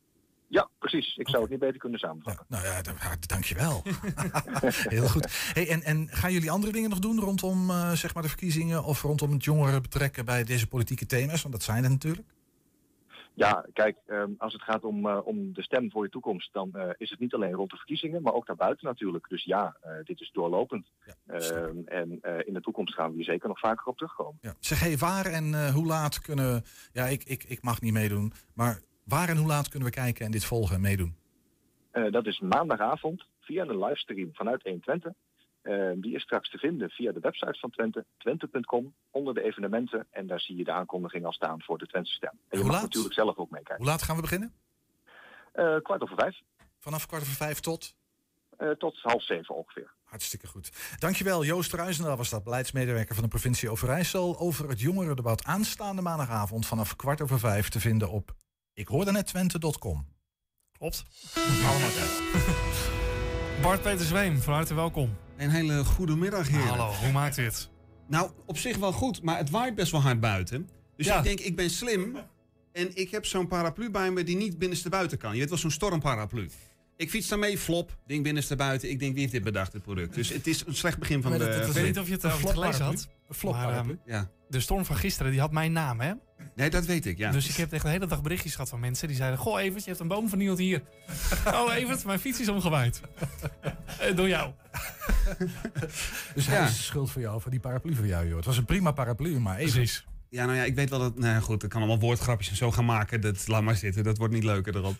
Ja, 0.47 0.69
precies. 0.79 1.15
Ik 1.15 1.29
zou 1.29 1.41
het 1.41 1.51
niet 1.51 1.59
beter 1.59 1.79
kunnen 1.79 1.99
samenvatten. 1.99 2.45
Nou 2.49 2.65
ja, 2.65 2.81
dan- 2.81 2.95
ja, 3.01 3.15
dankjewel. 3.19 3.83
Heel 4.95 5.07
goed. 5.07 5.27
Hey, 5.53 5.69
en, 5.69 5.83
en 5.83 6.07
gaan 6.11 6.33
jullie 6.33 6.51
andere 6.51 6.71
dingen 6.73 6.89
nog 6.89 6.99
doen 6.99 7.19
rondom 7.19 7.69
eh, 7.69 7.91
zeg 7.91 8.13
maar 8.13 8.23
de 8.23 8.29
verkiezingen 8.29 8.83
of 8.83 9.01
rondom 9.01 9.31
het 9.31 9.43
jongeren 9.43 9.81
betrekken 9.81 10.25
bij 10.25 10.43
deze 10.43 10.67
politieke 10.67 11.05
thema's? 11.05 11.41
Want 11.41 11.53
dat 11.53 11.63
zijn 11.63 11.83
er 11.83 11.89
natuurlijk. 11.89 12.27
Ja, 13.35 13.65
kijk, 13.73 13.97
ehm, 14.07 14.31
als 14.37 14.53
het 14.53 14.61
gaat 14.61 14.83
om, 14.83 15.07
eh, 15.07 15.19
om 15.23 15.53
de 15.53 15.63
stem 15.63 15.91
voor 15.91 16.03
je 16.03 16.09
toekomst, 16.09 16.53
dan 16.53 16.73
eh, 16.73 16.89
is 16.97 17.09
het 17.09 17.19
niet 17.19 17.33
alleen 17.33 17.53
rond 17.53 17.69
de 17.69 17.77
verkiezingen, 17.77 18.21
maar 18.21 18.33
ook 18.33 18.45
daarbuiten 18.45 18.87
natuurlijk. 18.87 19.29
Dus 19.29 19.43
ja, 19.43 19.77
eh, 19.81 19.91
dit 20.03 20.19
is 20.21 20.31
doorlopend. 20.31 20.87
Ehm, 21.27 21.77
en 21.85 22.21
in 22.45 22.53
de 22.53 22.61
toekomst 22.61 22.93
gaan 22.93 23.09
we 23.09 23.15
hier 23.15 23.25
zeker 23.25 23.47
nog 23.47 23.59
vaker 23.59 23.85
op 23.85 23.97
terugkomen. 23.97 24.37
Ja. 24.41 24.53
Zeg, 24.59 24.79
hey, 24.79 24.97
waar 24.97 25.25
en 25.25 25.71
hoe 25.71 25.85
laat 25.85 26.21
kunnen... 26.21 26.63
Ja, 26.93 27.05
ik, 27.05 27.23
ik, 27.23 27.43
ik 27.43 27.61
mag 27.61 27.81
niet 27.81 27.93
meedoen. 27.93 28.33
Maar 28.53 28.79
waar 29.03 29.29
en 29.29 29.37
hoe 29.37 29.47
laat 29.47 29.69
kunnen 29.69 29.87
we 29.87 29.93
kijken 29.93 30.25
en 30.25 30.31
dit 30.31 30.45
volgen 30.45 30.75
en 30.75 30.81
meedoen? 30.81 31.15
Dat 32.11 32.25
is 32.25 32.39
maandagavond 32.39 33.25
via 33.39 33.65
een 33.65 33.79
livestream 33.79 34.29
vanuit 34.33 34.63
120. 34.63 35.13
Ehm, 35.65 35.99
die 35.99 36.15
is 36.15 36.21
straks 36.21 36.49
te 36.49 36.57
vinden 36.57 36.89
via 36.89 37.11
de 37.11 37.19
website 37.19 37.59
van 37.59 37.69
Twente, 37.69 38.05
twente.com, 38.17 38.93
onder 39.11 39.33
de 39.33 39.41
evenementen. 39.43 40.07
En 40.09 40.27
daar 40.27 40.39
zie 40.39 40.55
je 40.57 40.63
de 40.63 40.71
aankondiging 40.71 41.25
al 41.25 41.31
staan 41.33 41.61
voor 41.61 41.77
de 41.77 41.85
Twentse 41.87 42.13
stem. 42.13 42.29
En 42.31 42.39
je 42.49 42.57
Hoe 42.57 42.65
mag 42.65 42.73
laat? 42.73 42.83
natuurlijk 42.83 43.13
zelf 43.13 43.37
ook 43.37 43.49
meekijken. 43.49 43.77
Hoe 43.77 43.85
laat 43.85 44.01
gaan 44.01 44.15
we 44.15 44.21
beginnen? 44.21 44.53
Eh, 45.51 45.75
kwart 45.81 46.01
over 46.01 46.15
vijf. 46.15 46.41
Vanaf 46.79 47.05
kwart 47.05 47.21
over 47.21 47.35
vijf 47.35 47.59
tot? 47.59 47.95
Eh, 48.57 48.69
tot 48.69 48.99
half 49.01 49.23
zeven 49.23 49.55
ongeveer. 49.55 49.93
Hartstikke 50.03 50.47
goed. 50.47 50.71
Dankjewel, 50.99 51.45
Joost 51.45 51.73
Ruizendaal 51.73 52.17
was 52.17 52.29
dat, 52.29 52.43
beleidsmedewerker 52.43 53.15
van 53.15 53.23
de 53.23 53.29
provincie 53.29 53.69
Overijssel... 53.69 54.39
over 54.39 54.69
het 54.69 54.79
jongerendebat 54.79 55.43
aanstaande 55.43 56.01
maandagavond 56.01 56.65
vanaf 56.65 56.95
kwart 56.95 57.21
over 57.21 57.39
vijf 57.39 57.69
te 57.69 57.79
vinden 57.79 58.09
op 58.09 58.35
ikhoordenettwente.com. 58.73 60.07
Klopt. 60.77 61.05
Allemaal 61.35 61.89
kijken. 61.89 62.43
Bart 63.63 63.81
Peter 63.81 64.05
Zweem, 64.05 64.37
van 64.37 64.53
harte 64.53 64.73
welkom. 64.73 65.17
Een 65.37 65.49
hele 65.49 65.83
goede 65.85 66.15
middag, 66.15 66.47
heren. 66.49 66.67
Hallo, 66.67 66.91
hoe 66.91 67.11
maakt 67.11 67.37
u 67.37 67.43
het? 67.43 67.69
Nou, 68.07 68.31
op 68.45 68.57
zich 68.57 68.77
wel 68.77 68.91
goed, 68.91 69.21
maar 69.21 69.37
het 69.37 69.49
waait 69.49 69.75
best 69.75 69.91
wel 69.91 70.01
hard 70.01 70.19
buiten. 70.19 70.69
Dus 70.97 71.05
Ja. 71.05 71.17
ik 71.17 71.23
denk, 71.23 71.39
ik 71.39 71.55
ben 71.55 71.69
slim. 71.69 72.15
En 72.71 72.95
ik 72.95 73.11
heb 73.11 73.25
zo'n 73.25 73.47
paraplu 73.47 73.91
bij 73.91 74.11
me 74.11 74.23
die 74.23 74.35
niet 74.37 74.57
binnenste 74.57 74.89
buiten 74.89 75.17
kan. 75.17 75.33
Je 75.33 75.39
weet 75.39 75.49
wel, 75.49 75.57
zo'n 75.57 75.71
stormparaplu. 75.71 76.49
Ik 76.97 77.09
fiets 77.09 77.27
daarmee, 77.27 77.57
flop, 77.57 77.97
ding 78.07 78.23
binnenste 78.23 78.55
buiten. 78.55 78.89
Ik 78.89 78.99
denk, 78.99 79.11
wie 79.11 79.19
heeft 79.21 79.33
dit 79.33 79.43
bedacht, 79.43 79.71
dit 79.71 79.81
product? 79.81 80.13
Dus 80.13 80.29
het 80.29 80.47
is 80.47 80.63
een 80.65 80.75
slecht 80.75 80.97
begin 80.99 81.21
van 81.21 81.31
Maar 81.31 81.39
de... 81.39 81.63
ik 81.67 81.71
weet 81.71 81.85
niet 81.85 81.99
of 81.99 82.07
je 82.07 82.13
het, 82.13 82.23
Een 82.23 82.29
het 82.29 82.39
flop 82.39 82.53
had. 82.63 83.07
Een 83.27 83.35
flop 83.35 83.53
maar, 83.53 83.65
paraplu. 83.65 83.99
ehm, 84.05 84.11
Ja. 84.11 84.29
De 84.49 84.59
storm 84.59 84.85
van 84.85 84.95
gisteren, 84.95 85.31
die 85.31 85.39
had 85.41 85.51
mijn 85.51 85.71
naam, 85.71 85.99
hè? 85.99 86.13
Nee, 86.55 86.69
dat 86.69 86.85
weet 86.85 87.05
ik, 87.05 87.17
ja. 87.17 87.31
Dus 87.31 87.49
ik 87.49 87.55
heb 87.55 87.71
echt 87.73 87.83
de 87.83 87.89
hele 87.89 88.05
dag 88.07 88.21
berichtjes 88.21 88.51
gehad 88.51 88.69
van 88.69 88.79
mensen 88.79 89.07
die 89.07 89.17
zeiden... 89.17 89.39
Goh, 89.39 89.61
Evert, 89.61 89.83
je 89.83 89.89
hebt 89.89 90.01
een 90.01 90.07
boom 90.07 90.29
vernield 90.29 90.57
hier. 90.57 90.81
oh, 91.47 91.73
Evert, 91.75 92.05
mijn 92.05 92.19
fiets 92.19 92.39
is 92.39 92.49
omgewaaid. 92.49 93.01
Eh, 93.99 94.15
Door 94.15 94.27
jou. 94.27 94.51
Dus 96.35 96.47
hij 96.47 96.55
Ja. 96.55 96.65
is 96.65 96.75
de 96.77 96.83
schuld 96.83 97.11
voor 97.11 97.21
jou, 97.21 97.41
voor 97.41 97.51
die 97.51 97.59
paraplu 97.59 97.95
voor 97.95 98.07
jou, 98.07 98.27
joh. 98.27 98.35
Het 98.35 98.45
was 98.45 98.57
een 98.57 98.65
prima 98.65 98.91
paraplu, 98.91 99.39
maar 99.39 99.57
even... 99.57 99.73
Precies. 99.73 100.05
Ja, 100.29 100.45
nou 100.45 100.57
ja, 100.57 100.63
ik 100.63 100.75
weet 100.75 100.89
wel 100.89 100.99
dat... 100.99 101.17
Nou 101.19 101.33
ja, 101.33 101.39
goed, 101.39 101.63
ik 101.63 101.69
kan 101.69 101.81
allemaal 101.81 101.99
woordgrapjes 101.99 102.49
en 102.49 102.55
zo 102.55 102.71
gaan 102.71 102.85
maken. 102.85 103.21
Dat, 103.21 103.47
laat 103.47 103.63
maar 103.63 103.75
zitten, 103.75 104.03
dat 104.03 104.17
wordt 104.17 104.33
niet 104.33 104.43
leuker 104.43 104.75
erop. 104.75 104.95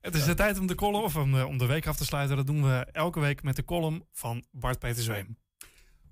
Het 0.00 0.14
is 0.14 0.24
de 0.24 0.34
tijd 0.34 0.58
om 0.58 0.66
de 0.66 0.74
column, 0.74 1.02
of 1.04 1.16
om 1.16 1.32
de, 1.32 1.46
om 1.46 1.58
de 1.58 1.66
week 1.66 1.86
af 1.86 1.96
te 1.96 2.04
sluiten. 2.04 2.36
Dat 2.36 2.46
doen 2.46 2.62
we 2.62 2.86
elke 2.92 3.20
week 3.20 3.42
met 3.42 3.56
de 3.56 3.64
column 3.64 4.04
van 4.12 4.44
Bart 4.52 4.78
Peter 4.78 5.02
Zweem. 5.02 5.36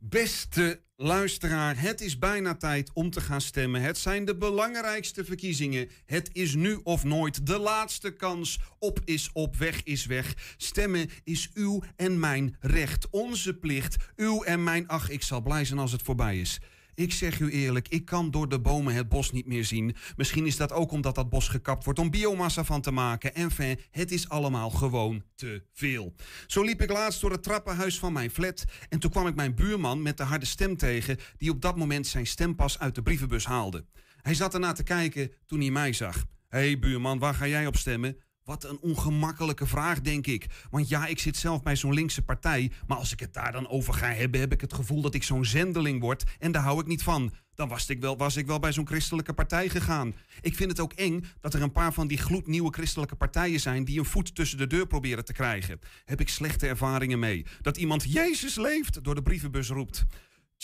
Beste 0.08 0.82
luisteraar, 0.96 1.80
het 1.80 2.00
is 2.00 2.18
bijna 2.18 2.54
tijd 2.54 2.90
om 2.92 3.10
te 3.10 3.20
gaan 3.20 3.40
stemmen. 3.40 3.80
Het 3.80 3.98
zijn 3.98 4.24
de 4.24 4.36
belangrijkste 4.36 5.24
verkiezingen. 5.24 5.88
Het 6.06 6.30
is 6.32 6.54
nu 6.54 6.80
of 6.82 7.04
nooit 7.04 7.46
de 7.46 7.58
laatste 7.58 8.10
kans. 8.10 8.58
Op 8.78 9.00
is 9.04 9.30
op, 9.32 9.56
weg 9.56 9.82
is 9.82 10.06
weg. 10.06 10.54
Stemmen 10.56 11.10
is 11.22 11.50
uw 11.54 11.82
en 11.96 12.20
mijn 12.20 12.56
recht, 12.60 13.10
onze 13.10 13.54
plicht. 13.54 13.96
Uw 14.16 14.42
en 14.42 14.62
mijn, 14.62 14.88
ach, 14.88 15.10
ik 15.10 15.22
zal 15.22 15.40
blij 15.40 15.64
zijn 15.64 15.78
als 15.78 15.92
het 15.92 16.02
voorbij 16.02 16.40
is. 16.40 16.60
Ik 16.94 17.12
zeg 17.12 17.40
u 17.40 17.50
eerlijk, 17.50 17.88
ik 17.88 18.04
kan 18.04 18.30
door 18.30 18.48
de 18.48 18.60
bomen 18.60 18.94
het 18.94 19.08
bos 19.08 19.32
niet 19.32 19.46
meer 19.46 19.64
zien. 19.64 19.96
Misschien 20.16 20.46
is 20.46 20.56
dat 20.56 20.72
ook 20.72 20.92
omdat 20.92 21.14
dat 21.14 21.28
bos 21.28 21.48
gekapt 21.48 21.84
wordt 21.84 21.98
om 21.98 22.10
biomassa 22.10 22.64
van 22.64 22.80
te 22.80 22.90
maken. 22.90 23.34
Enfin, 23.34 23.78
het 23.90 24.12
is 24.12 24.28
allemaal 24.28 24.70
gewoon 24.70 25.22
te 25.34 25.62
veel. 25.72 26.14
Zo 26.46 26.62
liep 26.62 26.82
ik 26.82 26.90
laatst 26.90 27.20
door 27.20 27.30
het 27.30 27.42
trappenhuis 27.42 27.98
van 27.98 28.12
mijn 28.12 28.30
flat 28.30 28.64
en 28.88 28.98
toen 28.98 29.10
kwam 29.10 29.26
ik 29.26 29.34
mijn 29.34 29.54
buurman 29.54 30.02
met 30.02 30.16
de 30.16 30.22
harde 30.22 30.46
stem 30.46 30.76
tegen 30.76 31.18
die 31.36 31.50
op 31.50 31.60
dat 31.60 31.76
moment 31.76 32.06
zijn 32.06 32.26
stempas 32.26 32.78
uit 32.78 32.94
de 32.94 33.02
brievenbus 33.02 33.44
haalde. 33.44 33.84
Hij 34.22 34.34
zat 34.34 34.54
ernaar 34.54 34.74
te 34.74 34.82
kijken 34.82 35.30
toen 35.46 35.60
hij 35.60 35.70
mij 35.70 35.92
zag. 35.92 36.24
Hey, 36.48 36.78
buurman, 36.78 37.18
waar 37.18 37.34
ga 37.34 37.46
jij 37.46 37.66
op 37.66 37.76
stemmen? 37.76 38.16
Wat 38.44 38.64
een 38.64 38.78
ongemakkelijke 38.80 39.66
vraag, 39.66 40.00
denk 40.00 40.26
ik. 40.26 40.46
Want 40.70 40.88
ja, 40.88 41.06
ik 41.06 41.18
zit 41.18 41.36
zelf 41.36 41.62
bij 41.62 41.76
zo'n 41.76 41.94
linkse 41.94 42.22
partij. 42.22 42.70
Maar 42.86 42.96
als 42.96 43.12
ik 43.12 43.20
het 43.20 43.34
daar 43.34 43.52
dan 43.52 43.68
over 43.68 43.94
ga 43.94 44.06
hebben, 44.06 44.40
heb 44.40 44.52
ik 44.52 44.60
het 44.60 44.72
gevoel 44.72 45.00
dat 45.00 45.14
ik 45.14 45.22
zo'n 45.22 45.44
zendeling 45.44 46.00
word. 46.00 46.24
En 46.38 46.52
daar 46.52 46.62
hou 46.62 46.80
ik 46.80 46.86
niet 46.86 47.02
van. 47.02 47.32
Dan 47.54 47.68
was 47.68 47.88
ik 47.88 48.00
wel, 48.00 48.16
was 48.16 48.36
ik 48.36 48.46
wel 48.46 48.58
bij 48.58 48.72
zo'n 48.72 48.86
christelijke 48.86 49.32
partij 49.32 49.68
gegaan. 49.68 50.14
Ik 50.40 50.54
vind 50.56 50.70
het 50.70 50.80
ook 50.80 50.92
eng 50.92 51.24
dat 51.40 51.54
er 51.54 51.62
een 51.62 51.72
paar 51.72 51.92
van 51.92 52.06
die 52.06 52.18
gloednieuwe 52.18 52.72
christelijke 52.72 53.16
partijen 53.16 53.60
zijn. 53.60 53.84
die 53.84 53.98
een 53.98 54.04
voet 54.04 54.34
tussen 54.34 54.58
de 54.58 54.66
deur 54.66 54.86
proberen 54.86 55.24
te 55.24 55.32
krijgen. 55.32 55.80
Heb 56.04 56.20
ik 56.20 56.28
slechte 56.28 56.66
ervaringen 56.66 57.18
mee. 57.18 57.46
Dat 57.60 57.76
iemand 57.76 58.12
Jezus 58.12 58.54
leeft 58.54 59.04
door 59.04 59.14
de 59.14 59.22
brievenbus 59.22 59.68
roept. 59.68 60.04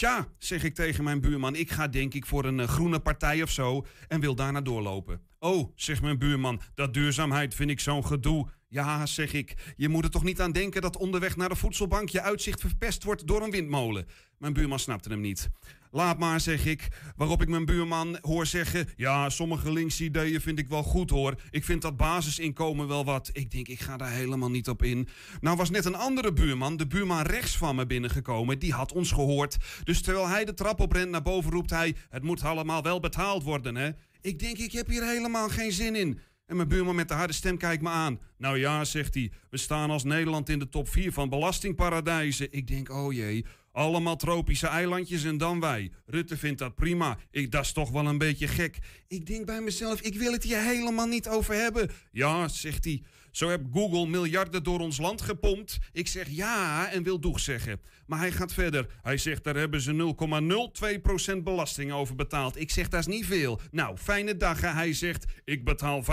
Tja, 0.01 0.28
zeg 0.38 0.62
ik 0.62 0.74
tegen 0.74 1.05
mijn 1.05 1.20
buurman, 1.20 1.55
ik 1.55 1.70
ga 1.70 1.88
denk 1.88 2.14
ik 2.14 2.26
voor 2.26 2.44
een 2.44 2.61
eh, 2.61 2.68
groene 2.68 3.01
partij 3.01 3.42
of 3.42 3.51
zo 3.51 3.86
en 4.09 4.20
wil 4.20 4.34
daarna 4.34 4.61
doorlopen. 4.61 5.20
Oh, 5.38 5.72
zegt 5.74 6.03
mijn 6.03 6.18
buurman, 6.18 6.61
dat 6.74 6.94
duurzaamheid 6.94 7.55
vind 7.55 7.70
ik 7.70 7.80
zo'n 7.80 8.07
gedoe. 8.07 8.48
Ja, 8.68 9.07
zeg 9.07 9.32
ik, 9.32 9.74
je 9.76 9.88
moet 9.88 10.05
er 10.05 10.11
toch 10.11 10.24
niet 10.24 10.40
aan 10.40 10.53
denken 10.53 10.82
dat 10.82 10.96
onderweg 10.96 11.36
naar 11.36 11.48
de 11.48 11.57
voedselbank 11.57 12.09
je 12.09 12.20
uitzicht 12.20 12.61
verpest 12.61 13.05
wordt 13.05 13.26
door 13.26 13.42
een 13.42 13.51
windmolen. 13.51 14.07
Mijn 14.38 14.53
buurman 14.53 14.78
snapte 14.78 15.09
hem 15.09 15.20
niet. 15.20 15.51
Laat 15.93 16.18
maar, 16.18 16.41
zeg 16.41 16.66
ik. 16.66 16.88
Waarop 17.16 17.43
ik 17.43 17.49
mijn 17.49 17.64
buurman 17.64 18.18
hoor 18.20 18.47
zeggen: 18.47 18.88
Ja, 18.97 19.30
sommige 19.30 19.72
linkse 19.72 20.05
ideeën 20.05 20.41
vind 20.41 20.59
ik 20.59 20.68
wel 20.68 20.82
goed 20.82 21.11
hoor. 21.11 21.34
Ik 21.51 21.64
vind 21.64 21.82
dat 21.82 21.97
basisinkomen 21.97 22.88
wel 22.88 23.05
wat. 23.05 23.30
Ik 23.32 23.51
denk, 23.51 23.68
ik 23.68 23.80
ga 23.80 23.97
daar 23.97 24.11
helemaal 24.11 24.51
niet 24.51 24.68
op 24.68 24.82
in. 24.82 25.09
Nou 25.41 25.57
was 25.57 25.70
net 25.70 25.84
een 25.84 25.95
andere 25.95 26.32
buurman, 26.32 26.76
de 26.76 26.86
buurman 26.86 27.22
rechts 27.22 27.57
van 27.57 27.76
me 27.76 27.86
binnengekomen. 27.86 28.59
Die 28.59 28.72
had 28.72 28.93
ons 28.93 29.12
gehoord. 29.12 29.57
Dus 29.84 30.03
terwijl 30.03 30.28
hij 30.28 30.45
de 30.45 30.55
trap 30.55 30.80
oprent 30.80 31.11
naar 31.11 31.22
boven, 31.22 31.51
roept 31.51 31.70
hij: 31.70 31.95
Het 32.09 32.22
moet 32.22 32.43
allemaal 32.43 32.82
wel 32.82 33.01
betaald 33.01 33.43
worden, 33.43 33.76
hè? 33.76 33.91
Ik 34.20 34.38
denk, 34.38 34.59
ik 34.59 34.72
heb 34.72 34.88
hier 34.88 35.05
helemaal 35.05 35.49
geen 35.49 35.72
zin 35.72 35.97
in. 35.97 36.20
En 36.51 36.57
mijn 36.57 36.68
buurman 36.68 36.95
met 36.95 37.09
de 37.09 37.14
harde 37.14 37.32
stem 37.32 37.57
kijkt 37.57 37.82
me 37.82 37.88
aan. 37.88 38.18
Nou 38.38 38.59
ja, 38.59 38.84
zegt 38.84 39.14
hij, 39.14 39.30
we 39.51 39.57
staan 39.57 39.91
als 39.91 40.05
Nederland 40.05 40.49
in 40.49 40.59
de 40.59 40.68
top 40.68 40.88
4 40.88 41.12
van 41.12 41.28
belastingparadijzen. 41.28 42.49
Ik 42.51 42.66
denk, 42.66 42.91
oh 42.91 43.12
jee, 43.12 43.47
allemaal 43.72 44.16
tropische 44.16 44.66
eilandjes 44.66 45.24
en 45.24 45.38
dan 45.38 45.60
wij. 45.60 45.90
Rutte 46.06 46.36
vindt 46.36 46.58
dat 46.58 46.74
prima. 46.74 47.18
Ik, 47.30 47.50
dat 47.50 47.64
is 47.64 47.72
toch 47.72 47.90
wel 47.90 48.06
een 48.06 48.18
beetje 48.18 48.48
gek. 48.48 48.78
Ik 49.08 49.26
denk 49.26 49.46
bij 49.46 49.60
mezelf, 49.60 50.00
ik 50.00 50.14
wil 50.14 50.32
het 50.32 50.42
hier 50.42 50.60
helemaal 50.60 51.06
niet 51.06 51.28
over 51.28 51.54
hebben. 51.54 51.90
Ja, 52.12 52.48
zegt 52.48 52.84
hij, 52.84 53.02
zo 53.30 53.48
heb 53.48 53.62
Google 53.72 54.06
miljarden 54.06 54.62
door 54.62 54.80
ons 54.80 54.98
land 54.98 55.20
gepompt. 55.20 55.78
Ik 55.92 56.08
zeg 56.08 56.28
ja 56.28 56.90
en 56.90 57.02
wil 57.02 57.20
doeg 57.20 57.40
zeggen. 57.40 57.80
Maar 58.06 58.18
hij 58.18 58.32
gaat 58.32 58.52
verder. 58.52 58.86
Hij 59.02 59.16
zegt, 59.16 59.44
daar 59.44 59.54
hebben 59.56 59.80
ze 59.80 60.14
0,02% 61.36 61.42
belasting 61.42 61.92
over 61.92 62.14
betaald. 62.14 62.60
Ik 62.60 62.70
zeg, 62.70 62.88
dat 62.88 63.00
is 63.00 63.06
niet 63.06 63.26
veel. 63.26 63.60
Nou, 63.70 63.96
fijne 63.96 64.36
dag. 64.36 64.60
hè. 64.60 64.68
Hij 64.68 64.92
zegt, 64.92 65.24
ik 65.44 65.64
betaal 65.64 66.02
35%. 66.02 66.06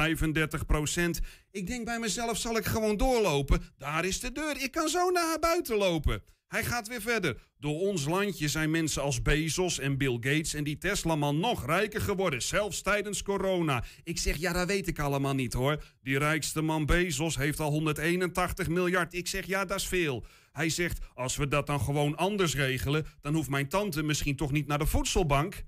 Ik 1.51 1.67
denk 1.67 1.85
bij 1.85 1.99
mezelf, 1.99 2.37
zal 2.37 2.57
ik 2.57 2.65
gewoon 2.65 2.97
doorlopen? 2.97 3.61
Daar 3.77 4.05
is 4.05 4.19
de 4.19 4.31
deur. 4.31 4.61
Ik 4.61 4.71
kan 4.71 4.87
zo 4.89 5.09
naar 5.09 5.39
buiten 5.39 5.77
lopen. 5.77 6.23
Hij 6.47 6.63
gaat 6.63 6.87
weer 6.87 7.01
verder. 7.01 7.37
Door 7.59 7.79
ons 7.79 8.05
landje 8.05 8.47
zijn 8.47 8.71
mensen 8.71 9.01
als 9.01 9.21
Bezos 9.21 9.79
en 9.79 9.97
Bill 9.97 10.13
Gates 10.13 10.53
en 10.53 10.63
die 10.63 10.77
Tesla-man 10.77 11.39
nog 11.39 11.65
rijker 11.65 12.01
geworden, 12.01 12.41
zelfs 12.41 12.81
tijdens 12.81 13.23
corona. 13.23 13.83
Ik 14.03 14.17
zeg, 14.17 14.35
ja, 14.35 14.53
dat 14.53 14.67
weet 14.67 14.87
ik 14.87 14.99
allemaal 14.99 15.33
niet 15.33 15.53
hoor. 15.53 15.83
Die 16.01 16.17
rijkste 16.17 16.61
man 16.61 16.85
Bezos 16.85 17.37
heeft 17.37 17.59
al 17.59 17.71
181 17.71 18.69
miljard. 18.69 19.13
Ik 19.13 19.27
zeg, 19.27 19.45
ja, 19.45 19.65
dat 19.65 19.79
is 19.79 19.87
veel. 19.87 20.25
Hij 20.51 20.69
zegt, 20.69 20.99
als 21.13 21.35
we 21.35 21.47
dat 21.47 21.67
dan 21.67 21.81
gewoon 21.81 22.15
anders 22.15 22.55
regelen, 22.55 23.05
dan 23.21 23.33
hoeft 23.33 23.49
mijn 23.49 23.69
tante 23.69 24.03
misschien 24.03 24.35
toch 24.35 24.51
niet 24.51 24.67
naar 24.67 24.79
de 24.79 24.85
voedselbank. 24.85 25.63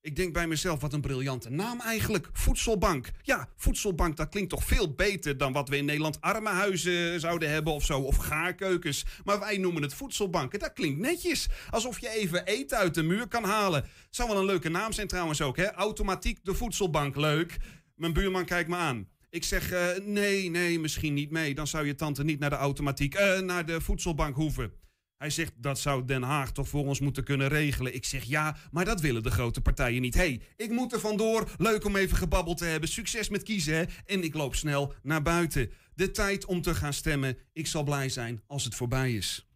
Ik 0.00 0.16
denk 0.16 0.32
bij 0.32 0.46
mezelf, 0.46 0.80
wat 0.80 0.92
een 0.92 1.00
briljante 1.00 1.50
naam 1.50 1.80
eigenlijk. 1.80 2.28
Voedselbank. 2.32 3.10
Ja, 3.22 3.48
voedselbank, 3.56 4.16
dat 4.16 4.28
klinkt 4.28 4.50
toch 4.50 4.64
veel 4.64 4.94
beter 4.94 5.38
dan 5.38 5.52
wat 5.52 5.68
we 5.68 5.76
in 5.76 5.84
Nederland 5.84 6.20
armenhuizen 6.20 7.20
zouden 7.20 7.50
hebben 7.50 7.72
of 7.72 7.84
zo. 7.84 8.00
Of 8.00 8.16
gaarkeukens. 8.16 9.04
Maar 9.24 9.40
wij 9.40 9.56
noemen 9.56 9.82
het 9.82 9.94
voedselbanken. 9.94 10.58
Dat 10.58 10.72
klinkt 10.72 11.00
netjes. 11.00 11.48
Alsof 11.70 11.98
je 11.98 12.08
even 12.08 12.44
eten 12.44 12.78
uit 12.78 12.94
de 12.94 13.02
muur 13.02 13.28
kan 13.28 13.44
halen. 13.44 13.84
Zou 14.10 14.28
wel 14.28 14.38
een 14.38 14.44
leuke 14.44 14.68
naam 14.68 14.92
zijn 14.92 15.06
trouwens 15.06 15.40
ook, 15.40 15.56
hè? 15.56 15.72
Automatiek 15.72 16.38
de 16.42 16.54
voedselbank. 16.54 17.16
Leuk. 17.16 17.56
Mijn 17.94 18.12
buurman 18.12 18.44
kijkt 18.44 18.68
me 18.68 18.76
aan. 18.76 19.08
Ik 19.30 19.44
zeg, 19.44 19.70
eh, 19.70 19.86
nee, 20.04 20.50
nee, 20.50 20.80
misschien 20.80 21.14
niet 21.14 21.30
mee. 21.30 21.54
Dan 21.54 21.66
zou 21.66 21.86
je 21.86 21.94
tante 21.94 22.24
niet 22.24 22.38
naar 22.38 22.50
de 22.50 22.56
automatiek, 22.56 23.14
eh, 23.14 23.40
naar 23.40 23.66
de 23.66 23.80
voedselbank 23.80 24.36
hoeven. 24.36 24.72
Hij 25.18 25.30
zegt, 25.30 25.52
dat 25.56 25.78
zou 25.78 26.04
Den 26.04 26.22
Haag 26.22 26.52
toch 26.52 26.68
voor 26.68 26.86
ons 26.86 27.00
moeten 27.00 27.24
kunnen 27.24 27.48
regelen. 27.48 27.94
Ik 27.94 28.04
zeg, 28.04 28.24
ja, 28.24 28.56
maar 28.70 28.84
dat 28.84 29.00
willen 29.00 29.22
de 29.22 29.30
grote 29.30 29.60
partijen 29.60 30.00
niet. 30.00 30.14
Hé, 30.14 30.20
hey, 30.20 30.40
ik 30.56 30.70
moet 30.70 30.92
er 30.92 31.00
vandoor. 31.00 31.50
Leuk 31.56 31.84
om 31.84 31.96
even 31.96 32.16
gebabbeld 32.16 32.58
te 32.58 32.64
hebben. 32.64 32.88
Succes 32.88 33.28
met 33.28 33.42
kiezen, 33.42 33.74
hè. 33.74 33.84
En 34.06 34.24
ik 34.24 34.34
loop 34.34 34.54
snel 34.54 34.92
naar 35.02 35.22
buiten. 35.22 35.70
De 35.94 36.10
tijd 36.10 36.44
om 36.44 36.62
te 36.62 36.74
gaan 36.74 36.92
stemmen. 36.92 37.36
Ik 37.52 37.66
zal 37.66 37.82
blij 37.82 38.08
zijn 38.08 38.42
als 38.46 38.64
het 38.64 38.74
voorbij 38.74 39.12
is. 39.12 39.46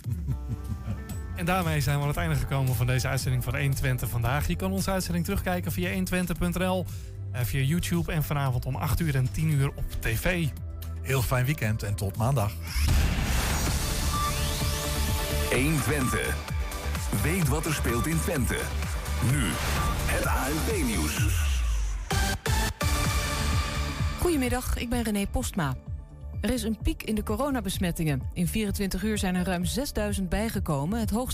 En 1.36 1.46
daarmee 1.46 1.80
zijn 1.80 1.96
we 1.96 2.02
aan 2.02 2.08
het 2.08 2.16
einde 2.16 2.34
gekomen 2.34 2.74
van 2.74 2.86
deze 2.86 3.08
uitzending 3.08 3.44
van 3.44 3.56
120 3.56 4.08
vandaag. 4.08 4.48
Je 4.48 4.56
kan 4.56 4.72
onze 4.72 4.90
uitzending 4.90 5.24
terugkijken 5.24 5.72
via 5.72 5.94
120.nl, 5.94 6.86
eh, 7.32 7.40
via 7.42 7.60
YouTube 7.60 8.12
en 8.12 8.22
vanavond 8.22 8.66
om 8.66 8.76
8 8.76 9.00
uur 9.00 9.14
en 9.14 9.32
10 9.32 9.50
uur 9.50 9.68
op 9.68 9.84
tv. 10.00 10.46
Heel 11.02 11.22
fijn 11.22 11.44
weekend 11.44 11.82
en 11.82 11.94
tot 11.94 12.16
maandag. 12.16 12.52
120. 15.50 16.36
Weet 17.22 17.48
wat 17.48 17.66
er 17.66 17.74
speelt 17.74 18.06
in 18.06 18.20
Twente. 18.20 18.58
Nu 19.32 19.42
het 20.06 20.26
ANP-nieuws. 20.26 21.16
Goedemiddag, 24.20 24.76
ik 24.76 24.88
ben 24.88 25.02
René 25.02 25.26
Postma. 25.26 25.76
Er 26.40 26.50
is 26.50 26.62
een 26.62 26.78
piek 26.82 27.02
in 27.02 27.14
de 27.14 27.22
coronabesmettingen. 27.22 28.22
In 28.32 28.46
24 28.46 29.02
uur 29.02 29.18
zijn 29.18 29.34
er 29.34 29.44
ruim 29.44 29.64
6000 29.64 30.28
bijgekomen, 30.28 31.00
het 31.00 31.10
hoogste 31.10 31.28